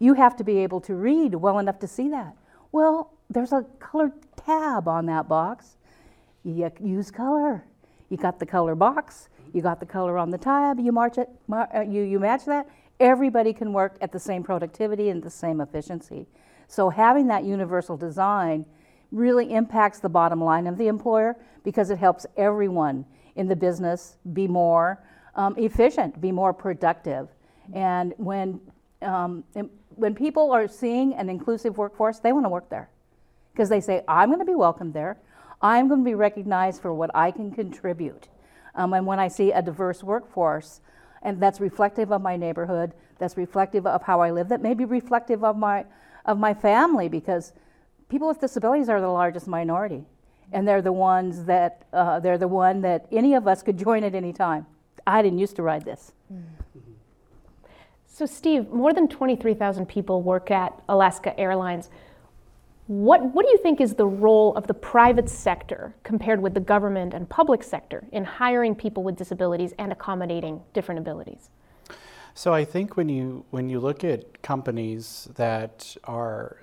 You 0.00 0.14
have 0.14 0.34
to 0.38 0.44
be 0.44 0.58
able 0.58 0.80
to 0.80 0.94
read 0.96 1.36
well 1.36 1.60
enough 1.60 1.78
to 1.78 1.86
see 1.86 2.08
that. 2.08 2.34
Well, 2.72 3.12
there's 3.30 3.52
a 3.52 3.64
colored 3.78 4.12
tab 4.34 4.88
on 4.88 5.06
that 5.06 5.28
box. 5.28 5.76
You 6.42 6.68
use 6.80 7.12
color. 7.12 7.64
You 8.08 8.16
got 8.16 8.40
the 8.40 8.46
color 8.46 8.74
box, 8.74 9.28
you 9.52 9.62
got 9.62 9.78
the 9.78 9.86
color 9.86 10.18
on 10.18 10.30
the 10.30 10.38
tab, 10.38 10.78
you, 10.78 10.90
march 10.90 11.18
it, 11.18 11.28
uh, 11.52 11.66
you, 11.80 12.02
you 12.02 12.18
match 12.18 12.44
that. 12.46 12.68
Everybody 12.98 13.52
can 13.52 13.72
work 13.72 13.96
at 14.00 14.10
the 14.10 14.18
same 14.18 14.42
productivity 14.42 15.10
and 15.10 15.22
the 15.22 15.30
same 15.30 15.60
efficiency. 15.60 16.26
So 16.66 16.88
having 16.90 17.28
that 17.28 17.44
universal 17.44 17.96
design 17.96 18.64
really 19.12 19.52
impacts 19.52 20.00
the 20.00 20.08
bottom 20.08 20.42
line 20.42 20.66
of 20.66 20.76
the 20.76 20.88
employer 20.88 21.36
because 21.62 21.90
it 21.90 21.98
helps 21.98 22.26
everyone 22.36 23.04
in 23.36 23.46
the 23.46 23.56
business 23.56 24.16
be 24.32 24.48
more 24.48 25.02
um, 25.34 25.54
efficient, 25.58 26.20
be 26.20 26.32
more 26.32 26.52
productive. 26.52 27.28
And 27.74 28.14
when, 28.16 28.60
um, 29.02 29.44
when 29.94 30.14
people 30.14 30.52
are 30.52 30.68
seeing 30.68 31.14
an 31.14 31.28
inclusive 31.28 31.78
workforce, 31.78 32.18
they 32.18 32.32
want 32.32 32.44
to 32.44 32.50
work 32.50 32.68
there 32.68 32.88
because 33.52 33.68
they 33.68 33.80
say, 33.80 34.02
I'm 34.06 34.28
going 34.28 34.40
to 34.40 34.44
be 34.44 34.54
welcomed 34.54 34.94
there. 34.94 35.18
I'm 35.62 35.88
going 35.88 36.00
to 36.00 36.04
be 36.04 36.14
recognized 36.14 36.82
for 36.82 36.92
what 36.92 37.10
I 37.14 37.30
can 37.30 37.50
contribute. 37.50 38.28
Um, 38.74 38.92
and 38.92 39.06
when 39.06 39.18
I 39.18 39.28
see 39.28 39.52
a 39.52 39.62
diverse 39.62 40.02
workforce, 40.02 40.80
and 41.22 41.42
that's 41.42 41.60
reflective 41.60 42.12
of 42.12 42.20
my 42.20 42.36
neighborhood, 42.36 42.92
that's 43.18 43.36
reflective 43.36 43.86
of 43.86 44.02
how 44.02 44.20
I 44.20 44.30
live, 44.30 44.48
that 44.50 44.60
may 44.60 44.74
be 44.74 44.84
reflective 44.84 45.42
of 45.42 45.56
my, 45.56 45.86
of 46.26 46.38
my 46.38 46.52
family, 46.52 47.08
because 47.08 47.52
people 48.10 48.28
with 48.28 48.40
disabilities 48.40 48.88
are 48.88 49.00
the 49.00 49.08
largest 49.08 49.46
minority. 49.46 50.04
And 50.52 50.68
they're 50.68 50.82
the 50.82 50.92
ones 50.92 51.44
that, 51.44 51.86
uh, 51.92 52.20
they're 52.20 52.38
the 52.38 52.48
one 52.48 52.82
that 52.82 53.06
any 53.10 53.34
of 53.34 53.48
us 53.48 53.62
could 53.62 53.78
join 53.78 54.04
at 54.04 54.14
any 54.14 54.32
time. 54.32 54.66
I 55.06 55.22
didn't 55.22 55.38
used 55.38 55.56
to 55.56 55.62
ride 55.62 55.84
this. 55.84 56.12
So, 58.16 58.24
Steve, 58.24 58.70
more 58.70 58.94
than 58.94 59.08
23,000 59.08 59.84
people 59.84 60.22
work 60.22 60.50
at 60.50 60.72
Alaska 60.88 61.38
Airlines. 61.38 61.90
What, 62.86 63.22
what 63.34 63.44
do 63.44 63.52
you 63.52 63.58
think 63.58 63.78
is 63.78 63.92
the 63.92 64.06
role 64.06 64.56
of 64.56 64.66
the 64.66 64.72
private 64.72 65.28
sector 65.28 65.94
compared 66.02 66.40
with 66.40 66.54
the 66.54 66.60
government 66.60 67.12
and 67.12 67.28
public 67.28 67.62
sector 67.62 68.06
in 68.12 68.24
hiring 68.24 68.74
people 68.74 69.02
with 69.02 69.16
disabilities 69.16 69.74
and 69.78 69.92
accommodating 69.92 70.62
different 70.72 70.98
abilities? 70.98 71.50
So 72.32 72.54
I 72.54 72.64
think 72.64 72.96
when 72.96 73.10
you 73.10 73.44
when 73.50 73.68
you 73.68 73.80
look 73.80 74.02
at 74.02 74.40
companies 74.40 75.28
that 75.34 75.94
are 76.04 76.56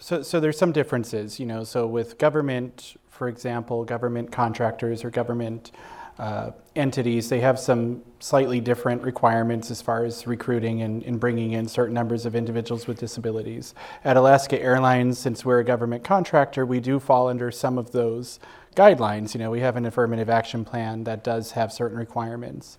so 0.00 0.22
so 0.22 0.40
there's 0.40 0.58
some 0.58 0.72
differences, 0.72 1.38
you 1.38 1.46
know. 1.46 1.62
So 1.62 1.86
with 1.86 2.18
government, 2.18 2.96
for 3.08 3.28
example, 3.28 3.84
government 3.84 4.32
contractors 4.32 5.04
or 5.04 5.10
government 5.10 5.70
uh, 6.18 6.50
entities, 6.74 7.28
they 7.28 7.38
have 7.40 7.58
some 7.60 8.02
slightly 8.18 8.60
different 8.60 9.02
requirements 9.02 9.70
as 9.70 9.80
far 9.80 10.04
as 10.04 10.26
recruiting 10.26 10.82
and, 10.82 11.04
and, 11.04 11.20
bringing 11.20 11.52
in 11.52 11.68
certain 11.68 11.94
numbers 11.94 12.26
of 12.26 12.34
individuals 12.34 12.88
with 12.88 12.98
disabilities. 12.98 13.72
At 14.02 14.16
Alaska 14.16 14.60
Airlines, 14.60 15.16
since 15.16 15.44
we're 15.44 15.60
a 15.60 15.64
government 15.64 16.02
contractor, 16.02 16.66
we 16.66 16.80
do 16.80 16.98
fall 16.98 17.28
under 17.28 17.52
some 17.52 17.78
of 17.78 17.92
those 17.92 18.40
guidelines. 18.74 19.32
You 19.32 19.38
know, 19.38 19.50
we 19.52 19.60
have 19.60 19.76
an 19.76 19.86
affirmative 19.86 20.28
action 20.28 20.64
plan 20.64 21.04
that 21.04 21.22
does 21.22 21.52
have 21.52 21.72
certain 21.72 21.96
requirements. 21.96 22.78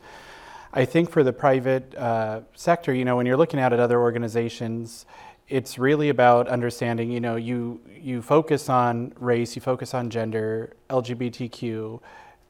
I 0.73 0.83
think 0.83 1.09
for 1.09 1.23
the 1.23 1.33
private 1.33 1.95
uh, 1.95 2.41
sector, 2.55 2.93
you 2.93 3.05
know, 3.05 3.15
when 3.15 3.25
you're 3.25 3.37
looking 3.37 3.59
at 3.61 3.71
it, 3.71 3.79
other 3.79 4.01
organizations, 4.01 5.05
it's 5.47 5.79
really 5.79 6.09
about 6.09 6.49
understanding. 6.49 7.09
You 7.09 7.21
know, 7.21 7.37
you 7.37 7.79
you 7.89 8.21
focus 8.21 8.69
on 8.69 9.13
race, 9.17 9.55
you 9.55 9.61
focus 9.61 9.93
on 9.93 10.09
gender, 10.09 10.73
LGBTQ 10.89 12.01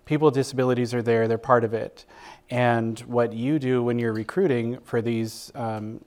people 0.10 0.26
with 0.26 0.34
disabilities 0.34 0.91
are 0.91 1.03
there, 1.03 1.28
they're 1.28 1.38
part 1.38 1.64
of 1.64 1.72
it. 1.72 2.03
And 2.49 2.99
what 3.01 3.32
you 3.32 3.60
do 3.60 3.84
when 3.84 3.99
you're 3.99 4.12
recruiting 4.12 4.80
for 4.84 5.03
these 5.03 5.51
um, 5.53 6.03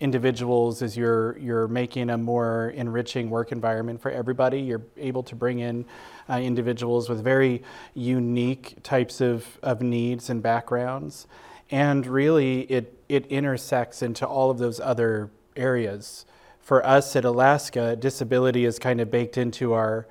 individuals 0.00 0.82
is 0.82 0.96
you're, 0.96 1.38
you're 1.38 1.68
making 1.68 2.10
a 2.10 2.18
more 2.18 2.70
enriching 2.70 3.30
work 3.30 3.52
environment 3.52 4.02
for 4.02 4.10
everybody. 4.10 4.60
You're 4.60 4.82
able 4.96 5.22
to 5.22 5.36
bring 5.36 5.60
in 5.60 5.84
uh, 6.28 6.40
individuals 6.40 7.08
with 7.08 7.22
very 7.22 7.62
unique 7.94 8.82
types 8.82 9.20
of, 9.20 9.46
of 9.62 9.80
needs 9.80 10.30
and 10.30 10.42
backgrounds. 10.42 11.28
And 11.70 12.04
really, 12.08 12.62
it, 12.62 13.04
it 13.08 13.24
intersects 13.26 14.02
into 14.02 14.26
all 14.26 14.50
of 14.50 14.58
those 14.58 14.80
other 14.80 15.30
areas. 15.54 16.26
For 16.58 16.84
us 16.84 17.14
at 17.14 17.24
Alaska, 17.24 17.94
disability 17.94 18.64
is 18.64 18.80
kind 18.80 19.00
of 19.00 19.12
baked 19.12 19.38
into 19.38 19.74
our 19.74 20.08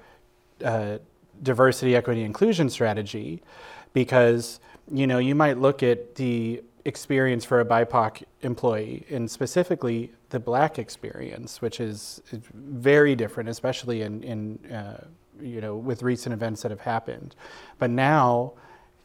uh, 0.63 0.99
diversity, 1.43 1.95
equity, 1.95 2.23
inclusion 2.23 2.69
strategy 2.69 3.43
because 3.93 4.59
you 4.91 5.05
know 5.05 5.19
you 5.19 5.35
might 5.35 5.57
look 5.57 5.83
at 5.83 6.15
the 6.15 6.63
experience 6.85 7.45
for 7.45 7.59
a 7.59 7.65
BIPOC 7.65 8.23
employee 8.41 9.05
and 9.09 9.29
specifically 9.29 10.11
the 10.29 10.39
black 10.39 10.79
experience, 10.79 11.61
which 11.61 11.79
is 11.79 12.21
very 12.53 13.15
different, 13.15 13.49
especially 13.49 14.01
in, 14.01 14.23
in 14.23 14.71
uh, 14.71 15.05
you 15.39 15.61
know 15.61 15.75
with 15.75 16.03
recent 16.03 16.33
events 16.33 16.61
that 16.63 16.71
have 16.71 16.81
happened. 16.81 17.35
But 17.79 17.89
now 17.89 18.53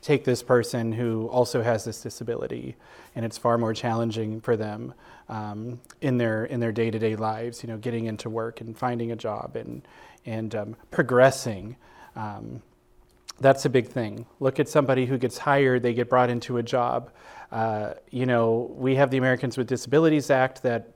take 0.01 0.25
this 0.25 0.43
person 0.43 0.93
who 0.93 1.27
also 1.29 1.63
has 1.63 1.85
this 1.85 2.01
disability 2.01 2.77
and 3.15 3.25
it's 3.25 3.37
far 3.37 3.59
more 3.59 3.75
challenging 3.75 4.41
for 4.41 4.57
them 4.57 4.95
um, 5.29 5.81
in 6.01 6.19
their 6.19 6.45
in 6.45 6.61
their 6.61 6.71
day-to-day 6.71 7.17
lives 7.17 7.65
you 7.65 7.69
know 7.69 7.77
getting 7.77 8.07
into 8.07 8.31
work 8.31 8.61
and 8.61 8.79
finding 8.79 9.11
a 9.11 9.17
job 9.17 9.57
and 9.57 9.83
and 10.25 10.55
um, 10.55 10.77
progressing 10.93 11.77
um, 12.19 12.63
that's 13.41 13.65
a 13.65 13.71
big 13.71 13.87
thing. 13.87 14.27
Look 14.41 14.59
at 14.59 14.69
somebody 14.69 15.07
who 15.07 15.17
gets 15.17 15.39
hired, 15.39 15.83
they 15.83 15.95
get 15.95 16.11
brought 16.11 16.29
into 16.29 16.59
a 16.59 16.63
job. 16.63 17.11
Uh, 17.53 17.95
you 18.11 18.27
know, 18.27 18.75
we 18.77 18.97
have 18.97 19.11
the 19.11 19.19
Americans 19.19 19.57
with 19.57 19.69
Disabilities 19.69 20.29
Act 20.29 20.63
that 20.65 20.95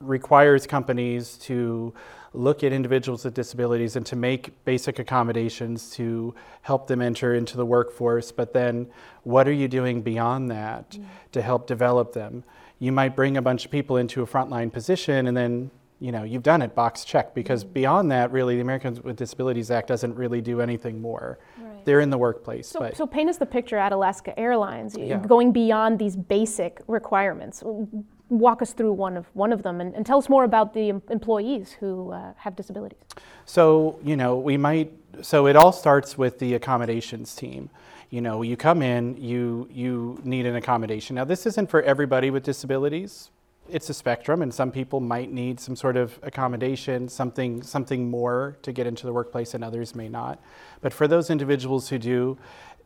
requires 0.00 0.66
companies 0.66 1.36
to 1.36 1.92
look 2.32 2.62
at 2.64 2.72
individuals 2.72 3.24
with 3.24 3.34
disabilities 3.34 3.96
and 3.96 4.06
to 4.06 4.16
make 4.16 4.64
basic 4.64 4.98
accommodations 4.98 5.90
to 5.90 6.34
help 6.62 6.86
them 6.86 7.02
enter 7.02 7.34
into 7.34 7.56
the 7.56 7.66
workforce. 7.66 8.32
But 8.32 8.52
then, 8.52 8.88
what 9.24 9.46
are 9.46 9.52
you 9.52 9.68
doing 9.68 10.02
beyond 10.02 10.50
that 10.50 10.90
mm. 10.90 11.04
to 11.32 11.42
help 11.42 11.66
develop 11.66 12.12
them? 12.12 12.44
You 12.78 12.92
might 12.92 13.14
bring 13.16 13.36
a 13.36 13.42
bunch 13.42 13.64
of 13.64 13.70
people 13.70 13.96
into 13.96 14.22
a 14.22 14.26
frontline 14.26 14.72
position 14.72 15.26
and 15.26 15.36
then 15.36 15.70
you 16.00 16.12
know, 16.12 16.22
you've 16.22 16.42
done 16.42 16.62
it, 16.62 16.74
box 16.74 17.04
check. 17.04 17.34
Because 17.34 17.64
mm-hmm. 17.64 17.72
beyond 17.72 18.10
that, 18.10 18.30
really, 18.32 18.56
the 18.56 18.60
Americans 18.60 19.02
with 19.02 19.16
Disabilities 19.16 19.70
Act 19.70 19.88
doesn't 19.88 20.14
really 20.14 20.40
do 20.40 20.60
anything 20.60 21.00
more. 21.00 21.38
Right. 21.58 21.84
They're 21.84 22.00
in 22.00 22.10
the 22.10 22.18
workplace. 22.18 22.68
So, 22.68 22.90
so 22.94 23.06
paint 23.06 23.30
us 23.30 23.38
the 23.38 23.46
picture 23.46 23.76
at 23.76 23.92
Alaska 23.92 24.38
Airlines, 24.38 24.96
yeah. 24.96 25.18
going 25.18 25.52
beyond 25.52 25.98
these 25.98 26.16
basic 26.16 26.80
requirements. 26.86 27.62
Walk 28.28 28.60
us 28.60 28.74
through 28.74 28.92
one 28.92 29.16
of 29.16 29.26
one 29.32 29.52
of 29.52 29.62
them, 29.62 29.80
and, 29.80 29.94
and 29.94 30.04
tell 30.04 30.18
us 30.18 30.28
more 30.28 30.44
about 30.44 30.74
the 30.74 30.90
employees 31.08 31.72
who 31.72 32.12
uh, 32.12 32.34
have 32.36 32.54
disabilities. 32.54 32.98
So, 33.46 33.98
you 34.04 34.16
know, 34.16 34.36
we 34.36 34.56
might. 34.56 34.92
So 35.22 35.46
it 35.46 35.56
all 35.56 35.72
starts 35.72 36.18
with 36.18 36.38
the 36.38 36.54
accommodations 36.54 37.34
team 37.34 37.70
you 38.10 38.22
know 38.22 38.40
you 38.40 38.56
come 38.56 38.80
in 38.80 39.16
you 39.16 39.68
you 39.70 40.18
need 40.24 40.46
an 40.46 40.56
accommodation 40.56 41.16
now 41.16 41.24
this 41.24 41.44
isn't 41.44 41.68
for 41.68 41.82
everybody 41.82 42.30
with 42.30 42.42
disabilities 42.42 43.30
it's 43.70 43.88
a 43.90 43.94
spectrum, 43.94 44.42
and 44.42 44.52
some 44.52 44.70
people 44.70 45.00
might 45.00 45.30
need 45.32 45.60
some 45.60 45.76
sort 45.76 45.96
of 45.96 46.18
accommodation, 46.22 47.08
something, 47.08 47.62
something 47.62 48.10
more 48.10 48.56
to 48.62 48.72
get 48.72 48.86
into 48.86 49.06
the 49.06 49.12
workplace, 49.12 49.54
and 49.54 49.62
others 49.62 49.94
may 49.94 50.08
not. 50.08 50.40
But 50.80 50.92
for 50.92 51.08
those 51.08 51.30
individuals 51.30 51.88
who 51.88 51.98
do, 51.98 52.38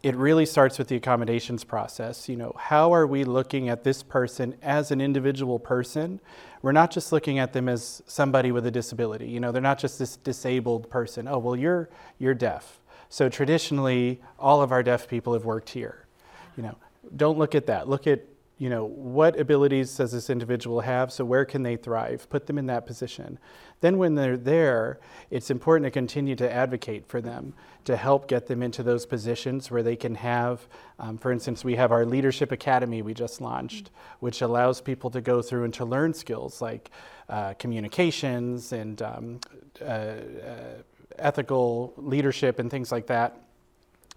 it 0.03 0.16
really 0.16 0.47
starts 0.47 0.78
with 0.78 0.89
the 0.89 0.97
accommodations 0.97 1.62
process. 1.62 2.28
You 2.28 2.37
know, 2.37 2.55
how 2.59 2.93
are 2.93 3.07
we 3.07 3.24
looking 3.24 3.68
at 3.68 3.85
this 3.85 4.03
person 4.03 4.57
as 4.61 4.91
an 4.91 5.01
individual 5.01 5.59
person? 5.59 6.20
We're 6.61 6.72
not 6.72 6.91
just 6.91 7.12
looking 7.12 7.39
at 7.39 7.53
them 7.53 7.68
as 7.68 8.03
somebody 8.07 8.51
with 8.51 8.66
a 8.66 8.70
disability. 8.70 9.28
You 9.28 9.41
know, 9.41 9.53
they're 9.53 9.62
not 9.62 9.78
just 9.78 9.99
this 9.99 10.16
disabled 10.16 10.91
person. 10.91 11.28
Oh, 11.28 11.39
well, 11.39 11.57
you're 11.57 11.89
you're 12.18 12.35
deaf. 12.35 12.80
So 13.09 13.28
traditionally, 13.28 14.20
all 14.39 14.62
of 14.62 14.72
our 14.72 14.83
deaf 14.83 15.07
people 15.07 15.35
have 15.35 15.45
worked 15.45 15.70
here. 15.70 16.07
You 16.57 16.64
know, 16.64 16.76
don't 17.14 17.39
look 17.39 17.55
at 17.55 17.66
that. 17.66 17.89
Look 17.89 18.07
at 18.07 18.24
you 18.62 18.70
know, 18.70 18.84
what 18.84 19.40
abilities 19.40 19.96
does 19.96 20.12
this 20.12 20.30
individual 20.30 20.82
have? 20.82 21.10
So 21.10 21.24
where 21.24 21.44
can 21.44 21.64
they 21.64 21.74
thrive? 21.74 22.28
Put 22.30 22.46
them 22.46 22.58
in 22.58 22.66
that 22.66 22.86
position. 22.86 23.40
Then 23.80 23.98
when 23.98 24.14
they're 24.14 24.36
there, 24.36 25.00
it's 25.30 25.50
important 25.50 25.84
to 25.86 25.90
continue 25.90 26.36
to 26.36 26.48
advocate 26.48 27.08
for 27.08 27.20
them, 27.20 27.54
to 27.86 27.96
help 27.96 28.28
get 28.28 28.46
them 28.46 28.62
into 28.62 28.84
those 28.84 29.04
positions 29.04 29.68
where 29.68 29.82
they 29.82 29.96
can 29.96 30.14
have, 30.14 30.68
um, 31.00 31.18
for 31.18 31.32
instance, 31.32 31.64
we 31.64 31.74
have 31.74 31.90
our 31.90 32.06
Leadership 32.06 32.52
Academy 32.52 33.02
we 33.02 33.14
just 33.14 33.40
launched, 33.40 33.90
which 34.20 34.42
allows 34.42 34.80
people 34.80 35.10
to 35.10 35.20
go 35.20 35.42
through 35.42 35.64
and 35.64 35.74
to 35.74 35.84
learn 35.84 36.14
skills 36.14 36.62
like 36.62 36.92
uh, 37.28 37.54
communications 37.54 38.72
and 38.72 39.02
um, 39.02 39.40
uh, 39.80 39.84
uh, 39.84 40.18
ethical 41.18 41.94
leadership 41.96 42.60
and 42.60 42.70
things 42.70 42.92
like 42.92 43.08
that 43.08 43.42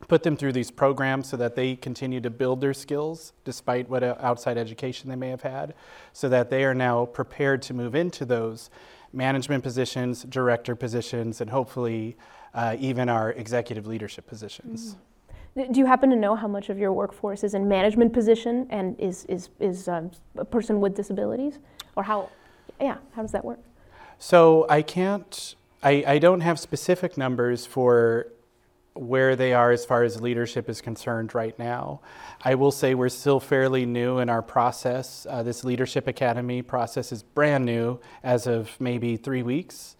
put 0.07 0.23
them 0.23 0.35
through 0.35 0.51
these 0.51 0.71
programs 0.71 1.29
so 1.29 1.37
that 1.37 1.55
they 1.55 1.75
continue 1.75 2.21
to 2.21 2.29
build 2.29 2.61
their 2.61 2.73
skills 2.73 3.33
despite 3.43 3.89
what 3.89 4.03
outside 4.03 4.57
education 4.57 5.09
they 5.09 5.15
may 5.15 5.29
have 5.29 5.41
had, 5.41 5.73
so 6.13 6.29
that 6.29 6.49
they 6.49 6.63
are 6.63 6.73
now 6.73 7.05
prepared 7.05 7.61
to 7.63 7.73
move 7.73 7.95
into 7.95 8.25
those 8.25 8.69
management 9.13 9.63
positions, 9.63 10.23
director 10.23 10.75
positions, 10.75 11.41
and 11.41 11.49
hopefully 11.49 12.17
uh, 12.53 12.75
even 12.79 13.09
our 13.09 13.31
executive 13.31 13.87
leadership 13.87 14.27
positions. 14.27 14.95
Mm-hmm. 15.57 15.71
Do 15.71 15.79
you 15.79 15.85
happen 15.85 16.09
to 16.09 16.17
know 16.17 16.35
how 16.35 16.49
much 16.49 16.69
of 16.69 16.77
your 16.77 16.91
workforce 16.91 17.41
is 17.41 17.53
in 17.53 17.65
management 17.65 18.11
position 18.11 18.67
and 18.69 18.99
is, 18.99 19.23
is, 19.25 19.49
is 19.61 19.87
um, 19.87 20.11
a 20.37 20.43
person 20.43 20.81
with 20.81 20.95
disabilities? 20.95 21.59
Or 21.95 22.03
how, 22.03 22.29
yeah, 22.81 22.97
how 23.13 23.21
does 23.21 23.31
that 23.31 23.45
work? 23.45 23.59
So 24.19 24.65
I 24.69 24.81
can't, 24.81 25.55
I, 25.81 26.03
I 26.05 26.19
don't 26.19 26.41
have 26.41 26.59
specific 26.59 27.17
numbers 27.17 27.65
for 27.65 28.27
where 28.95 29.35
they 29.35 29.53
are 29.53 29.71
as 29.71 29.85
far 29.85 30.03
as 30.03 30.21
leadership 30.21 30.69
is 30.69 30.79
concerned 30.81 31.35
right 31.35 31.57
now. 31.59 31.99
I 32.43 32.55
will 32.55 32.71
say 32.71 32.95
we're 32.95 33.09
still 33.09 33.41
fairly 33.41 33.85
new 33.85 34.19
in 34.19 34.29
our 34.29 34.41
process. 34.41 35.27
Uh, 35.29 35.43
this 35.43 35.63
Leadership 35.65 36.07
Academy 36.07 36.61
process 36.61 37.11
is 37.11 37.21
brand 37.21 37.65
new 37.65 37.99
as 38.23 38.47
of 38.47 38.71
maybe 38.79 39.17
three 39.17 39.43
weeks. 39.43 39.97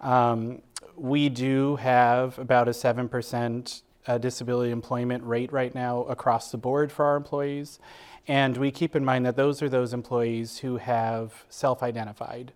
Um, 0.00 0.62
we 0.94 1.28
do 1.28 1.76
have 1.76 2.38
about 2.38 2.68
a 2.68 2.70
7% 2.70 3.82
uh, 4.06 4.18
disability 4.18 4.70
employment 4.70 5.24
rate 5.24 5.52
right 5.52 5.74
now 5.74 6.02
across 6.04 6.52
the 6.52 6.58
board 6.58 6.92
for 6.92 7.04
our 7.04 7.16
employees. 7.16 7.80
And 8.28 8.56
we 8.56 8.70
keep 8.70 8.96
in 8.96 9.04
mind 9.04 9.26
that 9.26 9.36
those 9.36 9.62
are 9.62 9.68
those 9.68 9.92
employees 9.92 10.58
who 10.58 10.76
have 10.76 11.44
self 11.48 11.82
identified. 11.82 12.52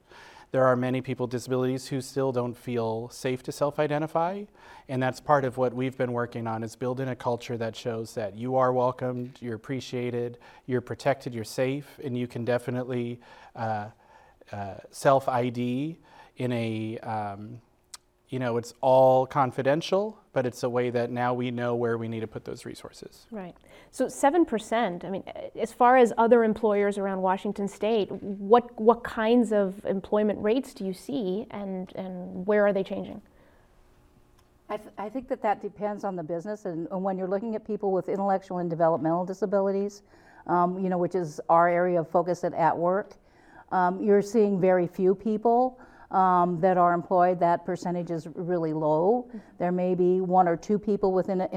There 0.53 0.65
are 0.65 0.75
many 0.75 1.01
people 1.01 1.27
with 1.27 1.31
disabilities 1.31 1.87
who 1.87 2.01
still 2.01 2.33
don't 2.33 2.57
feel 2.57 3.09
safe 3.11 3.43
to 3.45 3.53
self 3.53 3.79
identify. 3.79 4.45
And 4.89 5.01
that's 5.01 5.21
part 5.21 5.45
of 5.45 5.57
what 5.57 5.73
we've 5.73 5.97
been 5.97 6.13
working 6.13 6.49
on 6.49 6.65
is 6.65 6.75
building 6.75 7.09
a 7.09 7.15
culture 7.15 7.57
that 7.57 7.77
shows 7.77 8.15
that 8.15 8.35
you 8.35 8.57
are 8.57 8.73
welcomed, 8.73 9.39
you're 9.41 9.55
appreciated, 9.55 10.39
you're 10.67 10.81
protected, 10.81 11.33
you're 11.33 11.45
safe, 11.45 12.01
and 12.03 12.19
you 12.19 12.27
can 12.27 12.45
definitely 12.45 13.21
uh, 13.55 13.87
uh, 14.51 14.75
self 14.91 15.29
ID 15.29 15.99
in 16.39 16.53
a 16.53 16.99
um, 16.99 17.61
you 18.31 18.39
know, 18.39 18.57
it's 18.57 18.72
all 18.81 19.26
confidential, 19.26 20.16
but 20.33 20.47
it's 20.47 20.62
a 20.62 20.68
way 20.68 20.89
that 20.91 21.11
now 21.11 21.35
we 21.35 21.51
know 21.51 21.74
where 21.74 21.99
we 21.99 22.07
need 22.07 22.20
to 22.20 22.28
put 22.28 22.45
those 22.45 22.64
resources. 22.64 23.26
Right. 23.33 23.57
So 23.91 24.07
7%, 24.07 25.05
I 25.05 25.11
mean, 25.11 25.24
as 25.61 25.72
far 25.72 25.97
as 25.97 26.12
other 26.16 26.45
employers 26.45 26.97
around 26.97 27.22
Washington 27.22 27.66
state, 27.66 28.11
what, 28.12 28.81
what 28.81 29.03
kinds 29.03 29.53
of 29.53 29.85
employment 29.85 30.41
rates 30.41 30.72
do 30.72 30.87
you 30.87 30.95
see 30.95 31.47
and, 31.51 31.93
and 31.97 32.47
where 32.47 32.64
are 32.64 32.72
they 32.72 32.85
changing? 32.85 33.20
I, 34.68 34.76
th- 34.76 34.91
I 34.97 35.09
think 35.09 35.26
that 35.28 35.43
that 35.43 35.61
depends 35.61 36.05
on 36.05 36.14
the 36.14 36.22
business, 36.22 36.64
and, 36.64 36.87
and, 36.93 37.03
when 37.03 37.18
you're 37.18 37.26
looking 37.26 37.57
at 37.57 37.66
people 37.66 37.91
with 37.91 38.09
intellectual 38.09 38.59
and 38.59 38.70
developmental 38.70 39.24
disabilities, 39.24 40.03
um, 40.47 40.78
you 40.78 40.89
know, 40.89 40.99
which 40.99 41.16
is 41.16 41.41
our 41.49 41.68
area 41.68 41.99
of 41.99 42.09
focus 42.09 42.45
at, 42.45 42.55
at 42.55 42.78
work, 42.78 43.14
um, 43.72 44.01
you're 44.01 44.22
seeing 44.22 44.61
very 44.61 44.87
few 44.87 45.12
people 45.12 45.81
um, 46.11 46.61
that 46.61 46.77
are 46.77 46.93
employed, 46.93 47.39
that 47.41 47.65
percentage 47.65 48.11
is 48.11 48.27
really 48.35 48.73
low. 48.73 49.31
There 49.59 49.73
may 49.73 49.95
be 49.95 50.21
one 50.21 50.49
or 50.49 50.57
two 50.57 50.79
people 50.79 51.13
within 51.13 51.43
a, 51.43 51.49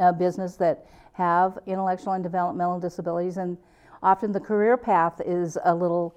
a, 0.00 0.08
a 0.08 0.12
business 0.12 0.56
that 0.56 0.86
have 1.12 1.58
intellectual 1.66 2.14
and 2.14 2.22
developmental 2.22 2.80
disabilities, 2.80 3.36
and 3.36 3.58
often 4.02 4.32
the 4.32 4.40
career 4.40 4.76
path 4.76 5.20
is 5.24 5.58
a 5.64 5.74
little 5.74 6.14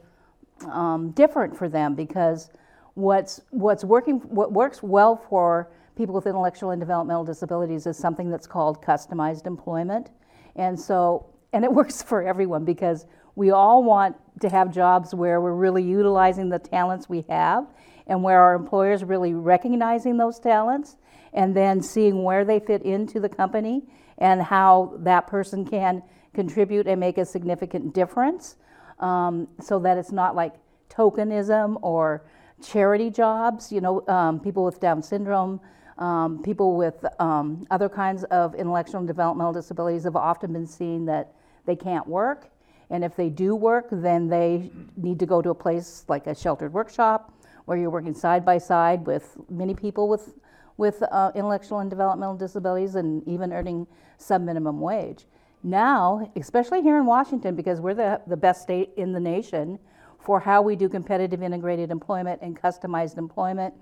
um, 0.66 1.12
different 1.12 1.58
for 1.58 1.68
them 1.68 1.96
because 1.96 2.50
what's 2.94 3.42
what's 3.50 3.84
working 3.84 4.20
what 4.30 4.54
works 4.54 4.82
well 4.82 5.16
for 5.16 5.72
people 5.98 6.16
with 6.16 6.26
intellectual 6.26 6.72
and 6.72 6.80
developmental 6.80 7.24
disabilities 7.24 7.86
is 7.86 7.98
something 7.98 8.30
that's 8.30 8.48
called 8.48 8.82
customized 8.82 9.46
employment, 9.46 10.12
and 10.56 10.80
so 10.80 11.26
and 11.52 11.66
it 11.66 11.74
works 11.82 12.02
for 12.02 12.24
everyone 12.24 12.64
because 12.64 13.06
we 13.36 13.52
all 13.52 13.84
want 13.84 14.16
to 14.42 14.50
have 14.50 14.74
jobs 14.74 15.14
where 15.14 15.42
we're 15.42 15.54
really 15.54 15.84
utilizing 15.84 16.50
the 16.50 16.60
talents 16.60 17.10
we 17.10 17.26
have 17.30 17.68
and 18.08 18.22
where 18.22 18.40
our 18.40 18.56
employers 18.56 19.04
really 19.04 19.34
recognizing 19.34 20.18
those 20.18 20.40
talents 20.40 20.98
and 21.34 21.56
then 21.56 21.82
seeing 21.82 22.24
where 22.24 22.46
they 22.46 22.60
fit 22.60 22.82
into 22.84 23.20
the 23.20 23.30
company 23.30 23.84
and 24.18 24.42
how 24.42 24.94
that 25.00 25.28
person 25.28 25.66
can 25.66 26.04
contribute 26.34 26.88
and 26.88 27.00
make 27.00 27.18
a 27.18 27.26
significant 27.26 27.94
difference 27.94 28.58
um, 29.00 29.48
so 29.60 29.80
that 29.80 29.98
it's 29.98 30.12
not 30.12 30.36
like 30.36 30.54
tokenism 30.90 31.78
or 31.82 32.24
charity 32.64 33.10
jobs. 33.10 33.72
You 33.72 33.82
know, 33.82 34.08
um, 34.08 34.40
people 34.40 34.64
with 34.64 34.80
Down 34.80 35.02
syndrome, 35.02 35.60
um, 35.98 36.42
people 36.44 36.76
with 36.76 37.06
um, 37.20 37.66
other 37.72 37.90
kinds 37.90 38.24
of 38.26 38.56
intellectual 38.56 39.00
and 39.00 39.08
developmental 39.08 39.54
disabilities 39.54 40.04
have 40.04 40.16
often 40.16 40.54
been 40.54 40.68
seen 40.68 41.06
that 41.06 41.34
they 41.66 41.76
can't 41.76 42.08
work 42.08 42.50
and 42.90 43.04
if 43.04 43.16
they 43.16 43.30
do 43.30 43.56
work, 43.56 43.88
then 43.92 44.28
they 44.28 44.72
need 44.98 45.20
to 45.20 45.26
go 45.26 45.42
to 45.42 45.50
a 45.50 45.56
place 45.56 46.06
like 46.08 46.28
a 46.28 46.36
sheltered 46.36 46.74
workshop 46.74 47.34
where 47.66 47.78
you're 47.78 47.90
working 47.90 48.14
side 48.14 48.44
by 48.44 48.58
side 48.58 49.06
with 49.06 49.38
many 49.50 49.74
people 49.74 50.10
with, 50.10 50.36
with 50.78 51.02
uh, 51.12 51.32
intellectual 51.34 51.80
and 51.80 51.90
developmental 51.90 52.36
disabilities 52.36 52.96
and 52.96 53.26
even 53.28 53.54
earning 53.54 53.88
sub 54.18 54.42
minimum 54.42 54.80
wage. 54.80 55.26
Now, 55.64 56.30
especially 56.36 56.82
here 56.82 56.98
in 56.98 57.06
Washington, 57.06 57.56
because 57.56 57.80
we're 57.80 57.94
the, 57.94 58.22
the 58.28 58.36
best 58.36 58.62
state 58.62 58.90
in 58.98 59.14
the 59.14 59.20
nation 59.20 59.80
for 60.20 60.40
how 60.40 60.62
we 60.62 60.76
do 60.76 60.90
competitive 60.90 61.42
integrated 61.42 61.90
employment 61.90 62.42
and 62.42 62.60
customized 62.60 63.18
employment, 63.18 63.74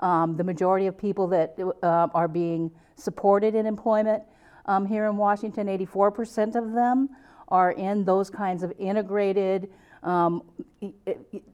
um, 0.00 0.36
the 0.36 0.44
majority 0.44 0.86
of 0.86 0.98
people 0.98 1.26
that 1.28 1.56
uh, 1.82 2.08
are 2.14 2.28
being 2.28 2.70
supported 2.96 3.54
in 3.54 3.66
employment 3.66 4.22
um, 4.66 4.84
here 4.84 5.06
in 5.06 5.16
Washington, 5.16 5.66
84% 5.66 6.56
of 6.56 6.72
them 6.72 7.08
are 7.48 7.72
in 7.72 8.04
those 8.04 8.30
kinds 8.30 8.62
of 8.62 8.72
integrated 8.78 9.70
um, 10.02 10.42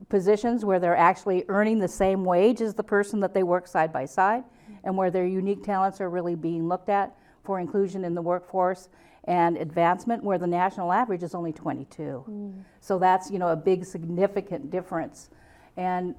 positions 0.08 0.64
where 0.64 0.78
they're 0.78 0.96
actually 0.96 1.44
earning 1.48 1.78
the 1.78 1.88
same 1.88 2.24
wage 2.24 2.60
as 2.60 2.74
the 2.74 2.82
person 2.82 3.20
that 3.20 3.32
they 3.32 3.42
work 3.42 3.66
side 3.66 3.92
by 3.92 4.04
side 4.04 4.44
and 4.84 4.96
where 4.96 5.10
their 5.10 5.26
unique 5.26 5.64
talents 5.64 6.00
are 6.00 6.10
really 6.10 6.34
being 6.34 6.68
looked 6.68 6.88
at 6.88 7.16
for 7.42 7.58
inclusion 7.58 8.04
in 8.04 8.14
the 8.14 8.22
workforce 8.22 8.88
and 9.24 9.56
advancement 9.56 10.22
where 10.22 10.36
the 10.36 10.46
national 10.46 10.92
average 10.92 11.22
is 11.22 11.34
only 11.34 11.52
22 11.52 12.24
mm. 12.28 12.64
so 12.80 12.98
that's 12.98 13.30
you 13.30 13.38
know 13.38 13.48
a 13.48 13.56
big 13.56 13.84
significant 13.84 14.70
difference 14.70 15.30
and 15.78 16.14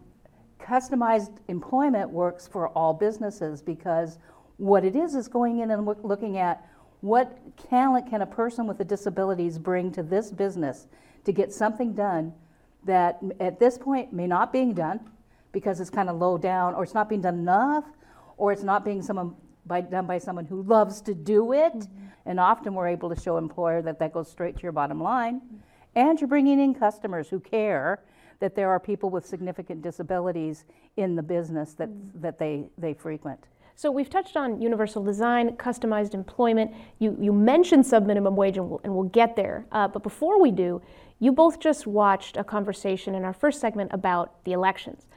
customized 0.60 1.38
employment 1.48 2.10
works 2.10 2.48
for 2.48 2.70
all 2.70 2.94
businesses 2.94 3.62
because 3.62 4.18
what 4.58 4.84
it 4.84 4.96
is 4.96 5.14
is 5.14 5.28
going 5.28 5.60
in 5.60 5.72
and 5.72 5.86
looking 6.04 6.38
at 6.38 6.68
what 7.02 7.38
talent 7.70 8.10
can 8.10 8.22
a 8.22 8.26
person 8.26 8.68
with 8.68 8.80
a 8.80 8.84
disabilities 8.84 9.58
bring 9.58 9.92
to 9.92 10.04
this 10.04 10.32
business 10.32 10.88
to 11.24 11.32
get 11.32 11.52
something 11.54 11.94
done 11.94 12.34
that 12.86 13.20
at 13.40 13.60
this 13.60 13.78
point 13.78 14.14
may 14.14 14.28
not 14.28 14.52
be 14.52 14.60
being 14.60 14.74
done 14.74 15.00
because 15.52 15.80
it's 15.80 15.90
kind 15.90 16.10
of 16.10 16.18
low 16.18 16.38
down 16.38 16.74
or 16.76 16.84
it's 16.84 16.94
not 16.94 17.10
being 17.10 17.22
done 17.22 17.40
enough 17.40 17.86
or 18.38 18.52
it's 18.52 18.64
not 18.64 18.86
being 18.86 19.02
someone 19.02 19.36
by, 19.66 19.82
done 19.82 20.06
by 20.06 20.18
someone 20.18 20.46
who 20.46 20.62
loves 20.64 21.02
to 21.02 21.14
do 21.14 21.54
it 21.54 21.74
mm-hmm. 21.74 22.06
and 22.26 22.40
often 22.40 22.74
we're 22.74 22.88
able 22.88 23.14
to 23.14 23.20
show 23.20 23.38
employer 23.38 23.82
that 23.82 24.00
that 24.00 24.14
goes 24.14 24.30
straight 24.30 24.56
to 24.56 24.64
your 24.64 24.72
bottom 24.72 25.02
line 25.02 25.42
mm-hmm. 25.42 25.58
and 25.96 26.22
you're 26.22 26.28
bringing 26.28 26.60
in 26.60 26.74
customers 26.74 27.30
who 27.30 27.40
care 27.40 28.04
that 28.40 28.56
there 28.56 28.70
are 28.70 28.80
people 28.80 29.10
with 29.10 29.26
significant 29.26 29.82
disabilities 29.82 30.66
in 30.98 31.16
the 31.16 31.24
business 31.24 31.74
that, 31.74 31.90
mm-hmm. 31.90 32.22
that 32.22 32.38
they, 32.38 32.70
they 32.78 32.94
frequent 32.94 33.48
so 33.76 33.92
we've 33.92 34.10
touched 34.10 34.38
on 34.38 34.62
universal 34.62 35.04
design, 35.04 35.58
customized 35.58 36.14
employment. 36.14 36.72
You, 37.00 37.18
you 37.20 37.34
mentioned 37.34 37.84
subminimum 37.84 38.34
wage, 38.36 38.58
and 38.58 38.70
we'll, 38.70 38.82
and 38.86 38.96
we'll 38.96 39.10
get 39.10 39.36
there. 39.36 39.66
Uh, 39.72 39.88
but 39.90 40.02
before 40.02 40.42
we 40.42 40.52
do, 40.52 40.82
you 41.20 41.34
both 41.34 41.60
just 41.60 41.86
watched 41.86 42.38
a 42.38 42.44
conversation 42.44 43.16
in 43.16 43.26
our 43.26 43.34
first 43.34 43.60
segment 43.60 43.92
about 43.94 44.44
the 44.46 44.54
elections. 44.54 45.08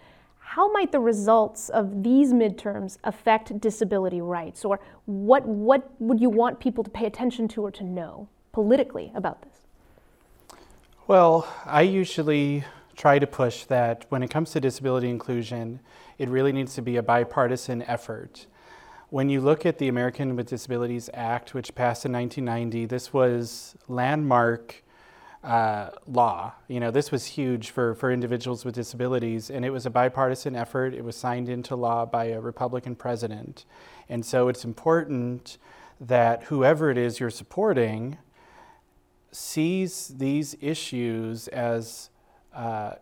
how 0.49 0.73
might 0.73 0.91
the 0.93 0.99
results 0.99 1.69
of 1.69 2.03
these 2.03 2.33
midterms 2.33 2.97
affect 3.05 3.61
disability 3.61 4.23
rights? 4.23 4.65
Or 4.65 4.81
what, 5.05 5.47
what 5.47 5.91
would 6.01 6.21
you 6.21 6.31
want 6.31 6.59
people 6.59 6.83
to 6.85 6.91
pay 6.91 7.05
attention 7.05 7.49
to 7.49 7.67
or 7.67 7.71
to 7.73 7.85
know 7.85 8.29
politically 8.53 9.13
about 9.15 9.43
this? 9.43 9.59
Well, 11.07 11.47
I 11.67 11.83
usually 11.83 12.65
try 12.97 13.19
to 13.19 13.27
push 13.27 13.65
that 13.65 14.07
when 14.09 14.23
it 14.23 14.31
comes 14.31 14.51
to 14.53 14.61
disability 14.61 15.11
inclusion, 15.11 15.81
it 16.19 16.29
really 16.29 16.53
needs 16.53 16.75
to 16.75 16.83
be 16.83 16.97
a 16.97 17.03
bipartisan 17.03 17.83
effort. 17.83 18.47
When 19.11 19.31
you 19.31 19.41
look 19.41 19.65
at 19.65 19.79
the 19.79 19.89
American 19.89 20.37
with 20.37 20.49
Disabilities 20.49 21.09
Act, 21.15 21.55
which 21.55 21.75
passed 21.75 22.05
in 22.05 22.13
1990, 22.13 22.87
this 22.87 23.13
was 23.13 23.75
landmark 23.89 24.83
uh, 25.43 25.91
law. 26.07 26.53
You 26.67 26.81
know, 26.81 26.91
this 26.91 27.11
was 27.11 27.25
huge 27.25 27.71
for, 27.71 27.95
for 27.95 28.11
individuals 28.11 28.65
with 28.65 28.75
disabilities, 28.75 29.51
and 29.51 29.65
it 29.65 29.71
was 29.71 29.87
a 29.87 29.91
bipartisan 29.91 30.55
effort. 30.55 30.93
It 30.93 31.05
was 31.05 31.17
signed 31.17 31.49
into 31.49 31.77
law 31.77 32.05
by 32.05 32.27
a 32.27 32.41
Republican 32.41 32.97
president. 32.97 33.65
And 34.09 34.27
so 34.27 34.49
it's 34.49 34.65
important 34.65 35.57
that 36.01 36.45
whoever 36.45 36.91
it 36.91 36.99
is 36.99 37.19
you're 37.21 37.31
supporting 37.31 38.19
sees 39.31 40.09
these 40.09 40.57
issues 40.61 41.49
as 41.49 42.11
uh, 42.55 42.95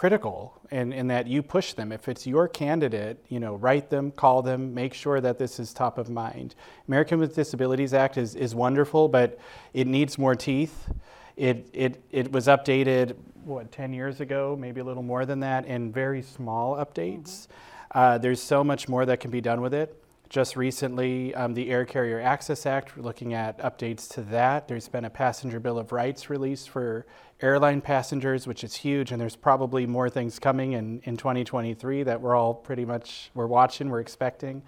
critical 0.00 0.58
and, 0.70 0.94
and 0.94 1.10
that 1.10 1.26
you 1.26 1.42
push 1.42 1.74
them. 1.74 1.92
If 1.92 2.08
it's 2.08 2.26
your 2.26 2.48
candidate, 2.48 3.22
you 3.28 3.38
know, 3.38 3.56
write 3.56 3.90
them, 3.90 4.10
call 4.12 4.40
them, 4.40 4.72
make 4.72 4.94
sure 4.94 5.20
that 5.20 5.36
this 5.36 5.60
is 5.60 5.74
top 5.74 5.98
of 5.98 6.08
mind. 6.08 6.54
American 6.88 7.18
with 7.18 7.34
Disabilities 7.34 7.92
Act 7.92 8.16
is, 8.16 8.34
is 8.34 8.54
wonderful, 8.54 9.08
but 9.08 9.38
it 9.74 9.86
needs 9.86 10.16
more 10.16 10.34
teeth. 10.34 10.88
It, 11.36 11.68
it, 11.74 12.02
it 12.10 12.32
was 12.32 12.46
updated, 12.46 13.14
what, 13.44 13.70
10 13.72 13.92
years 13.92 14.22
ago, 14.22 14.56
maybe 14.58 14.80
a 14.80 14.84
little 14.84 15.02
more 15.02 15.26
than 15.26 15.40
that, 15.40 15.66
in 15.66 15.92
very 15.92 16.22
small 16.22 16.76
updates. 16.76 17.48
Uh, 17.90 18.16
there's 18.16 18.42
so 18.42 18.64
much 18.64 18.88
more 18.88 19.04
that 19.04 19.20
can 19.20 19.30
be 19.30 19.42
done 19.42 19.60
with 19.60 19.74
it. 19.74 20.02
Just 20.30 20.54
recently, 20.54 21.34
um, 21.34 21.54
the 21.54 21.68
Air 21.70 21.84
Carrier 21.84 22.20
Access 22.20 22.64
Act, 22.64 22.96
we're 22.96 23.02
looking 23.02 23.34
at 23.34 23.58
updates 23.58 24.08
to 24.10 24.22
that. 24.22 24.68
There's 24.68 24.86
been 24.86 25.04
a 25.04 25.10
passenger 25.10 25.58
bill 25.58 25.76
of 25.76 25.90
rights 25.90 26.30
released 26.30 26.70
for 26.70 27.04
airline 27.42 27.80
passengers, 27.80 28.46
which 28.46 28.62
is 28.62 28.76
huge, 28.76 29.10
and 29.10 29.20
there's 29.20 29.34
probably 29.34 29.86
more 29.88 30.08
things 30.08 30.38
coming 30.38 30.74
in, 30.74 31.00
in 31.02 31.16
2023 31.16 32.04
that 32.04 32.20
we're 32.20 32.36
all 32.36 32.54
pretty 32.54 32.84
much 32.84 33.32
we're 33.34 33.48
watching, 33.48 33.88
we're 33.88 33.98
expecting. 33.98 34.62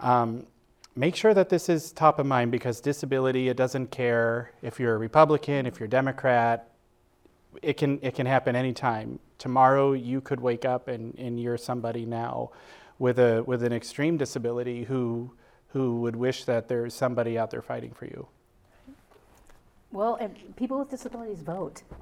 Um, 0.00 0.48
make 0.96 1.14
sure 1.14 1.32
that 1.32 1.48
this 1.48 1.68
is 1.68 1.92
top 1.92 2.18
of 2.18 2.26
mind 2.26 2.50
because 2.50 2.80
disability, 2.80 3.48
it 3.48 3.56
doesn't 3.56 3.92
care 3.92 4.50
if 4.62 4.80
you're 4.80 4.96
a 4.96 4.98
Republican, 4.98 5.64
if 5.64 5.78
you're 5.78 5.86
a 5.86 5.90
Democrat, 5.90 6.72
it 7.62 7.74
can 7.74 8.00
it 8.02 8.16
can 8.16 8.26
happen 8.26 8.56
anytime. 8.56 9.20
Tomorrow 9.38 9.92
you 9.92 10.20
could 10.20 10.40
wake 10.40 10.64
up 10.64 10.88
and, 10.88 11.16
and 11.16 11.40
you're 11.40 11.56
somebody 11.56 12.04
now 12.04 12.50
with 12.98 13.18
a 13.18 13.42
with 13.46 13.62
an 13.62 13.72
extreme 13.72 14.16
disability 14.16 14.84
who 14.84 15.32
who 15.68 16.00
would 16.00 16.16
wish 16.16 16.44
that 16.44 16.68
there's 16.68 16.94
somebody 16.94 17.38
out 17.38 17.50
there 17.50 17.62
fighting 17.62 17.92
for 17.92 18.06
you. 18.06 18.28
Well, 19.90 20.16
and 20.16 20.36
people 20.56 20.78
with 20.78 20.90
disabilities 20.90 21.42
vote. 21.42 21.82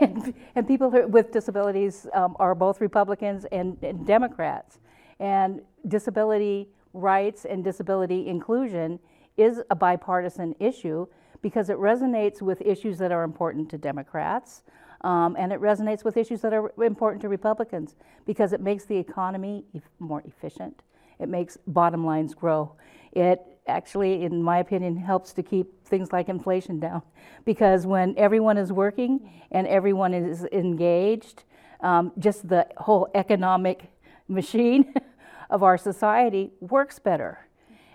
And, 0.00 0.34
and 0.54 0.66
people 0.66 0.90
with 0.90 1.30
disabilities 1.30 2.06
um, 2.14 2.36
are 2.38 2.54
both 2.54 2.80
Republicans 2.80 3.44
and, 3.52 3.76
and 3.82 4.06
Democrats. 4.06 4.78
And 5.20 5.62
disability 5.86 6.68
rights 6.92 7.44
and 7.44 7.62
disability 7.62 8.26
inclusion 8.28 8.98
is 9.36 9.62
a 9.70 9.74
bipartisan 9.74 10.54
issue 10.58 11.06
because 11.42 11.68
it 11.68 11.76
resonates 11.76 12.40
with 12.40 12.62
issues 12.62 12.98
that 12.98 13.12
are 13.12 13.24
important 13.24 13.68
to 13.70 13.78
Democrats. 13.78 14.62
Um, 15.04 15.36
and 15.38 15.52
it 15.52 15.60
resonates 15.60 16.02
with 16.02 16.16
issues 16.16 16.40
that 16.40 16.54
are 16.54 16.72
important 16.82 17.20
to 17.22 17.28
Republicans 17.28 17.94
because 18.24 18.54
it 18.54 18.62
makes 18.62 18.86
the 18.86 18.96
economy 18.96 19.66
more 19.98 20.22
efficient. 20.26 20.82
It 21.18 21.28
makes 21.28 21.58
bottom 21.66 22.06
lines 22.06 22.34
grow. 22.34 22.72
It 23.12 23.42
actually, 23.66 24.24
in 24.24 24.42
my 24.42 24.58
opinion, 24.58 24.96
helps 24.96 25.34
to 25.34 25.42
keep 25.42 25.84
things 25.84 26.10
like 26.10 26.30
inflation 26.30 26.80
down 26.80 27.02
because 27.44 27.86
when 27.86 28.14
everyone 28.16 28.56
is 28.56 28.72
working 28.72 29.30
and 29.50 29.66
everyone 29.66 30.14
is 30.14 30.46
engaged, 30.52 31.44
um, 31.80 32.10
just 32.18 32.48
the 32.48 32.66
whole 32.78 33.06
economic 33.14 33.92
machine 34.26 34.94
of 35.50 35.62
our 35.62 35.76
society 35.76 36.50
works 36.60 36.98
better. 36.98 37.46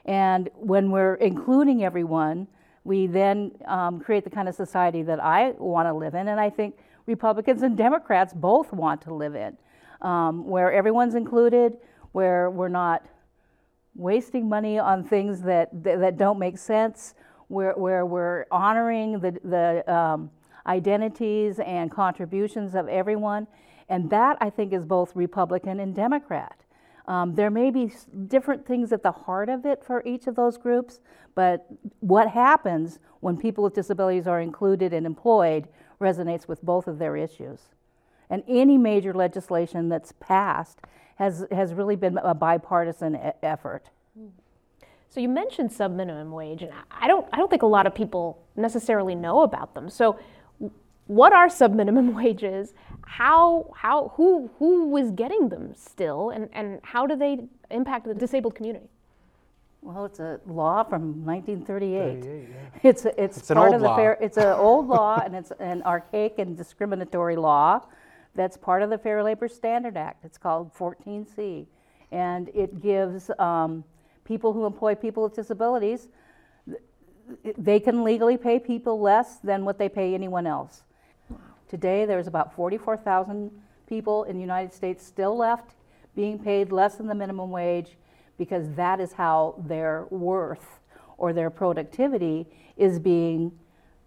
And 0.06 0.48
when 0.54 0.92
we're 0.92 1.16
including 1.16 1.84
everyone, 1.84 2.48
we 2.84 3.08
then 3.08 3.52
um, 3.66 4.00
create 4.00 4.24
the 4.24 4.30
kind 4.30 4.48
of 4.48 4.54
society 4.54 5.02
that 5.04 5.20
I 5.20 5.52
want 5.58 5.88
to 5.88 5.94
live 5.94 6.14
in, 6.14 6.28
and 6.28 6.40
I 6.40 6.50
think 6.52 6.76
Republicans 7.06 7.62
and 7.64 7.78
Democrats 7.78 8.34
both 8.34 8.72
want 8.74 9.02
to 9.02 9.14
live 9.14 9.36
in, 9.36 9.58
um, 10.02 10.46
where 10.46 10.72
everyone's 10.72 11.16
included, 11.16 11.78
where 12.12 12.50
we're 12.50 12.70
not 12.70 13.06
wasting 13.96 14.48
money 14.48 14.80
on 14.80 15.04
things 15.04 15.42
that, 15.42 15.70
that, 15.84 16.00
that 16.00 16.18
don't 16.18 16.40
make 16.40 16.58
sense, 16.58 17.16
where, 17.48 17.74
where 17.74 18.06
we're 18.06 18.46
honoring 18.52 19.20
the, 19.20 19.32
the 19.44 19.94
um, 19.94 20.30
identities 20.68 21.60
and 21.60 21.92
contributions 21.92 22.76
of 22.76 22.88
everyone. 22.88 23.48
And 23.90 24.10
that, 24.12 24.38
I 24.40 24.50
think, 24.50 24.72
is 24.72 24.86
both 24.86 25.16
Republican 25.16 25.80
and 25.80 25.96
Democrat. 25.96 26.64
Um, 27.08 27.34
there 27.34 27.50
may 27.50 27.72
be 27.72 27.92
different 28.28 28.68
things 28.68 28.94
at 28.94 29.02
the 29.02 29.12
heart 29.12 29.50
of 29.50 29.66
it 29.66 29.84
for 29.84 30.04
each 30.06 30.28
of 30.28 30.36
those 30.36 30.58
groups, 30.58 31.00
but 31.34 31.66
what 32.02 32.30
happens 32.30 33.00
when 33.22 33.36
people 33.36 33.64
with 33.64 33.74
disabilities 33.74 34.28
are 34.28 34.42
included 34.42 34.94
and 34.94 35.08
employed 35.08 35.68
resonates 36.00 36.48
with 36.48 36.64
both 36.64 36.88
of 36.88 37.00
their 37.00 37.16
issues. 37.16 37.60
And 38.30 38.44
any 38.48 38.78
major 38.78 39.14
legislation 39.14 39.90
that's 39.90 40.14
passed 40.20 40.80
has, 41.16 41.46
has 41.52 41.74
really 41.74 41.96
been 41.96 42.18
a 42.18 42.34
bipartisan 42.34 43.16
e- 43.16 43.32
effort. 43.44 43.90
So 45.10 45.20
you 45.20 45.28
mentioned 45.28 45.72
subminimum 45.72 46.32
wage, 46.32 46.62
and 46.62 46.72
I 46.92 47.08
don't, 47.08 47.28
I 47.34 47.38
don't 47.38 47.50
think 47.50 47.64
a 47.64 47.68
lot 47.68 47.88
of 47.88 47.96
people 47.96 48.44
necessarily 48.56 49.16
know 49.16 49.42
about 49.42 49.74
them. 49.74 49.90
So, 49.90 50.20
what 51.08 51.34
are 51.34 51.48
subminimum 51.48 52.14
wages? 52.24 52.74
How, 53.06 53.74
how, 53.76 54.14
who, 54.16 54.52
who 54.60 54.96
is 54.98 55.10
getting 55.12 55.50
them 55.50 55.74
still, 55.76 56.30
and, 56.30 56.48
and 56.54 56.80
how 56.84 57.08
do 57.08 57.16
they 57.16 57.40
impact 57.72 58.06
the 58.06 58.14
disabled 58.14 58.54
community? 58.54 58.88
Well, 59.90 60.06
it's 60.06 60.20
a 60.20 60.40
law 60.46 60.84
from 60.84 61.26
1938. 61.26 62.24
It's 62.84 63.06
a- 63.06 63.24
it's, 63.24 63.38
It's 63.40 63.48
part 63.48 63.74
of 63.74 63.82
the 63.82 63.96
fair. 63.96 64.20
It's 64.22 64.38
an 64.38 64.46
old 64.54 64.88
law, 64.98 65.20
and 65.26 65.36
it's 65.36 65.52
an 65.60 65.82
archaic 65.82 66.38
and 66.38 66.56
discriminatory 66.56 67.36
law. 67.36 67.82
That's 68.36 68.56
part 68.56 68.84
of 68.84 68.92
the 68.92 69.00
Fair 69.00 69.24
Labor 69.24 69.48
Standard 69.48 69.98
Act. 69.98 70.24
It's 70.26 70.38
called 70.38 70.72
14C, 70.76 71.66
and 72.12 72.50
it 72.54 72.80
gives 72.80 73.32
um, 73.40 73.84
people 74.26 74.54
who 74.54 74.68
employ 74.68 74.94
people 74.94 75.24
with 75.24 75.34
disabilities. 75.34 76.08
They 77.58 77.80
can 77.80 78.04
legally 78.04 78.38
pay 78.38 78.60
people 78.60 79.02
less 79.02 79.38
than 79.38 79.66
what 79.66 79.80
they 79.80 79.90
pay 79.90 80.14
anyone 80.14 80.46
else. 80.46 80.84
Today, 81.68 82.06
there's 82.06 82.28
about 82.28 82.54
44,000 82.54 83.50
people 83.88 84.26
in 84.26 84.36
the 84.36 84.42
United 84.42 84.72
States 84.72 85.04
still 85.04 85.36
left 85.36 85.72
being 86.16 86.38
paid 86.38 86.72
less 86.72 86.96
than 86.98 87.08
the 87.08 87.16
minimum 87.16 87.50
wage 87.50 87.98
because 88.40 88.74
that 88.74 89.00
is 89.00 89.14
how 89.14 89.54
their 89.68 90.08
worth 90.10 90.80
or 91.20 91.34
their 91.34 91.52
productivity 91.52 92.48
is 92.78 92.98
being 92.98 93.52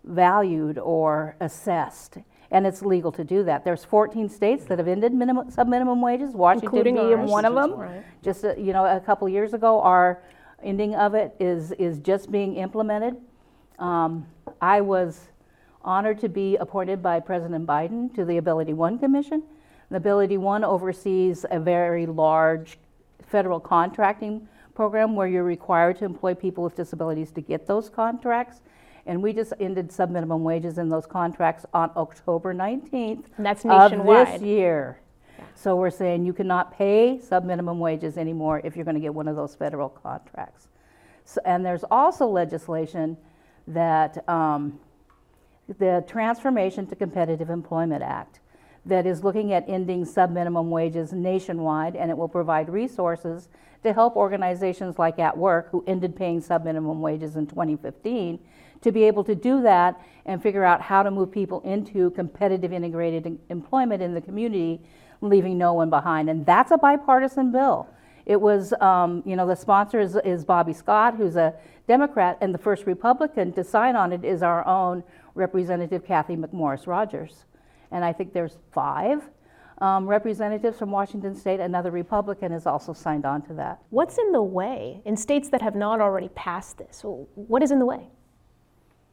valued 0.02 0.78
or 0.78 1.36
assessed. 1.38 2.16
And 2.50 2.66
it's 2.66 2.82
legal 2.82 3.12
to 3.12 3.22
do 3.22 3.44
that. 3.44 3.64
There's 3.64 3.84
14 3.84 4.28
states 4.28 4.64
that 4.64 4.78
have 4.78 4.88
ended 4.88 5.12
minimum, 5.12 5.50
sub-minimum 5.50 6.00
wages, 6.00 6.34
Washington 6.34 6.66
Including 6.66 6.94
being 6.96 7.20
ours. 7.20 7.30
one 7.30 7.44
of 7.44 7.54
them. 7.54 7.72
Right. 7.72 8.04
Just, 8.22 8.44
uh, 8.44 8.54
you 8.56 8.72
know, 8.72 8.84
a 8.84 9.00
couple 9.00 9.28
years 9.28 9.54
ago, 9.54 9.80
our 9.80 10.22
ending 10.62 10.94
of 10.94 11.14
it 11.14 11.34
is, 11.38 11.72
is 11.72 11.98
just 11.98 12.32
being 12.32 12.56
implemented. 12.56 13.16
Um, 13.78 14.26
I 14.60 14.80
was 14.80 15.28
honored 15.82 16.20
to 16.20 16.28
be 16.28 16.56
appointed 16.56 17.02
by 17.02 17.20
President 17.20 17.66
Biden 17.66 18.14
to 18.14 18.24
the 18.24 18.38
Ability 18.38 18.72
One 18.72 18.98
Commission. 18.98 19.42
The 19.90 19.96
Ability 19.96 20.38
One 20.38 20.64
oversees 20.64 21.44
a 21.50 21.58
very 21.60 22.06
large 22.06 22.78
federal 23.32 23.58
contracting 23.58 24.46
program 24.74 25.16
where 25.16 25.26
you're 25.26 25.42
required 25.42 25.98
to 25.98 26.04
employ 26.04 26.34
people 26.34 26.62
with 26.62 26.76
disabilities 26.76 27.32
to 27.32 27.40
get 27.40 27.66
those 27.66 27.88
contracts. 27.88 28.60
And 29.06 29.20
we 29.22 29.32
just 29.32 29.52
ended 29.58 29.88
subminimum 29.88 30.40
wages 30.40 30.78
in 30.78 30.88
those 30.88 31.06
contracts 31.06 31.66
on 31.74 31.90
October 31.96 32.54
19th 32.54 33.24
And 33.36 33.46
that's 33.46 33.64
of 33.64 33.90
nationwide. 33.90 34.34
this 34.34 34.42
year. 34.42 35.00
So 35.54 35.76
we're 35.76 35.90
saying 35.90 36.24
you 36.24 36.32
cannot 36.32 36.72
pay 36.72 37.20
subminimum 37.22 37.78
wages 37.78 38.16
anymore 38.16 38.60
if 38.64 38.76
you're 38.76 38.84
going 38.84 38.94
to 38.94 39.00
get 39.00 39.14
one 39.14 39.26
of 39.26 39.34
those 39.34 39.54
federal 39.54 39.88
contracts. 39.88 40.68
So, 41.24 41.40
and 41.44 41.64
there's 41.64 41.84
also 41.90 42.26
legislation 42.26 43.16
that 43.66 44.28
um, 44.28 44.78
the 45.78 46.04
Transformation 46.06 46.86
to 46.86 46.96
Competitive 46.96 47.50
Employment 47.50 48.02
Act 48.02 48.40
that 48.84 49.06
is 49.06 49.22
looking 49.22 49.52
at 49.52 49.64
ending 49.68 50.04
subminimum 50.04 50.68
wages 50.68 51.12
nationwide, 51.12 51.94
and 51.94 52.10
it 52.10 52.16
will 52.16 52.28
provide 52.28 52.68
resources 52.68 53.48
to 53.82 53.92
help 53.92 54.16
organizations 54.16 54.98
like 54.98 55.18
At 55.18 55.36
Work, 55.36 55.70
who 55.70 55.84
ended 55.86 56.16
paying 56.16 56.40
subminimum 56.40 57.00
wages 57.00 57.36
in 57.36 57.46
2015, 57.46 58.38
to 58.80 58.92
be 58.92 59.04
able 59.04 59.24
to 59.24 59.34
do 59.34 59.62
that 59.62 60.00
and 60.26 60.42
figure 60.42 60.64
out 60.64 60.80
how 60.80 61.02
to 61.02 61.10
move 61.10 61.30
people 61.30 61.60
into 61.62 62.10
competitive 62.10 62.72
integrated 62.72 63.38
employment 63.48 64.02
in 64.02 64.14
the 64.14 64.20
community, 64.20 64.80
leaving 65.20 65.56
no 65.56 65.72
one 65.72 65.90
behind. 65.90 66.28
And 66.28 66.44
that's 66.44 66.72
a 66.72 66.78
bipartisan 66.78 67.52
bill. 67.52 67.88
It 68.26 68.40
was, 68.40 68.72
um, 68.74 69.22
you 69.26 69.34
know, 69.36 69.46
the 69.46 69.56
sponsor 69.56 70.00
is, 70.00 70.16
is 70.24 70.44
Bobby 70.44 70.72
Scott, 70.72 71.16
who's 71.16 71.36
a 71.36 71.54
Democrat, 71.88 72.38
and 72.40 72.54
the 72.54 72.58
first 72.58 72.86
Republican 72.86 73.52
to 73.52 73.64
sign 73.64 73.96
on 73.96 74.12
it 74.12 74.24
is 74.24 74.42
our 74.42 74.66
own 74.66 75.02
Representative 75.34 76.04
Cathy 76.04 76.36
McMorris 76.36 76.86
Rodgers. 76.86 77.44
And 77.92 78.04
I 78.04 78.12
think 78.12 78.32
there's 78.32 78.58
five 78.72 79.22
um, 79.78 80.06
representatives 80.06 80.78
from 80.78 80.90
Washington 80.90 81.34
State. 81.34 81.60
Another 81.60 81.90
Republican 81.90 82.52
has 82.52 82.66
also 82.66 82.92
signed 82.92 83.24
on 83.24 83.42
to 83.42 83.54
that. 83.54 83.82
What's 83.90 84.18
in 84.18 84.32
the 84.32 84.42
way 84.42 85.02
in 85.04 85.16
states 85.16 85.48
that 85.50 85.60
have 85.60 85.74
not 85.74 86.00
already 86.00 86.28
passed 86.28 86.78
this? 86.78 87.02
What 87.04 87.62
is 87.62 87.70
in 87.70 87.78
the 87.78 87.86
way? 87.86 88.08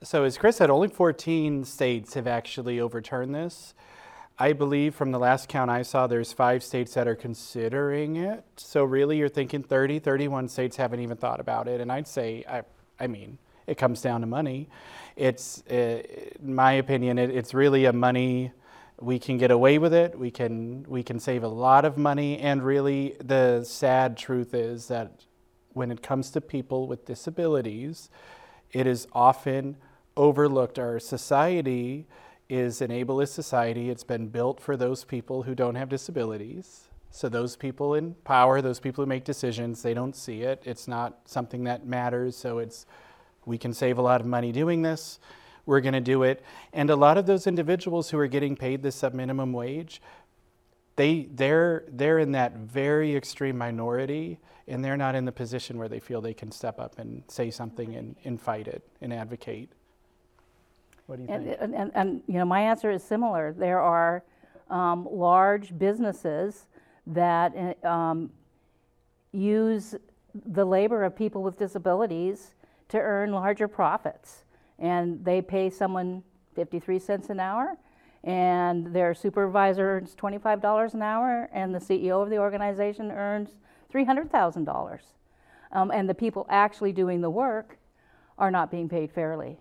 So, 0.01 0.23
as 0.23 0.37
Chris 0.37 0.57
said, 0.57 0.69
only 0.69 0.87
14 0.87 1.65
states 1.65 2.13
have 2.13 2.25
actually 2.25 2.79
overturned 2.79 3.35
this. 3.35 3.73
I 4.37 4.53
believe 4.53 4.95
from 4.95 5.11
the 5.11 5.19
last 5.19 5.49
count 5.49 5.69
I 5.69 5.81
saw, 5.81 6.07
there's 6.07 6.31
five 6.31 6.63
states 6.63 6.93
that 6.93 7.05
are 7.05 7.15
considering 7.15 8.15
it. 8.15 8.45
So, 8.55 8.85
really, 8.85 9.17
you're 9.17 9.27
thinking 9.27 9.61
30, 9.61 9.99
31 9.99 10.47
states 10.47 10.77
haven't 10.77 11.01
even 11.01 11.17
thought 11.17 11.41
about 11.41 11.67
it. 11.67 11.81
And 11.81 11.91
I'd 11.91 12.07
say, 12.07 12.45
I, 12.47 12.61
I 12.97 13.07
mean, 13.07 13.39
it 13.67 13.77
comes 13.77 14.01
down 14.01 14.21
to 14.21 14.27
money. 14.27 14.69
It's, 15.17 15.63
uh, 15.69 16.01
in 16.41 16.55
my 16.55 16.73
opinion, 16.73 17.17
it, 17.17 17.29
it's 17.29 17.53
really 17.53 17.83
a 17.83 17.93
money. 17.93 18.53
We 19.01 19.19
can 19.19 19.37
get 19.37 19.51
away 19.51 19.77
with 19.77 19.93
it. 19.93 20.17
We 20.17 20.31
can 20.31 20.85
we 20.87 21.03
can 21.03 21.19
save 21.19 21.43
a 21.43 21.47
lot 21.47 21.85
of 21.85 21.97
money. 21.97 22.37
And 22.37 22.63
really, 22.63 23.15
the 23.23 23.63
sad 23.63 24.17
truth 24.17 24.53
is 24.53 24.87
that 24.87 25.25
when 25.73 25.91
it 25.91 26.01
comes 26.01 26.31
to 26.31 26.41
people 26.41 26.87
with 26.87 27.05
disabilities, 27.05 28.09
it 28.71 28.85
is 28.85 29.07
often 29.13 29.77
overlooked. 30.17 30.77
Our 30.77 30.99
society 30.99 32.07
is 32.49 32.81
an 32.81 32.89
ableist 32.89 33.29
society. 33.29 33.89
It's 33.89 34.03
been 34.03 34.27
built 34.27 34.59
for 34.59 34.75
those 34.75 35.03
people 35.03 35.43
who 35.43 35.55
don't 35.55 35.75
have 35.75 35.87
disabilities. 35.87 36.89
So 37.11 37.29
those 37.29 37.55
people 37.55 37.95
in 37.95 38.15
power, 38.23 38.61
those 38.61 38.79
people 38.79 39.03
who 39.03 39.09
make 39.09 39.23
decisions, 39.23 39.81
they 39.81 39.93
don't 39.93 40.15
see 40.15 40.41
it. 40.41 40.61
It's 40.65 40.87
not 40.87 41.19
something 41.25 41.63
that 41.63 41.85
matters. 41.85 42.35
So 42.35 42.59
it's 42.59 42.85
we 43.45 43.57
can 43.57 43.73
save 43.73 43.97
a 43.97 44.01
lot 44.01 44.21
of 44.21 44.27
money 44.27 44.51
doing 44.51 44.81
this. 44.81 45.19
We're 45.69 45.81
going 45.81 45.93
to 45.93 46.01
do 46.01 46.23
it. 46.23 46.41
And 46.73 46.89
a 46.89 46.95
lot 46.95 47.19
of 47.19 47.27
those 47.27 47.45
individuals 47.45 48.09
who 48.09 48.17
are 48.17 48.25
getting 48.25 48.55
paid 48.55 48.81
the 48.81 48.91
sub 48.91 49.13
minimum 49.13 49.53
wage, 49.53 50.01
they 50.95 51.29
they're 51.31 51.83
they're 51.87 52.17
in 52.17 52.31
that 52.31 52.55
very 52.55 53.15
extreme 53.15 53.55
minority 53.55 54.39
and 54.67 54.83
they're 54.83 54.97
not 54.97 55.13
in 55.13 55.25
the 55.25 55.31
position 55.31 55.77
where 55.77 55.87
they 55.87 55.99
feel 55.99 56.21
they 56.21 56.33
can 56.33 56.51
step 56.51 56.79
up 56.79 56.97
and 56.97 57.21
say 57.27 57.51
something 57.51 57.95
and, 57.95 58.15
and 58.23 58.41
fight 58.41 58.67
it 58.67 58.81
and 59.01 59.13
advocate. 59.13 59.69
What 61.05 61.17
do 61.17 61.25
you 61.25 61.29
and, 61.29 61.45
think? 61.45 61.57
And, 61.61 61.75
and, 61.75 61.91
and, 61.93 62.23
you 62.25 62.39
know, 62.39 62.45
my 62.45 62.61
answer 62.61 62.89
is 62.89 63.03
similar. 63.03 63.53
There 63.53 63.79
are 63.79 64.23
um, 64.71 65.07
large 65.11 65.77
businesses 65.77 66.65
that 67.05 67.77
uh, 67.83 67.87
um, 67.87 68.31
use 69.31 69.93
the 70.33 70.65
labor 70.65 71.03
of 71.03 71.15
people 71.15 71.43
with 71.43 71.59
disabilities 71.59 72.55
to 72.87 72.97
earn 72.97 73.31
larger 73.31 73.67
profits. 73.67 74.45
And 74.79 75.23
they 75.23 75.41
pay 75.41 75.69
someone 75.69 76.23
53 76.55 76.99
cents 76.99 77.29
an 77.29 77.39
hour, 77.39 77.77
and 78.23 78.93
their 78.93 79.13
supervisor 79.13 79.97
earns 79.97 80.15
$25 80.15 80.93
an 80.93 81.01
hour, 81.01 81.49
and 81.53 81.73
the 81.73 81.79
CEO 81.79 82.23
of 82.23 82.29
the 82.29 82.37
organization 82.37 83.11
earns 83.11 83.55
$300,000. 83.93 84.99
Um, 85.71 85.91
and 85.91 86.09
the 86.09 86.15
people 86.15 86.45
actually 86.49 86.91
doing 86.91 87.21
the 87.21 87.29
work 87.29 87.77
are 88.37 88.49
not 88.49 88.71
being 88.71 88.89
paid 88.89 89.11
fairly 89.11 89.57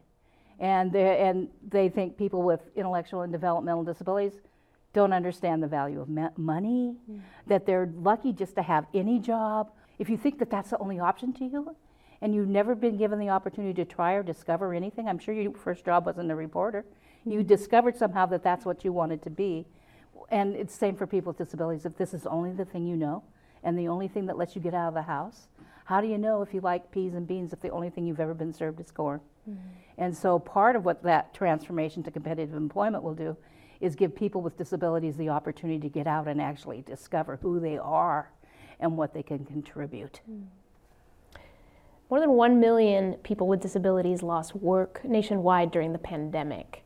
and 0.58 0.92
they, 0.92 1.18
and 1.18 1.48
they 1.68 1.88
think 1.88 2.16
people 2.16 2.42
with 2.42 2.60
intellectual 2.74 3.22
and 3.22 3.32
developmental 3.32 3.84
disabilities 3.84 4.32
don't 4.92 5.12
understand 5.12 5.62
the 5.62 5.66
value 5.66 6.00
of 6.00 6.08
money, 6.38 6.96
mm. 7.10 7.20
that 7.46 7.66
they're 7.66 7.92
lucky 7.96 8.32
just 8.32 8.54
to 8.56 8.62
have 8.62 8.86
any 8.94 9.18
job. 9.18 9.70
If 9.98 10.08
you 10.08 10.16
think 10.16 10.38
that 10.38 10.50
that's 10.50 10.70
the 10.70 10.78
only 10.78 10.98
option 10.98 11.32
to 11.34 11.44
you, 11.44 11.76
and 12.20 12.34
you've 12.34 12.48
never 12.48 12.74
been 12.74 12.96
given 12.96 13.18
the 13.18 13.28
opportunity 13.28 13.74
to 13.74 13.84
try 13.84 14.14
or 14.14 14.22
discover 14.22 14.74
anything, 14.74 15.08
I'm 15.08 15.18
sure 15.18 15.34
your 15.34 15.52
first 15.52 15.84
job 15.84 16.06
wasn't 16.06 16.30
a 16.30 16.34
reporter. 16.34 16.84
Mm. 17.26 17.32
You 17.32 17.42
discovered 17.42 17.96
somehow 17.96 18.26
that 18.26 18.42
that's 18.42 18.64
what 18.64 18.84
you 18.84 18.92
wanted 18.92 19.22
to 19.22 19.30
be. 19.30 19.66
And 20.30 20.56
it's 20.56 20.74
the 20.74 20.78
same 20.78 20.96
for 20.96 21.06
people 21.06 21.30
with 21.30 21.38
disabilities. 21.38 21.86
If 21.86 21.96
this 21.96 22.12
is 22.12 22.26
only 22.26 22.52
the 22.52 22.64
thing 22.64 22.86
you 22.86 22.96
know, 22.96 23.22
and 23.62 23.78
the 23.78 23.88
only 23.88 24.08
thing 24.08 24.26
that 24.26 24.36
lets 24.36 24.54
you 24.54 24.62
get 24.62 24.74
out 24.74 24.88
of 24.88 24.94
the 24.94 25.02
house, 25.02 25.48
how 25.84 26.00
do 26.00 26.06
you 26.06 26.18
know 26.18 26.42
if 26.42 26.52
you 26.52 26.60
like 26.60 26.90
peas 26.90 27.14
and 27.14 27.26
beans 27.26 27.52
if 27.52 27.60
the 27.60 27.70
only 27.70 27.88
thing 27.88 28.06
you've 28.06 28.20
ever 28.20 28.34
been 28.34 28.52
served 28.52 28.80
is 28.80 28.90
corn? 28.90 29.20
Mm-hmm. 29.48 29.58
And 29.96 30.16
so 30.16 30.38
part 30.38 30.76
of 30.76 30.84
what 30.84 31.02
that 31.02 31.32
transformation 31.32 32.02
to 32.02 32.10
competitive 32.10 32.54
employment 32.54 33.02
will 33.02 33.14
do 33.14 33.36
is 33.80 33.94
give 33.94 34.14
people 34.14 34.42
with 34.42 34.56
disabilities 34.56 35.16
the 35.16 35.28
opportunity 35.28 35.80
to 35.80 35.88
get 35.88 36.06
out 36.06 36.28
and 36.28 36.40
actually 36.40 36.82
discover 36.82 37.38
who 37.40 37.60
they 37.60 37.78
are 37.78 38.30
and 38.80 38.96
what 38.96 39.14
they 39.14 39.22
can 39.22 39.44
contribute. 39.44 40.20
Mm. 40.30 40.44
More 42.10 42.20
than 42.20 42.30
1 42.30 42.58
million 42.58 43.14
people 43.22 43.46
with 43.46 43.60
disabilities 43.60 44.22
lost 44.22 44.54
work 44.54 45.02
nationwide 45.04 45.70
during 45.70 45.92
the 45.92 45.98
pandemic. 45.98 46.82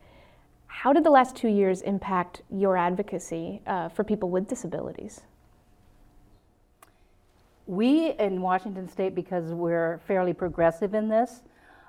How 0.67 0.93
did 0.93 1.05
the 1.05 1.11
last 1.11 1.37
two 1.37 1.49
years 1.49 1.83
impact 1.83 2.43
your 2.51 2.77
advocacy 2.77 3.63
uh, 3.67 3.89
for 3.89 4.03
people 4.03 4.31
with 4.31 4.49
disabilities? 4.49 5.21
We 7.67 8.15
in 8.19 8.43
Washington 8.43 8.89
State, 8.89 9.15
because 9.15 9.53
we're 9.53 10.01
fairly 10.09 10.33
progressive 10.33 10.93
in 10.95 11.09
this, 11.09 11.43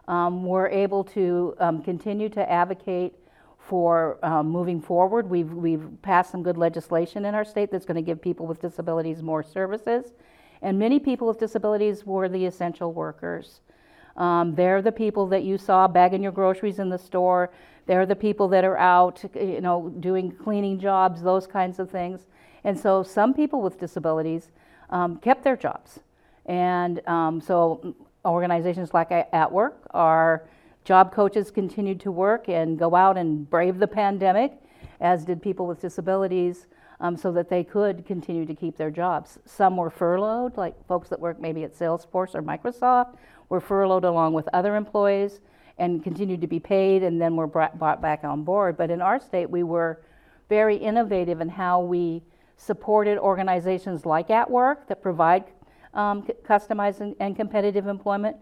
um, 0.08 0.46
we're 0.46 0.68
able 0.68 1.04
to 1.06 1.56
um, 1.60 1.82
continue 1.82 2.30
to 2.30 2.52
advocate 2.52 3.16
for 3.58 4.24
um, 4.24 4.48
moving 4.48 4.80
forward. 4.80 5.28
We've, 5.28 5.52
we've 5.52 5.88
passed 6.04 6.32
some 6.32 6.44
good 6.44 6.58
legislation 6.58 7.26
in 7.26 7.34
our 7.34 7.46
state 7.46 7.72
that's 7.72 7.86
going 7.86 7.96
to 7.96 8.02
give 8.02 8.22
people 8.22 8.46
with 8.46 8.62
disabilities 8.62 9.24
more 9.24 9.42
services. 9.42 10.12
And 10.64 10.80
many 10.80 10.98
people 10.98 11.28
with 11.28 11.40
disabilities 11.40 12.06
were 12.06 12.30
the 12.30 12.46
essential 12.46 12.94
workers. 12.94 13.60
Um, 14.16 14.56
they're 14.56 14.82
the 14.82 14.92
people 14.92 15.28
that 15.28 15.44
you 15.44 15.58
saw 15.58 15.88
bagging 15.88 16.24
your 16.24 16.32
groceries 16.32 16.80
in 16.80 16.90
the 16.90 16.98
store. 16.98 17.52
They're 17.86 18.06
the 18.06 18.16
people 18.16 18.48
that 18.48 18.64
are 18.64 18.78
out, 18.78 19.24
you 19.36 19.60
know, 19.60 19.90
doing 20.00 20.32
cleaning 20.32 20.80
jobs, 20.80 21.22
those 21.22 21.46
kinds 21.46 21.80
of 21.80 21.92
things. 21.92 22.28
And 22.64 22.80
so 22.80 23.04
some 23.04 23.34
people 23.34 23.62
with 23.62 23.78
disabilities 23.78 24.52
um, 24.90 25.18
kept 25.18 25.44
their 25.44 25.58
jobs. 25.58 26.00
And 26.46 27.06
um, 27.08 27.42
so 27.42 27.96
organizations 28.24 28.94
like 28.94 29.12
At 29.12 29.52
Work, 29.52 29.86
our 29.92 30.48
job 30.86 31.14
coaches 31.14 31.52
continued 31.52 32.00
to 32.02 32.12
work 32.12 32.48
and 32.48 32.80
go 32.80 32.96
out 32.96 33.18
and 33.18 33.50
brave 33.50 33.80
the 33.80 33.88
pandemic, 33.88 34.54
as 35.02 35.26
did 35.26 35.42
people 35.42 35.68
with 35.68 35.82
disabilities, 35.82 36.68
um, 37.04 37.18
so 37.18 37.34
that 37.34 37.50
they 37.50 37.66
could 37.66 38.06
continue 38.06 38.46
to 38.46 38.56
keep 38.56 38.78
their 38.78 38.90
jobs. 38.90 39.38
Some 39.46 39.76
were 39.76 39.90
furloughed, 39.90 40.56
like 40.56 40.74
folks 40.88 41.10
that 41.10 41.20
work 41.20 41.40
maybe 41.40 41.66
at 41.66 41.78
Salesforce 41.78 42.34
or 42.34 42.42
Microsoft, 42.42 43.18
were 43.50 43.60
furloughed 43.60 44.06
along 44.06 44.34
with 44.34 44.48
other 44.54 44.78
employees 44.78 45.42
and 45.78 46.02
continued 46.02 46.40
to 46.40 46.48
be 46.48 46.62
paid 46.62 47.04
and 47.04 47.22
then 47.22 47.36
were 47.36 47.46
brought, 47.46 47.78
brought 47.78 48.02
back 48.02 48.24
on 48.24 48.44
board. 48.44 48.78
But 48.78 48.90
in 48.90 49.02
our 49.02 49.20
state, 49.20 49.50
we 49.50 49.64
were 49.64 50.02
very 50.48 50.78
innovative 50.78 51.42
in 51.42 51.50
how 51.50 51.82
we 51.82 52.24
supported 52.56 53.18
organizations 53.18 54.06
like 54.06 54.30
At 54.30 54.50
Work 54.50 54.88
that 54.88 55.02
provide 55.02 55.44
um, 55.94 56.24
customized 56.48 57.02
and, 57.02 57.18
and 57.20 57.36
competitive 57.36 57.88
employment 57.88 58.38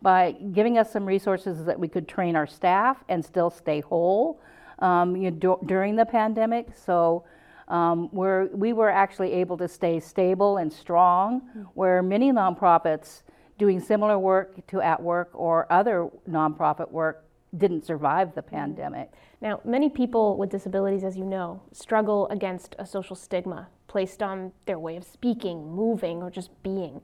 by 0.00 0.32
giving 0.52 0.78
us 0.78 0.90
some 0.90 1.04
resources 1.04 1.66
that 1.66 1.78
we 1.78 1.86
could 1.86 2.08
train 2.08 2.34
our 2.34 2.46
staff 2.46 2.96
and 3.10 3.22
still 3.22 3.50
stay 3.50 3.80
whole 3.80 4.40
um, 4.78 5.16
you 5.16 5.30
know, 5.30 5.58
during 5.66 5.96
the 5.96 6.06
pandemic. 6.06 6.68
So 6.74 7.24
um, 7.68 8.08
we're, 8.12 8.46
we 8.46 8.72
were 8.72 8.90
actually 8.90 9.32
able 9.32 9.56
to 9.58 9.68
stay 9.68 9.98
stable 10.00 10.58
and 10.58 10.72
strong, 10.72 11.40
mm-hmm. 11.40 11.62
where 11.74 12.02
many 12.02 12.30
nonprofits 12.32 13.22
doing 13.58 13.80
similar 13.80 14.18
work 14.18 14.66
to 14.68 14.80
At 14.80 15.02
Work 15.02 15.30
or 15.32 15.70
other 15.72 16.08
nonprofit 16.28 16.90
work 16.90 17.24
didn't 17.56 17.84
survive 17.84 18.34
the 18.34 18.42
pandemic. 18.42 19.10
Now, 19.40 19.60
many 19.64 19.88
people 19.88 20.36
with 20.36 20.50
disabilities, 20.50 21.04
as 21.04 21.16
you 21.16 21.24
know, 21.24 21.62
struggle 21.72 22.28
against 22.28 22.76
a 22.78 22.86
social 22.86 23.16
stigma 23.16 23.68
placed 23.88 24.22
on 24.22 24.52
their 24.66 24.78
way 24.78 24.96
of 24.96 25.04
speaking, 25.04 25.72
moving, 25.74 26.22
or 26.22 26.30
just 26.30 26.50
being. 26.62 27.00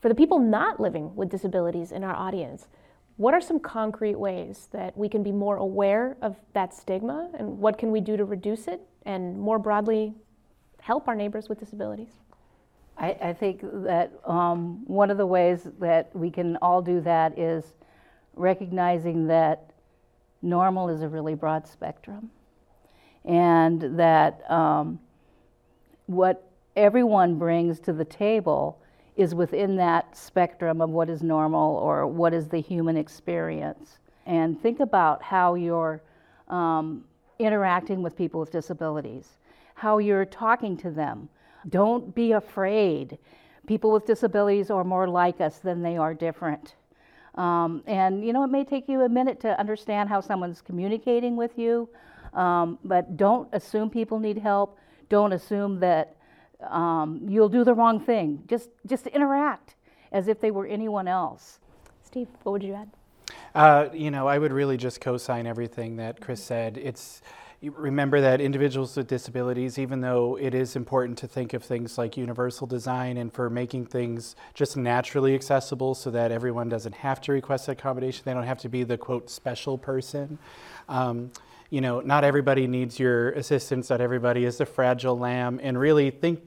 For 0.00 0.08
the 0.08 0.14
people 0.14 0.38
not 0.38 0.80
living 0.80 1.14
with 1.14 1.28
disabilities 1.28 1.92
in 1.92 2.02
our 2.02 2.14
audience, 2.14 2.68
what 3.16 3.34
are 3.34 3.40
some 3.40 3.60
concrete 3.60 4.16
ways 4.16 4.68
that 4.72 4.96
we 4.96 5.08
can 5.08 5.22
be 5.22 5.30
more 5.30 5.56
aware 5.56 6.16
of 6.22 6.36
that 6.54 6.74
stigma 6.74 7.30
and 7.38 7.58
what 7.58 7.76
can 7.78 7.92
we 7.92 8.00
do 8.00 8.16
to 8.16 8.24
reduce 8.24 8.66
it 8.66 8.80
and 9.06 9.38
more 9.38 9.58
broadly 9.58 10.14
help 10.80 11.08
our 11.08 11.14
neighbors 11.14 11.48
with 11.48 11.58
disabilities? 11.58 12.12
I, 12.98 13.16
I 13.22 13.32
think 13.32 13.60
that 13.62 14.12
um, 14.24 14.84
one 14.86 15.10
of 15.10 15.16
the 15.16 15.26
ways 15.26 15.68
that 15.80 16.14
we 16.14 16.30
can 16.30 16.56
all 16.56 16.82
do 16.82 17.00
that 17.00 17.38
is 17.38 17.64
recognizing 18.34 19.26
that 19.28 19.72
normal 20.42 20.88
is 20.88 21.02
a 21.02 21.08
really 21.08 21.34
broad 21.34 21.66
spectrum 21.66 22.30
and 23.24 23.98
that 23.98 24.48
um, 24.50 24.98
what 26.06 26.50
everyone 26.76 27.38
brings 27.38 27.78
to 27.80 27.92
the 27.92 28.04
table 28.04 28.80
is 29.16 29.34
within 29.34 29.76
that 29.76 30.16
spectrum 30.16 30.80
of 30.80 30.90
what 30.90 31.08
is 31.08 31.22
normal 31.22 31.76
or 31.76 32.06
what 32.06 32.32
is 32.32 32.48
the 32.48 32.60
human 32.60 32.96
experience. 32.96 33.98
and 34.26 34.60
think 34.60 34.80
about 34.80 35.22
how 35.22 35.54
you're 35.54 36.00
um, 36.48 37.04
interacting 37.44 38.02
with 38.02 38.16
people 38.16 38.40
with 38.40 38.50
disabilities, 38.50 39.38
how 39.74 39.98
you're 39.98 40.24
talking 40.24 40.76
to 40.78 40.90
them. 40.90 41.28
Don't 41.68 42.14
be 42.14 42.32
afraid. 42.32 43.18
People 43.66 43.92
with 43.92 44.06
disabilities 44.06 44.70
are 44.70 44.84
more 44.84 45.08
like 45.08 45.40
us 45.40 45.58
than 45.58 45.82
they 45.82 45.96
are 45.96 46.14
different. 46.14 46.74
Um, 47.34 47.82
and 47.86 48.24
you 48.24 48.32
know, 48.32 48.44
it 48.44 48.48
may 48.48 48.64
take 48.64 48.88
you 48.88 49.02
a 49.02 49.08
minute 49.08 49.40
to 49.40 49.58
understand 49.58 50.08
how 50.08 50.20
someone's 50.20 50.60
communicating 50.60 51.36
with 51.36 51.58
you, 51.58 51.88
um, 52.34 52.78
but 52.84 53.16
don't 53.16 53.48
assume 53.52 53.88
people 53.88 54.18
need 54.18 54.38
help. 54.38 54.78
Don't 55.08 55.32
assume 55.32 55.80
that 55.80 56.16
um, 56.68 57.20
you'll 57.28 57.48
do 57.48 57.64
the 57.64 57.74
wrong 57.74 58.00
thing. 58.00 58.42
Just 58.46 58.68
just 58.86 59.06
interact 59.08 59.76
as 60.12 60.28
if 60.28 60.40
they 60.40 60.50
were 60.50 60.66
anyone 60.66 61.08
else. 61.08 61.58
Steve, 62.02 62.28
what 62.42 62.52
would 62.52 62.62
you 62.62 62.74
add? 62.74 62.90
Uh, 63.54 63.88
you 63.92 64.10
know, 64.10 64.26
I 64.26 64.38
would 64.38 64.52
really 64.52 64.76
just 64.76 65.00
co-sign 65.00 65.46
everything 65.46 65.96
that 65.96 66.20
Chris 66.20 66.42
said. 66.42 66.78
It's 66.78 67.20
remember 67.62 68.20
that 68.20 68.40
individuals 68.40 68.96
with 68.96 69.06
disabilities, 69.06 69.78
even 69.78 70.00
though 70.00 70.36
it 70.36 70.52
is 70.52 70.74
important 70.74 71.16
to 71.18 71.28
think 71.28 71.54
of 71.54 71.62
things 71.62 71.96
like 71.96 72.16
universal 72.16 72.66
design 72.66 73.16
and 73.16 73.32
for 73.32 73.48
making 73.48 73.86
things 73.86 74.34
just 74.54 74.76
naturally 74.76 75.34
accessible 75.34 75.94
so 75.94 76.10
that 76.10 76.32
everyone 76.32 76.68
doesn't 76.68 76.94
have 76.94 77.20
to 77.20 77.30
request 77.32 77.68
accommodation, 77.68 78.22
they 78.24 78.34
don't 78.34 78.42
have 78.42 78.58
to 78.58 78.68
be 78.68 78.82
the 78.82 78.98
quote 78.98 79.30
special 79.30 79.78
person. 79.78 80.38
Um, 80.88 81.30
you 81.70 81.80
know, 81.80 82.00
not 82.00 82.24
everybody 82.24 82.66
needs 82.66 82.98
your 82.98 83.30
assistance, 83.30 83.90
not 83.90 84.00
everybody 84.00 84.44
is 84.44 84.60
a 84.60 84.66
fragile 84.66 85.16
lamb, 85.16 85.60
and 85.62 85.78
really 85.78 86.10
think 86.10 86.40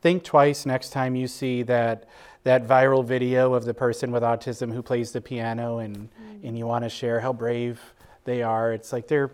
think 0.00 0.22
twice 0.22 0.64
next 0.64 0.90
time 0.90 1.16
you 1.16 1.26
see 1.26 1.62
that 1.64 2.04
that 2.48 2.66
viral 2.66 3.04
video 3.04 3.52
of 3.52 3.66
the 3.66 3.74
person 3.74 4.10
with 4.10 4.22
autism 4.22 4.72
who 4.72 4.82
plays 4.82 5.12
the 5.12 5.20
piano 5.20 5.80
and 5.80 5.96
mm. 5.96 6.08
and 6.42 6.56
you 6.56 6.66
want 6.66 6.82
to 6.82 6.88
share 6.88 7.20
how 7.20 7.30
brave 7.30 7.78
they 8.24 8.42
are. 8.42 8.72
It's 8.72 8.90
like 8.90 9.06
they're 9.06 9.30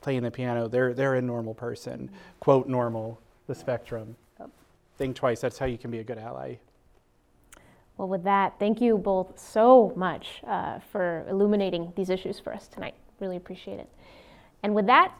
playing 0.00 0.24
the 0.24 0.30
piano. 0.32 0.66
They're 0.66 0.92
they're 0.92 1.14
a 1.14 1.22
normal 1.22 1.54
person. 1.54 2.10
Quote 2.40 2.66
normal, 2.66 3.20
the 3.46 3.54
spectrum. 3.54 4.16
Yep. 4.40 4.50
Think 4.96 5.14
twice. 5.14 5.40
That's 5.40 5.56
how 5.56 5.66
you 5.66 5.78
can 5.78 5.92
be 5.92 6.00
a 6.00 6.04
good 6.04 6.18
ally. 6.18 6.56
Well, 7.96 8.08
with 8.08 8.24
that, 8.24 8.58
thank 8.58 8.80
you 8.80 8.98
both 8.98 9.38
so 9.38 9.92
much 9.94 10.42
uh, 10.44 10.80
for 10.90 11.26
illuminating 11.30 11.92
these 11.94 12.10
issues 12.10 12.40
for 12.40 12.52
us 12.52 12.66
tonight. 12.66 12.94
Really 13.20 13.36
appreciate 13.36 13.78
it. 13.78 13.88
And 14.64 14.74
with 14.74 14.86
that, 14.86 15.14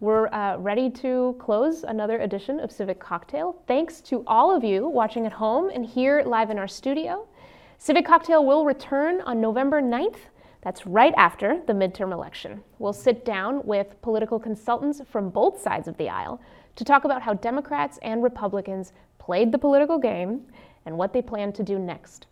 we're 0.00 0.28
uh, 0.28 0.56
ready 0.56 0.88
to 0.88 1.36
close 1.38 1.84
another 1.84 2.20
edition 2.20 2.58
of 2.58 2.72
Civic 2.72 2.98
Cocktail. 2.98 3.62
Thanks 3.66 4.00
to 4.02 4.24
all 4.26 4.54
of 4.54 4.64
you 4.64 4.88
watching 4.88 5.26
at 5.26 5.32
home 5.32 5.68
and 5.68 5.84
here 5.84 6.22
live 6.24 6.48
in 6.48 6.58
our 6.58 6.66
studio. 6.66 7.28
Civic 7.76 8.06
Cocktail 8.06 8.46
will 8.46 8.64
return 8.64 9.20
on 9.20 9.42
November 9.42 9.82
9th. 9.82 10.16
That's 10.62 10.86
right 10.86 11.12
after 11.18 11.60
the 11.66 11.74
midterm 11.74 12.12
election. 12.12 12.62
We'll 12.78 12.94
sit 12.94 13.26
down 13.26 13.62
with 13.66 14.00
political 14.00 14.40
consultants 14.40 15.02
from 15.10 15.28
both 15.28 15.60
sides 15.60 15.86
of 15.86 15.98
the 15.98 16.08
aisle 16.08 16.40
to 16.76 16.84
talk 16.84 17.04
about 17.04 17.20
how 17.20 17.34
Democrats 17.34 17.98
and 18.00 18.22
Republicans 18.22 18.94
played 19.18 19.52
the 19.52 19.58
political 19.58 19.98
game 19.98 20.46
and 20.86 20.96
what 20.96 21.12
they 21.12 21.20
plan 21.20 21.52
to 21.52 21.62
do 21.62 21.78
next. 21.78 22.26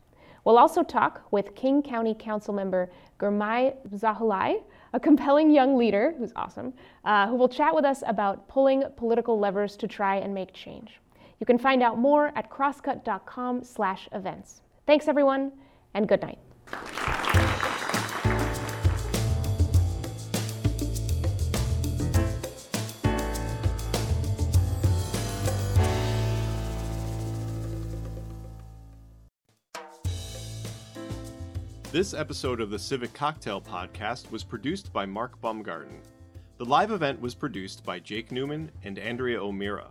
We'll 0.45 0.57
also 0.57 0.83
talk 0.83 1.21
with 1.31 1.55
King 1.55 1.83
County 1.83 2.14
Council 2.19 2.55
member 2.55 2.91
Girmay 3.19 3.77
Zahilay 3.91 4.62
a 4.93 5.01
compelling 5.01 5.51
young 5.51 5.76
leader 5.76 6.14
who's 6.18 6.32
awesome, 6.36 6.72
uh, 7.05 7.26
who 7.28 7.36
will 7.36 7.49
chat 7.49 7.74
with 7.74 7.84
us 7.84 8.05
about 8.07 8.47
pulling 8.49 8.84
political 8.97 9.39
levers 9.39 9.76
to 9.76 9.89
try 9.89 10.16
and 10.16 10.34
make 10.34 10.53
change. 10.53 11.01
You 11.41 11.47
can 11.47 11.59
find 11.59 11.82
out 11.82 11.99
more 11.99 12.32
at 12.34 12.51
crosscut.com/events. 12.51 14.62
Thanks 14.86 15.09
everyone, 15.09 15.53
and 15.95 16.09
good 16.09 16.22
night. 16.22 16.39
This 31.91 32.12
episode 32.12 32.61
of 32.61 32.68
the 32.68 32.78
Civic 32.78 33.14
Cocktail 33.14 33.62
Podcast 33.62 34.30
was 34.30 34.45
produced 34.45 34.93
by 34.93 35.07
Mark 35.07 35.41
Baumgarten. 35.41 36.03
The 36.59 36.66
live 36.66 36.91
event 36.91 37.18
was 37.18 37.34
produced 37.34 37.82
by 37.82 37.99
Jake 37.99 38.30
Newman 38.30 38.70
and 38.84 38.99
Andrea 38.99 39.43
O'Meara. 39.43 39.89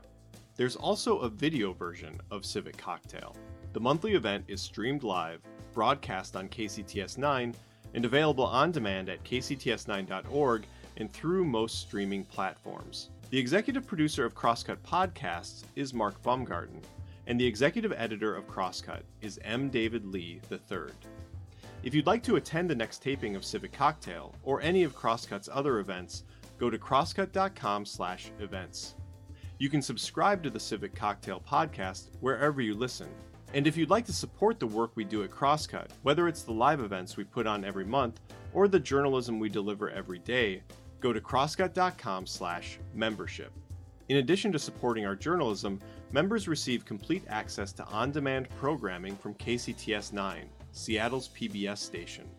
There's 0.57 0.75
also 0.75 1.17
a 1.17 1.29
video 1.29 1.73
version 1.73 2.21
of 2.29 2.45
Civic 2.45 2.77
Cocktail. 2.77 3.35
The 3.73 3.79
monthly 3.79 4.13
event 4.13 4.45
is 4.47 4.61
streamed 4.61 5.01
live, 5.01 5.41
broadcast 5.73 6.35
on 6.35 6.49
KCTS 6.49 7.17
9, 7.17 7.55
and 7.95 8.05
available 8.05 8.45
on 8.45 8.71
demand 8.71 9.09
at 9.09 9.23
kcts9.org 9.23 10.67
and 10.97 11.11
through 11.11 11.45
most 11.45 11.81
streaming 11.81 12.23
platforms. 12.25 13.09
The 13.31 13.39
executive 13.39 13.87
producer 13.87 14.23
of 14.23 14.35
Crosscut 14.35 14.77
Podcasts 14.83 15.63
is 15.75 15.95
Mark 15.95 16.21
Baumgarten, 16.21 16.79
and 17.25 17.39
the 17.39 17.47
executive 17.47 17.91
editor 17.97 18.35
of 18.35 18.47
Crosscut 18.47 19.01
is 19.21 19.39
M. 19.43 19.69
David 19.69 20.05
Lee 20.05 20.41
III. 20.51 20.91
If 21.87 21.95
you'd 21.95 22.05
like 22.05 22.21
to 22.23 22.35
attend 22.35 22.69
the 22.69 22.75
next 22.75 23.01
taping 23.01 23.37
of 23.37 23.45
Civic 23.45 23.71
Cocktail 23.71 24.35
or 24.43 24.59
any 24.59 24.83
of 24.83 24.93
Crosscut's 24.93 25.47
other 25.49 25.79
events, 25.79 26.25
go 26.57 26.69
to 26.69 26.77
crosscut.com/events. 26.77 28.95
You 29.57 29.69
can 29.69 29.81
subscribe 29.81 30.43
to 30.43 30.49
the 30.49 30.59
Civic 30.59 30.93
Cocktail 30.93 31.41
podcast 31.49 32.09
wherever 32.19 32.61
you 32.61 32.75
listen. 32.75 33.07
And 33.53 33.65
if 33.65 33.77
you'd 33.77 33.89
like 33.89 34.05
to 34.07 34.11
support 34.11 34.59
the 34.59 34.67
work 34.67 34.91
we 34.95 35.05
do 35.05 35.23
at 35.23 35.31
Crosscut, 35.31 35.91
whether 36.03 36.27
it's 36.27 36.41
the 36.41 36.51
live 36.51 36.81
events 36.81 37.15
we 37.15 37.23
put 37.23 37.47
on 37.47 37.63
every 37.63 37.85
month 37.85 38.19
or 38.53 38.67
the 38.67 38.81
journalism 38.81 39.39
we 39.39 39.47
deliver 39.47 39.89
every 39.89 40.19
day, 40.19 40.63
go 40.99 41.13
to 41.13 41.21
crosscut.com/membership. 41.21 43.53
In 44.09 44.17
addition 44.17 44.51
to 44.51 44.59
supporting 44.59 45.05
our 45.05 45.15
journalism, 45.15 45.79
members 46.11 46.49
receive 46.49 46.83
complete 46.83 47.23
access 47.29 47.71
to 47.71 47.85
on-demand 47.85 48.49
programming 48.57 49.15
from 49.15 49.35
KCTS 49.35 50.11
9 50.11 50.49
Seattle's 50.77 51.29
PBS 51.29 51.79
station. 51.79 52.29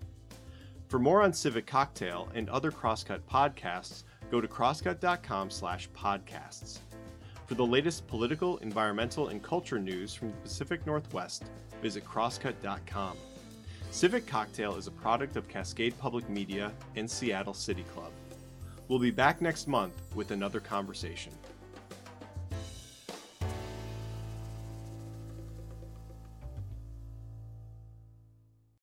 For 0.89 0.99
more 0.99 1.23
on 1.23 1.33
Civic 1.33 1.67
Cocktail 1.67 2.29
and 2.35 2.49
other 2.49 2.71
Crosscut 2.71 3.21
podcasts, 3.31 4.05
go 4.31 4.41
to 4.41 4.49
crosscut.com/podcasts. 4.49 6.79
For 7.47 7.55
the 7.55 7.67
latest 7.67 8.07
political, 8.07 8.59
environmental, 8.59 9.29
and 9.29 9.43
culture 9.43 9.79
news 9.79 10.15
from 10.15 10.31
the 10.31 10.37
Pacific 10.37 10.87
Northwest, 10.87 11.51
visit 11.83 12.05
crosscut.com. 12.05 13.17
Civic 13.91 14.27
Cocktail 14.27 14.77
is 14.77 14.87
a 14.87 14.93
product 14.93 15.37
of 15.37 15.49
Cascade 15.49 15.99
Public 15.99 16.29
Media 16.29 16.73
and 16.97 17.11
Seattle 17.11 17.55
City 17.55 17.85
Club. 17.95 18.13
We'll 18.87 18.99
be 18.99 19.11
back 19.11 19.41
next 19.41 19.67
month 19.67 19.95
with 20.15 20.31
another 20.31 20.61
conversation. 20.61 21.33